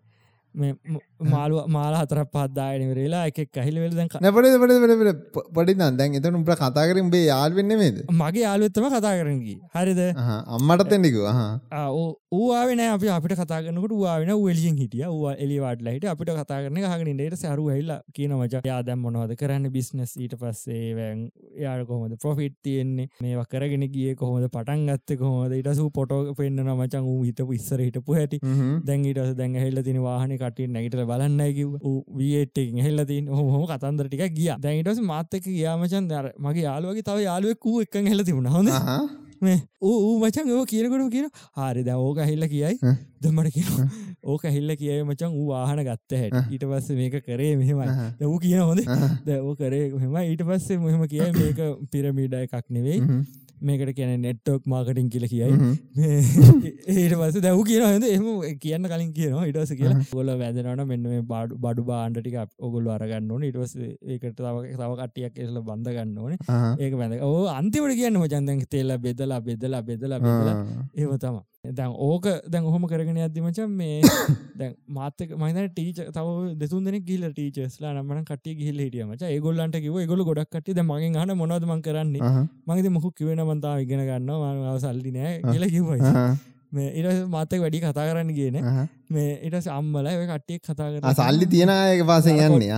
[0.55, 5.15] මේ ම- මාළුව මාල හතර පත්දායන වෙරලා එක කහිල වෙල දැන් නැපට පට
[5.55, 10.01] පොඩි දන් එතන උට කතා කරින් බේ යාල් වෙන්න මේද මගේ යාලුත්තම කතා කරගී හරිද?
[10.49, 11.23] අම්මට තැන්නිකු
[12.31, 15.03] ඌවාවෙන අපි අපිට කතාගනකට වාන එලියෙන් හිටිය.
[15.15, 19.69] වා එලිවාට ලහිට අපිට කතා කරන හගෙනට සරු හල්ල කියන මච යා දැම් මොනවද කරන්න
[19.71, 21.21] බිස්නස් ඊට පස්සේ වැෑන්
[21.59, 23.07] යාට කොහොමද ප්‍රොෆිට් තියෙන්නේ?
[23.21, 24.47] මේවා කරගෙන ගිය කොහොමද?
[24.49, 25.53] පටන් ගත්ත කොහොමද?
[25.53, 28.39] ඉටසු පොටෝ පෙන්න්න මචන් ූ හිතපු ඉස්සර හිටපු හැටි.
[28.85, 31.75] දැන්ගට දැන් හෙල්ල තින වාහන කට නැගට බලන්නකිව
[32.21, 33.27] වේටෙක් හෙල්ල තින්.
[33.27, 34.49] හොම කතන්දර ටික ගිය.
[34.63, 38.51] දැන්ටස මාත්තක ගියාමචන් දර මගේ යාලුවගේ තව යාලුවකූ එක හෙල තිබුණ.
[38.57, 38.69] හොඳ?
[39.45, 41.25] මේ ඌ මචන් ඒව කියනකොට කියන
[41.59, 42.75] හරි ද ඕක හිල්ල කියයි.
[43.23, 43.89] දමට කියන
[44.33, 46.51] ඕක හිල්ල කියයි මචන් ඌ වාහන ගත්ත හැට.
[46.55, 47.87] ඊට පස්ස මේක කරේ මෙහෙමයි.
[48.29, 48.81] ඌ කියන හොඳ?
[49.27, 51.59] දැව කරේ මෙම ඊට පස්සේ මෙහම කියයි මේක
[51.91, 53.01] පිරමීඩ එකක් නෙවෙයි
[53.61, 55.47] මේකට කියන නෙට්ටෝක් මාකටින් කියල කියයි.
[56.95, 58.25] ඒට පස දැව් කියන හද එම
[58.63, 60.03] කියන්න කලින් කියනවා ඉටස කියලා.
[60.11, 63.43] ගොල වැදනට මෙන්න මේ බඩු බඩු බාන්ඩටික ඔගොල්ල අරගන්න ඕන.
[63.49, 66.37] ඉටවස් ඒකට තව තව කටියක් එසල බඳගන්න ඕන.
[66.79, 70.55] ඒක බැඳ ඕ අන්තිවට කියන්න මචන්දැන් තෙල්ල බෙදලා බෙදලා බෙදලා බෙදලා.
[70.95, 71.37] ඒව තම
[71.71, 74.01] දැන් ඕක දැන් ඔහොම කරගෙන අදදිමචන් මේ
[74.59, 79.21] දැන් මාතක මයින ටීච තව දෙතුන් දෙන ගිල ටීචස්ලා නම්මන කට ගිහිල හිටිය මච.
[79.27, 82.33] ඒගොල්ලන්ට කිව ගොල ගොඩක් කට මගෙන් හන මොනදම කරන්නේ?
[82.67, 86.13] මගේද මොහු කිවෙන මන්තාව ඉගෙන ගන්න ම සල්ලි නෑ කියල කිවයි
[86.71, 88.61] මේ ඉට මාතක වැඩි කතා කරන්න කියන
[89.09, 89.67] මේ ඉට
[90.13, 92.71] ඔය කට්ටියක් කතා කර සල්ලි තියෙනයක පාසෙන් යන්නේ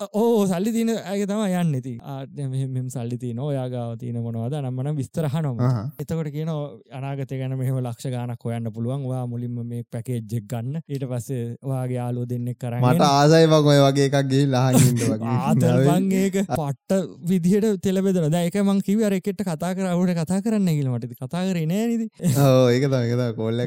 [0.00, 4.54] ඕ සල්ලි තින ඇය තම යන්න ති ආමෙම සල්ලි තින ඔයාගාව තියන මොනවද?
[4.60, 5.58] නම්මන විස්තරහනොම
[6.02, 6.50] එතකොට කියන
[6.98, 9.04] අනාගත ගැන මෙහම ලක්ෂ ගානක් හොයන්න පුළුවන්.
[9.10, 10.80] වා මුලින්ම මේ පැකේජ්ජෙක් ගන්න.
[10.88, 11.42] ඊට පස්සේ
[11.72, 16.92] වාගේ යාලෝ දෙන්නෙක් කරන්න මට ආසයි වග ඔය වගේ එකක් ගේ ලාහිට ආතරබන්ඒක පට්ට
[17.32, 22.88] විදිහට තෙලබෙදර දැක මං කිවර එකට කතා කරවට කතා කරන්න ගිලමට කතා කරේ නෑනිද ඒක
[22.96, 23.60] තක කොල්ල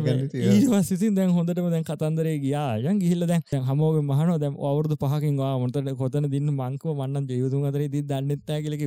[0.73, 2.81] පස්සිතින් දැන් හොඳටම දැන් කතන්දරේ ගියා.
[2.89, 7.65] යන් ගිහිල්ල දැන් හමෝග මහන දැම් අවුරදු පහකින් වා මොතට කොතන දින්න මංකව මන්නන් ජයුතුන්
[7.65, 8.81] අතර දී දන්නෙත්තා කියලක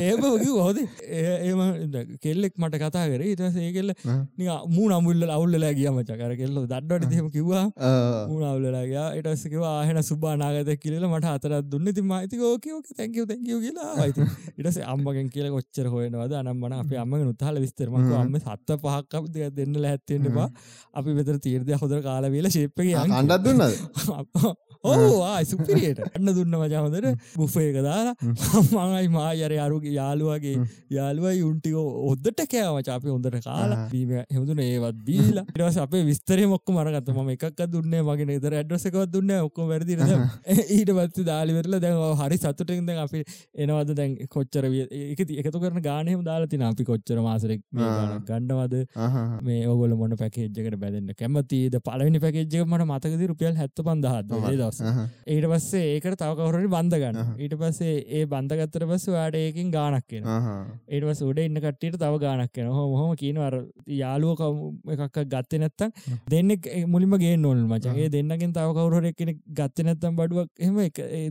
[0.00, 0.78] ඒබකි හෝද.
[1.10, 1.60] ඒම
[2.18, 3.24] කෙල්ලෙක් මට කතා කර.
[3.24, 3.92] ඉට සේකෙල්ල
[4.68, 7.64] මූ නමුල්ල අවුල්ලලා ගිය මචකර කෙල්ල දඩ්ඩට දෙම කිව්වා.
[8.28, 11.92] මූනවුල්ලලාගේ ඉටස්සකවා ආහෙන සුබානාගත කියල මට අතරත් දුන්න.
[11.92, 14.08] ති මයිති ෝකෝක තැකව තැකව කියලා
[14.58, 16.38] ඉටස අම්මගෙන් කියල කොච්චර හොයනවද?
[16.42, 20.48] අනම්මන අප අම්ම උත්හල විස්තරමක අම්ම සත්ත පහක්කක් දෙ දෙන්න ඇත්තෙන්ටවා
[20.94, 26.00] අපි වෙතර තීරදය හොදර කාලවෙල ශේප්පගේ අන්ඩත් දුන්නද ඕවා සුපිරියට.
[26.16, 27.06] අන්න දුන්න මචහොදට
[27.36, 30.56] බුෆේක දාලා මඟයි මායර අරුගේ යාළුවගේ
[30.90, 33.88] යාළුවයි උන්ටික ඔොද්දට කෑව චාපි හොඳට කාලා.
[33.92, 35.44] බීම හෙමුදුන ඒවත් බීලා.
[35.50, 40.00] ඉටවස අපේ විස්තරේ මොක්ක මරගත ම එකක් දුන්නේ මගේ ඉදර ඇඩ්‍රසකවත් දුන්න ඔක්කො වැරදිර
[40.76, 43.22] ඊට පත්ති දාලිවෙරල දැන් හරි සතුටෙන් දැන් අපි
[43.56, 43.94] එනවද?
[43.94, 47.62] දැන් කොච්චර එක එකතු කරන ගානයම දාලතින අපි කොච්චර මාසරෙක්
[48.30, 48.76] ගණ්ඩවද
[49.42, 51.78] මේ ඔගොල මොන පැකේජ්ජකට බැදන්න කැමතිද?
[51.82, 55.08] පලනි පැකේජ්ජක මට මතකද රුපියල් හැත්ත පන්දහත් දවස්.
[55.26, 61.04] ඊට පස්සේ ඒකට තවකවරට බන්ධගන්න ඊට පස්සේ ඒ බන්ධගත්තර පස්ස වාට ඒකින් ගානක් කියෙන ඒට
[61.04, 63.56] පස් උඩ ඉන්න කට්ටියට තව ගානක් කියෙන හොම හොම කියනවර
[63.94, 64.42] යාලුවක
[64.96, 65.90] එකක් ගත්ත නැත්තම්
[66.28, 70.78] දෙන්නෙක් මුලිම ගේ නොල් මචගේ දෙන්නගෙන් තව කවුරෙක් කෙනෙ ගත්ත නැත්තම් බඩුවක් එම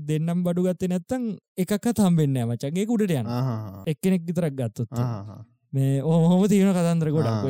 [0.06, 3.32] දෙන්නම් බඩු ගත්ත නැත්තම් එකක් තම්බෙන්න මචගේ උඩට යන
[3.88, 4.92] එක්කෙනෙක් විතරක් ගත්තොත්
[5.74, 7.44] මේ ඕහොම තියෙන කතන්දර ගොඩක්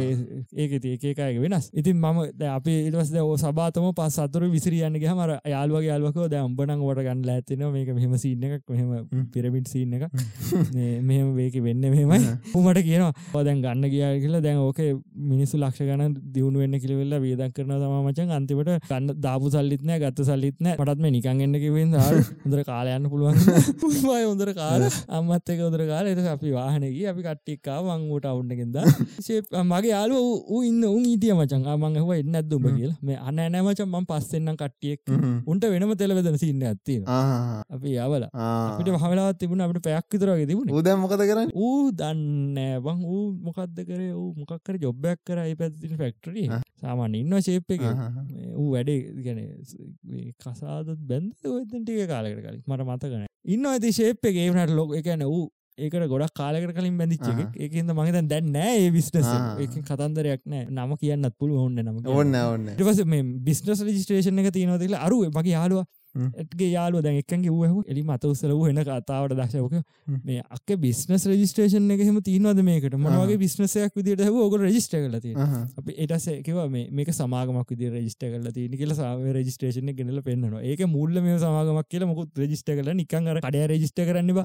[0.53, 1.69] ඒක ඒකකායක වෙනස්.
[1.73, 2.17] ඉතින් මම
[2.49, 7.63] අපි ඉටවස් ඕ සබාතම පස් අතුර විසිරියන්නගේ හමර යාල්වගේ යාල්වකෝ ද අම්බනං වට ගන්න ඇතින
[7.69, 10.03] මේක මෙහම සින්න එකක් මෙහම පිරමිට් සින්න එක
[11.01, 12.19] මෙහම වේක වෙන්න මෙහෙමයි.
[12.53, 14.41] උමට කියනවා දැන් ගන්න ගියා කියලා.
[14.41, 14.81] දැන් ඕක
[15.29, 20.71] මිනිස්සු ලක්ෂ ගන දියුණු වෙන්න කිලවෙල්ල වේදක් කරන තමමචන් අන්තිමට ගන්න දාපු සල්ලිත්නය ගත්ත සල්ලිත්න
[20.73, 23.39] පටත්ම නිකන් එන්න කිවෙන් හොඳර කාලයන්න පුළුවන්.
[24.29, 24.89] හොඳර කාල.
[25.09, 26.11] අම්මත් එක ොදර කාල.
[26.11, 28.77] එත අපි වාහනගේ අපි කට්ටික්කා වං ඌට අවුන්නගෙන්ද
[29.69, 32.93] මගේ යාලු ඌ ඉන්න උන් ඊටිය මචන් මං හව එන්න ඇත්දුම කියල.
[33.01, 35.13] මේ අන්න නෑමචන් මං පස්සෙන්න්නම් කට්ටියෙක්
[35.45, 38.25] උන්ට වෙනම තෙලවෙදන සින්න ඇත්ති අපි යවල.
[38.33, 40.71] අපිට හමලා තිබුණ අපට පැයක් විතරගේ තිබුණ.
[40.71, 41.53] උද මොකද කරන්න?
[41.55, 44.11] ඌ දන්න බං ඌ මොකක්ද කරේ?
[44.41, 45.43] මොකක්කර ජොබ්බයක් කර?
[45.45, 46.47] අයි පැතින ෆෙක්ටරී
[46.81, 47.85] සාමාන ඉන්න ශේප් එක.
[48.55, 49.39] ඌ වැඩේ ගැන
[50.39, 52.63] කසාදත් බැන්ද ඔතටිය කාලකට කලින්.
[52.65, 54.35] මට මතකන ඉන්න ඇති ශේප් එක.
[54.37, 55.47] ඒනට ලොක එකන වූ
[55.79, 59.77] ඒකට ගොඩක් කාලකට කලින් බැඳිච්ච ඒකද මහිත දැන් නෑ ඒ විස්නස එක.
[59.89, 60.65] කතන්දරයක් නෑ.
[60.69, 65.29] නම කියන්නත් පුළුව ඔන්න නම ඔන්න ඔන්න ටස මේ බිස්නස් රජිස්ට්‍රේෂන් එක තියනවදල අරුව.
[65.33, 69.75] මගේ යාලුව ඇගේ යාලුව දැන් එකගේ වූහ එලි මත උසල වූ එන කතාවට දක්ෂවක
[70.25, 72.97] මේ අක්ක බිස්නස් රජිස්ට්‍රේෂන් එකහෙම තියනවද මේකට?
[72.97, 76.59] මොනවගේ බිස්නසයක් විදිට හ ඕක රජිස්ට කලති අප එටසේකව
[76.91, 80.63] මේක සමාගමක් විදි රජිස්ට කල තින කියල සාව රජිස්ට්‍රේෂන ගෙනල පෙන්න්නවා.
[80.63, 84.35] ඒක මුල්ල මේ සමාගමක් කියල මොකුත් රජිස්ට කල නිකං අර කඩය රජිස්ට කරන්න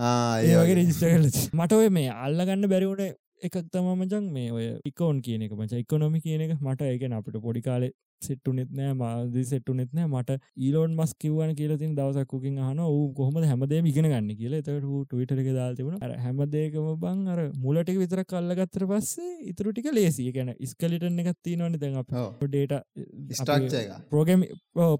[0.54, 5.42] ඒගේ රජිස්ට කල මට ඔය මේ අල්ලගන්න බැරිවුණ එකක් තම මචන් මේ ඔය ඉකෝන් කියන
[5.46, 5.80] එක මච.
[5.84, 7.92] ඉකොනොමි කියන එක මට ඒකන අපිට පොඩි කාලේ
[8.26, 10.08] සෙට්ටුනෙත් නෑ මාද සෙට්ටුනෙත් නෑ.
[10.08, 12.82] මට ඊලෝන් මස් කිවන කියලතින් දවසක් කුකින් හන
[13.16, 14.30] කොහොම හැමදේ ඉගෙන ගන්න?
[14.40, 14.54] කියල.
[14.54, 20.28] එතට ටවිටරක දාල්තිබුණ අර හැමදේකම බං අර මුලටික විතර කල්ලගත්තර පස්සේ ඉතුරු ටික ලේසි.
[20.30, 22.14] ගැන ස්කලිටන එකත්ති නොන දැන් අප.
[22.44, 23.92] ඩේට එක.
[24.10, 24.46] පෝගම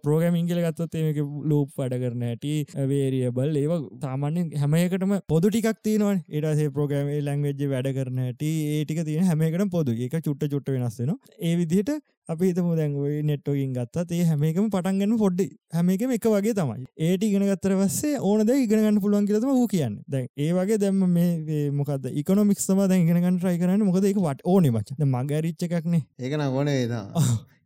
[0.03, 2.55] පෝගම ඉංගල ගත්තත් ඒක ලූප් වැඩ කරන ඇටි
[2.93, 6.25] වේරියබල් ඒව තාමන්‍යෙන් හැමයකටම පොදු ටිකක් තියනවන්.
[6.31, 11.55] ඒටසේ ප්‍රෝගම ලංවෙජ් වැඩ කරන ඇට ඒටික තියෙන හැමකට පොදු එක චුට්ට චුට්ට වෙනස්සෙන ඒ
[11.57, 11.91] විදිහට
[12.29, 15.47] අපි හිතම දැන්ගයි නෙට්ටෝකින් ගත්තත් ඒ හැමේකම පටන්ගන්න පොඩ්ඩි.
[15.77, 16.87] හැමේකම එක වගේ තමයි.
[17.07, 19.99] ඒට ඉගෙන ගත්තර පස්සේ ඕනද ඉගෙනගන්න පුළුවන් කියලතම වූ කියන්න.
[20.09, 23.85] දැන් ඒ වගේ දැම්ම මේ මොකද ඉකොනොමික්ස්ම දැන් ඉගෙනගන්න ට්‍රයි කරන්න.
[23.89, 26.07] මොකද එක වට ඕනෙ මච මගරිච්ච එකක්නේ.
[26.19, 27.05] ඒකන ගොන වේතා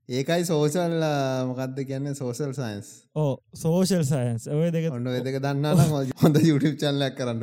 [0.09, 0.95] ඒකයි සෝසල්
[1.49, 5.83] මොකක්ද කියන්න සෝසල් සයින්ස් ඕ සෝෂල් සයන්ස් ඔය දෙක ඔන්න වෙදක දන්න
[6.23, 7.43] හොඳ YouTube චල්ලයක් කරන්න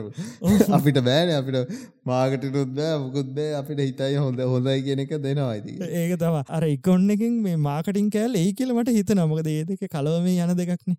[0.77, 6.65] අපිට බෑන අපිට මාගටටුත්ද මුකුත්ද අපිට හිතයි හොඳ හොඳයි කියන එක දෙනවායිති ඒක තම අර
[6.67, 10.97] ඉකොන්නකින් මේ මාකටින් කෑල් ඒ කියලමට හිත නමකද ඒ දෙක කලවමේ යන දෙකක්නේ.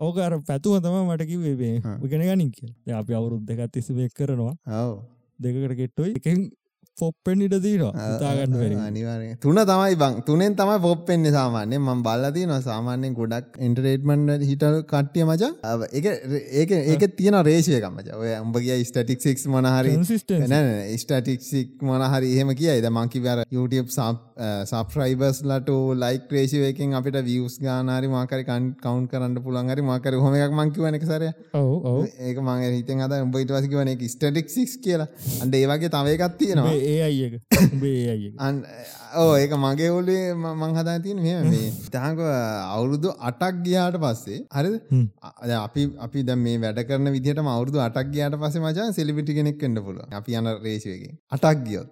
[0.00, 1.56] ඕක අර පැතුව තම මටකි වේ
[2.02, 4.54] විගෙන ගනින් කිය අපි අවුරුද් දෙකත් තිසිබෙක් කරනවා.
[4.82, 5.00] ඔව
[5.40, 6.12] දෙකට කෙට්ටුයි.
[6.16, 6.44] එකෙන්
[7.00, 10.18] ෆොප්පෙන් ඉට දීනවා හිතාගන්න වැරි අනිවාරය තුන තමයි බං.
[10.26, 15.50] තුනෙන් තමයි පොප්පෙන්න්නේ සාමාන්‍ය ම බල්ලති න සාමාන්‍යෙන් ගොඩක් ඉන්ටරේට්මන්ට හිටල් කට්ටිය මචා.
[15.98, 16.06] ඒක
[16.60, 19.94] ඒක ඒක තියෙන රේෂයකමච ඔය උඹගේ ස්ටටික්සික් මනහරි
[21.02, 23.90] ස්ටටික්සික් මොනහරි එහෙම කියයිද මංකිවර YouTube
[24.70, 25.70] සප්‍රයිබස් ලට
[26.04, 31.32] ලයික් ක්‍රේෂයකින් අපිට වියස් ගානාරි මාකරි කවන්් කරන්න පුළන්ගරි මාකර හොම එකක් මංකිවන එක සරය
[32.28, 35.10] ඒක මගේ හිතන් අද උඹයිට වසිකවන එක ස්ටටික්සික් කියලා.
[35.42, 37.34] අන්ඩ ඒවගේ තවයකත් තියෙනවා ඒ අයක
[37.80, 38.24] බේ අය
[39.16, 42.22] ඕ ඒක මගේ ඔලේ මං හදා තියෙන මෙ මේ තාක
[42.68, 44.72] අවුරුදු අටක් ගියාට පස්සේ හරි
[45.58, 49.78] අපි අපි ද මේ වැඩ කරන විදිහට අවුරුදු අටක් ගියාට පස්සේ මචා සෙලිබිටි කෙනෙක් වෙන්න
[49.78, 50.12] පුළුවන්.
[50.12, 51.88] අපි යන රේෂයකින් අටක් ගියොත්.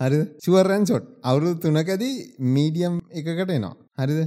[0.00, 2.16] හරි ශුවරන් සොට් අවුරුදු තුනකදී
[2.54, 3.76] මීඩියම් එකකට එනවා.
[3.98, 4.20] හරිද?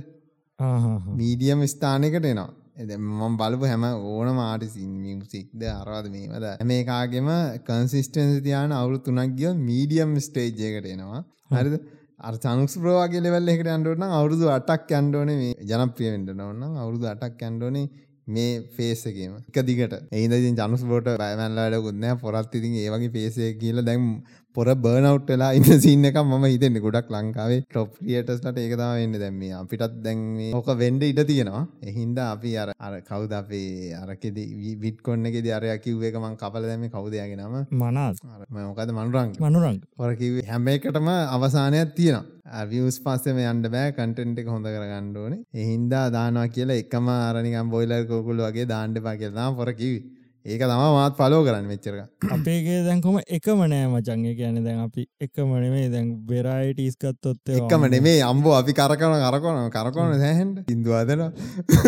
[1.19, 7.29] මීඩියම් ස්ථානයකට එනවා එද මම බලපු හැම ඕන මාටිසින් මියසික්ද අරවාද මේවද මේකාගෙම
[7.67, 11.23] කන්සිස්ටන්සි තියාන අවුරු තුනක් ගිය මීඩියම් ස්ටේජ් එකට එනවා.
[11.53, 11.75] හරිද?
[12.19, 16.55] අර චනුක්ස් ප්‍රවාගේ ලෙවල් එකට යන්නට නම් අවුරුදු 8ක් යන්න ඕනේ මේ ජනප්‍රිය වෙන්න ඕන
[16.59, 17.85] නම් අවුරුදු 8ක් යන්න ඕනේ
[18.27, 19.35] මේ ෆේස් එකේම.
[19.41, 19.95] එක දිගට.
[20.11, 22.21] එයිද ඉතින් ජනුස් බෝට බයමන්ලා වැඩකුත් නැහැ.
[22.23, 24.07] පොරත් ඉතින් ඒ වගේ ෆේස් එක කියලා දැන්
[24.55, 29.19] පොර බර්නවට් වෙලා ඉන්න සීන් එකක් මම හිතන්නේ ගොඩක් ලංකාවේ টොප් ක්‍රියේටර්ස්ලට ඒක තමයි වෙන්නේ.
[29.19, 31.61] දැන් මේ අපිටත් දැන් මේ ඔක වෙන්න ඉඩ තියෙනවා.
[31.85, 34.45] ඒ හින්දා අපි අර අර කවුද අපේ අරකෙදි
[34.83, 37.55] බිට්කොයින් එකේදී අරයා කිව්ව එක මම කපලා දැම්මේ කවුද යාගේ නම?
[37.79, 39.31] මනස් අර මම මොකද මනුරංග.
[39.39, 39.79] මනුරංග.
[39.95, 42.65] පොර කිව්වේ හැම එකටම අවසානයක් තියෙනවා.
[42.65, 43.97] වියස් පස්සෙම යන්න බෑ.
[43.97, 45.43] කන්ටෙන්ට් එක හොඳ කරගන්න ඕනේ.
[45.53, 49.73] ඒ හින්දා දානවා කියලා එකම අර නිකන් බොයිලර් කෝකුළු වගේ දාන්න එපා කියලා තමයි පොර
[49.81, 51.99] කිව්වේ ඒක තම මාත් පලෝ කරන්න මෙච්චරක
[52.35, 58.19] අපේගේ දැන්කොම එකම නෑ මචන්ගේ කියන දැන් අපි එකම නෙමේ දැන් බෙරයිට ඉස්කත්තොත් එකම නෙමේ
[58.23, 61.25] අම්බෝ අපි කරකන කරකොන කරකොන සෑහන්ට ඉන්දවාදන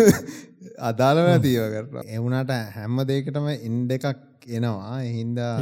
[0.90, 5.00] අදාළව තියව කරන එවුණට හැම්ම දෙකටම ඉන්ඩ එකක් එනවා.
[5.02, 5.60] එහින්දා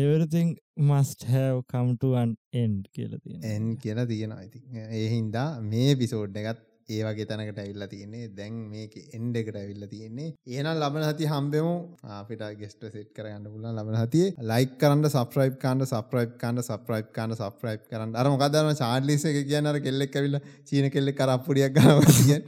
[1.26, 4.43] have come to an end කියලා තියෙන එන් කියලා තියෙනවා.
[4.43, 8.24] ඉතින් ඒ හින්දා මේ පිසෝඩ් එකත් ඒ වගේ තැනකට ඇවිල්ලා තියෙන්නේ.
[8.38, 10.28] දැන් මේක එන්ඩ එකට ඇවිල්ලා තියෙන්නේ.
[10.49, 11.74] එහෙනම් ලබන සතිය හම්බෙමු.
[12.16, 14.34] අපිට ගෙස්ට් සෙට් කරගන්න පුළුවන් ලබන සතියේ.
[14.53, 18.12] ලයික් කරන්න සබ්ස්ක්‍රයිබ් කරන්න සබ්ස්ක්‍රයිබ් කරන්න සබ්ස්ක්‍රයිබ් කරන්න සබ්ස්ක්‍රයිබ් කරන්න.
[18.14, 22.43] අර මොකක්ද අර චාර්ලිස් එක කියන්නේ අර කෙල්ලෙක් ඇවිල්ලා චීන කෙල්ලෙක් අර අප්පුඩියක් ගන්නවා කියන්නේ.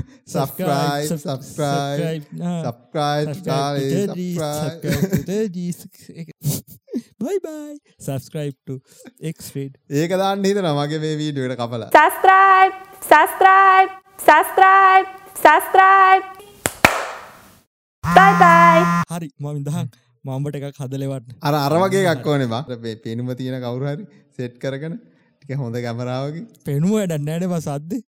[0.34, 1.08] Subscribe
[6.88, 7.74] subscribe subscribe subscribe bye bye
[8.06, 8.54] subscribe
[9.30, 11.88] එක්ස්්‍රේඩ් ඒක දාන්න හිතනවා මගේ මේ වීඩියෝට කපලා.
[11.98, 12.74] Subscribe,
[13.10, 15.08] subscribe, subscribe,
[15.44, 16.24] subscribe.
[18.04, 18.84] Bye bye.
[19.12, 19.86] හරි මම දහන්
[20.24, 22.62] මම්බට එකක් හදලෙවට අර අර වගේ එකක් ඕනේ බා.
[23.04, 24.04] පේනුම තියෙන කවුරු හරි
[24.38, 28.02] සෙට් කරගෙන ටික හොඳ කැමරාවකින් පෙනුව වැඩ නෑඩ පසද්ද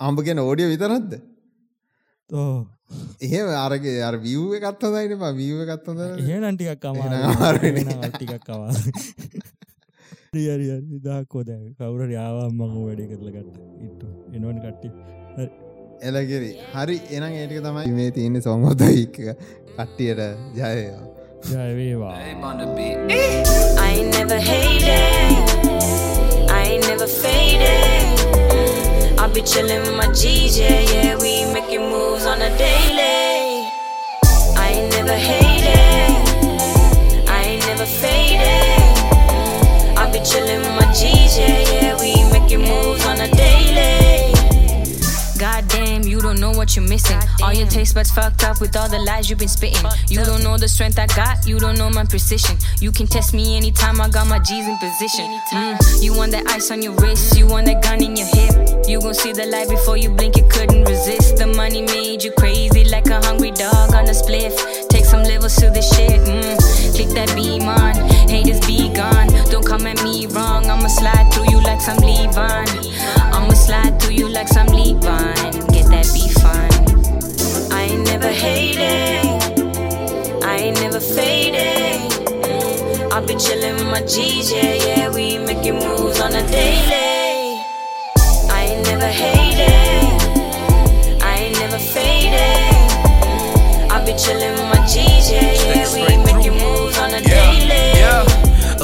[0.00, 1.12] අම්බ කියන ඕඩියෝ විතරක්ද?
[1.14, 1.31] ඕ
[2.30, 7.84] එහෙම අරගේ අර විව් එකත් හොඳයිනේ බා විව් එකත් හොඳ එහෙනම් ටිකක් එහෙනම් අමාරුයි නේ.
[7.94, 8.70] අමාරු ටිකක් කවා
[10.36, 13.56] රියරිය දහක්කෝ දැ කවුර යාවා මං වැඩි කරලගට
[13.86, 14.02] ඉට්ට.
[14.36, 14.88] එනවන කට්ටි
[16.10, 19.14] එලගෙරි හරි එනම් ඒටික තමයි මේ තියෙන්නේ සොංහොතයික
[19.76, 20.20] කට්ටියට
[20.60, 21.04] ජයවා
[21.50, 25.42] ජයවේවා I ain't never hated.
[26.50, 28.41] I never faded.
[29.22, 31.14] I'll be chillin' with my G's, yeah, yeah.
[31.14, 33.70] We making moves on a daily.
[34.58, 36.10] I ain't never hated.
[37.28, 38.98] I ain't never faded.
[39.96, 42.00] I'll be chillin' with my G's, yeah, yeah.
[42.00, 44.11] We making moves on a daily.
[45.42, 47.18] Goddamn, you don't know what you're missing.
[47.42, 49.84] All your taste buds fucked up with all the lies you've been spitting.
[50.06, 52.56] You don't know the strength I got, you don't know my precision.
[52.80, 55.26] You can test me anytime I got my G's in position.
[55.52, 58.86] Mm, you want that ice on your wrist, you want that gun in your hip.
[58.86, 61.38] You gon' see the light before you blink, it couldn't resist.
[61.38, 64.54] The money made you crazy like a hungry dog on a spliff.
[64.90, 66.20] Take some levels to this shit.
[66.20, 67.94] Mm, click that beam on,
[68.28, 69.26] haters be gone.
[69.50, 72.81] Don't come at me wrong, I'ma slide through you like some Levon.
[74.42, 75.52] Like some Levon.
[75.72, 76.70] Get that beef on.
[77.72, 79.24] I ain't never hated,
[80.42, 80.98] I ain't never.
[80.98, 82.10] Mm,
[83.12, 85.08] I'll be chillin' with my G's, yeah, yeah.
[85.10, 87.62] We making moves on a daily.
[88.50, 90.08] I ain't never hated,
[91.22, 91.78] I ain't never.
[91.78, 95.86] Mm, I'll be chillin' with my G's, yeah, yeah.
[95.94, 98.01] We making moves on a daily.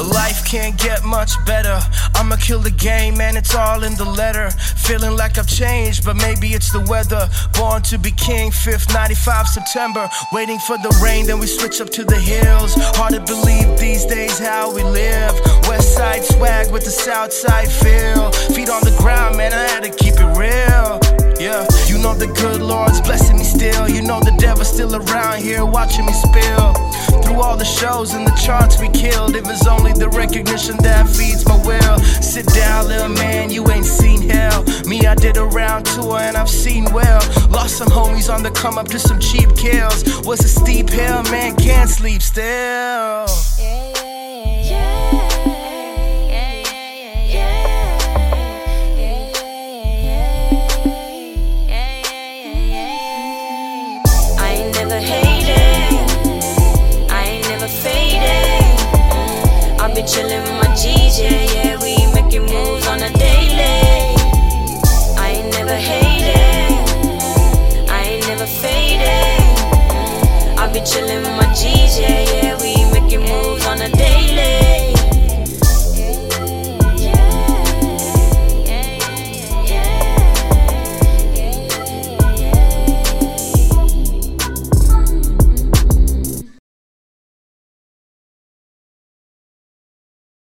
[0.03, 1.79] Life can't get much better.
[2.15, 4.49] I'ma kill the game, man, it's all in the letter.
[4.77, 7.29] Feeling like I've changed, but maybe it's the weather.
[7.53, 10.09] Born to be king, 5th, 95 September.
[10.31, 12.73] Waiting for the rain, then we switch up to the hills.
[12.95, 15.33] Hard to believe these days how we live.
[15.67, 18.31] West side swag with the south side feel.
[18.55, 20.99] Feet on the ground, man, I had to keep it real.
[21.39, 23.87] Yeah, you know the good Lord's blessing me still.
[23.87, 26.75] You know the devil's still around here watching me spill.
[27.29, 31.07] Through all the shows and the charts we killed, it was only the recognition that
[31.07, 31.99] feeds my will.
[32.23, 34.63] Sit down, little man, you ain't seen hell.
[34.87, 37.21] Me, I did a round tour and I've seen well.
[37.49, 40.03] Lost some homies on the come up to some cheap kills.
[40.25, 43.27] Was a steep hill, man, can't sleep still.
[43.29, 43.98] I
[61.17, 64.15] Yeah, yeah, we making moves on a daily.
[65.17, 66.69] I ain't never hated,
[67.89, 69.49] I ain't never faded.
[70.57, 72.48] I be chillin' with my DJ, yeah.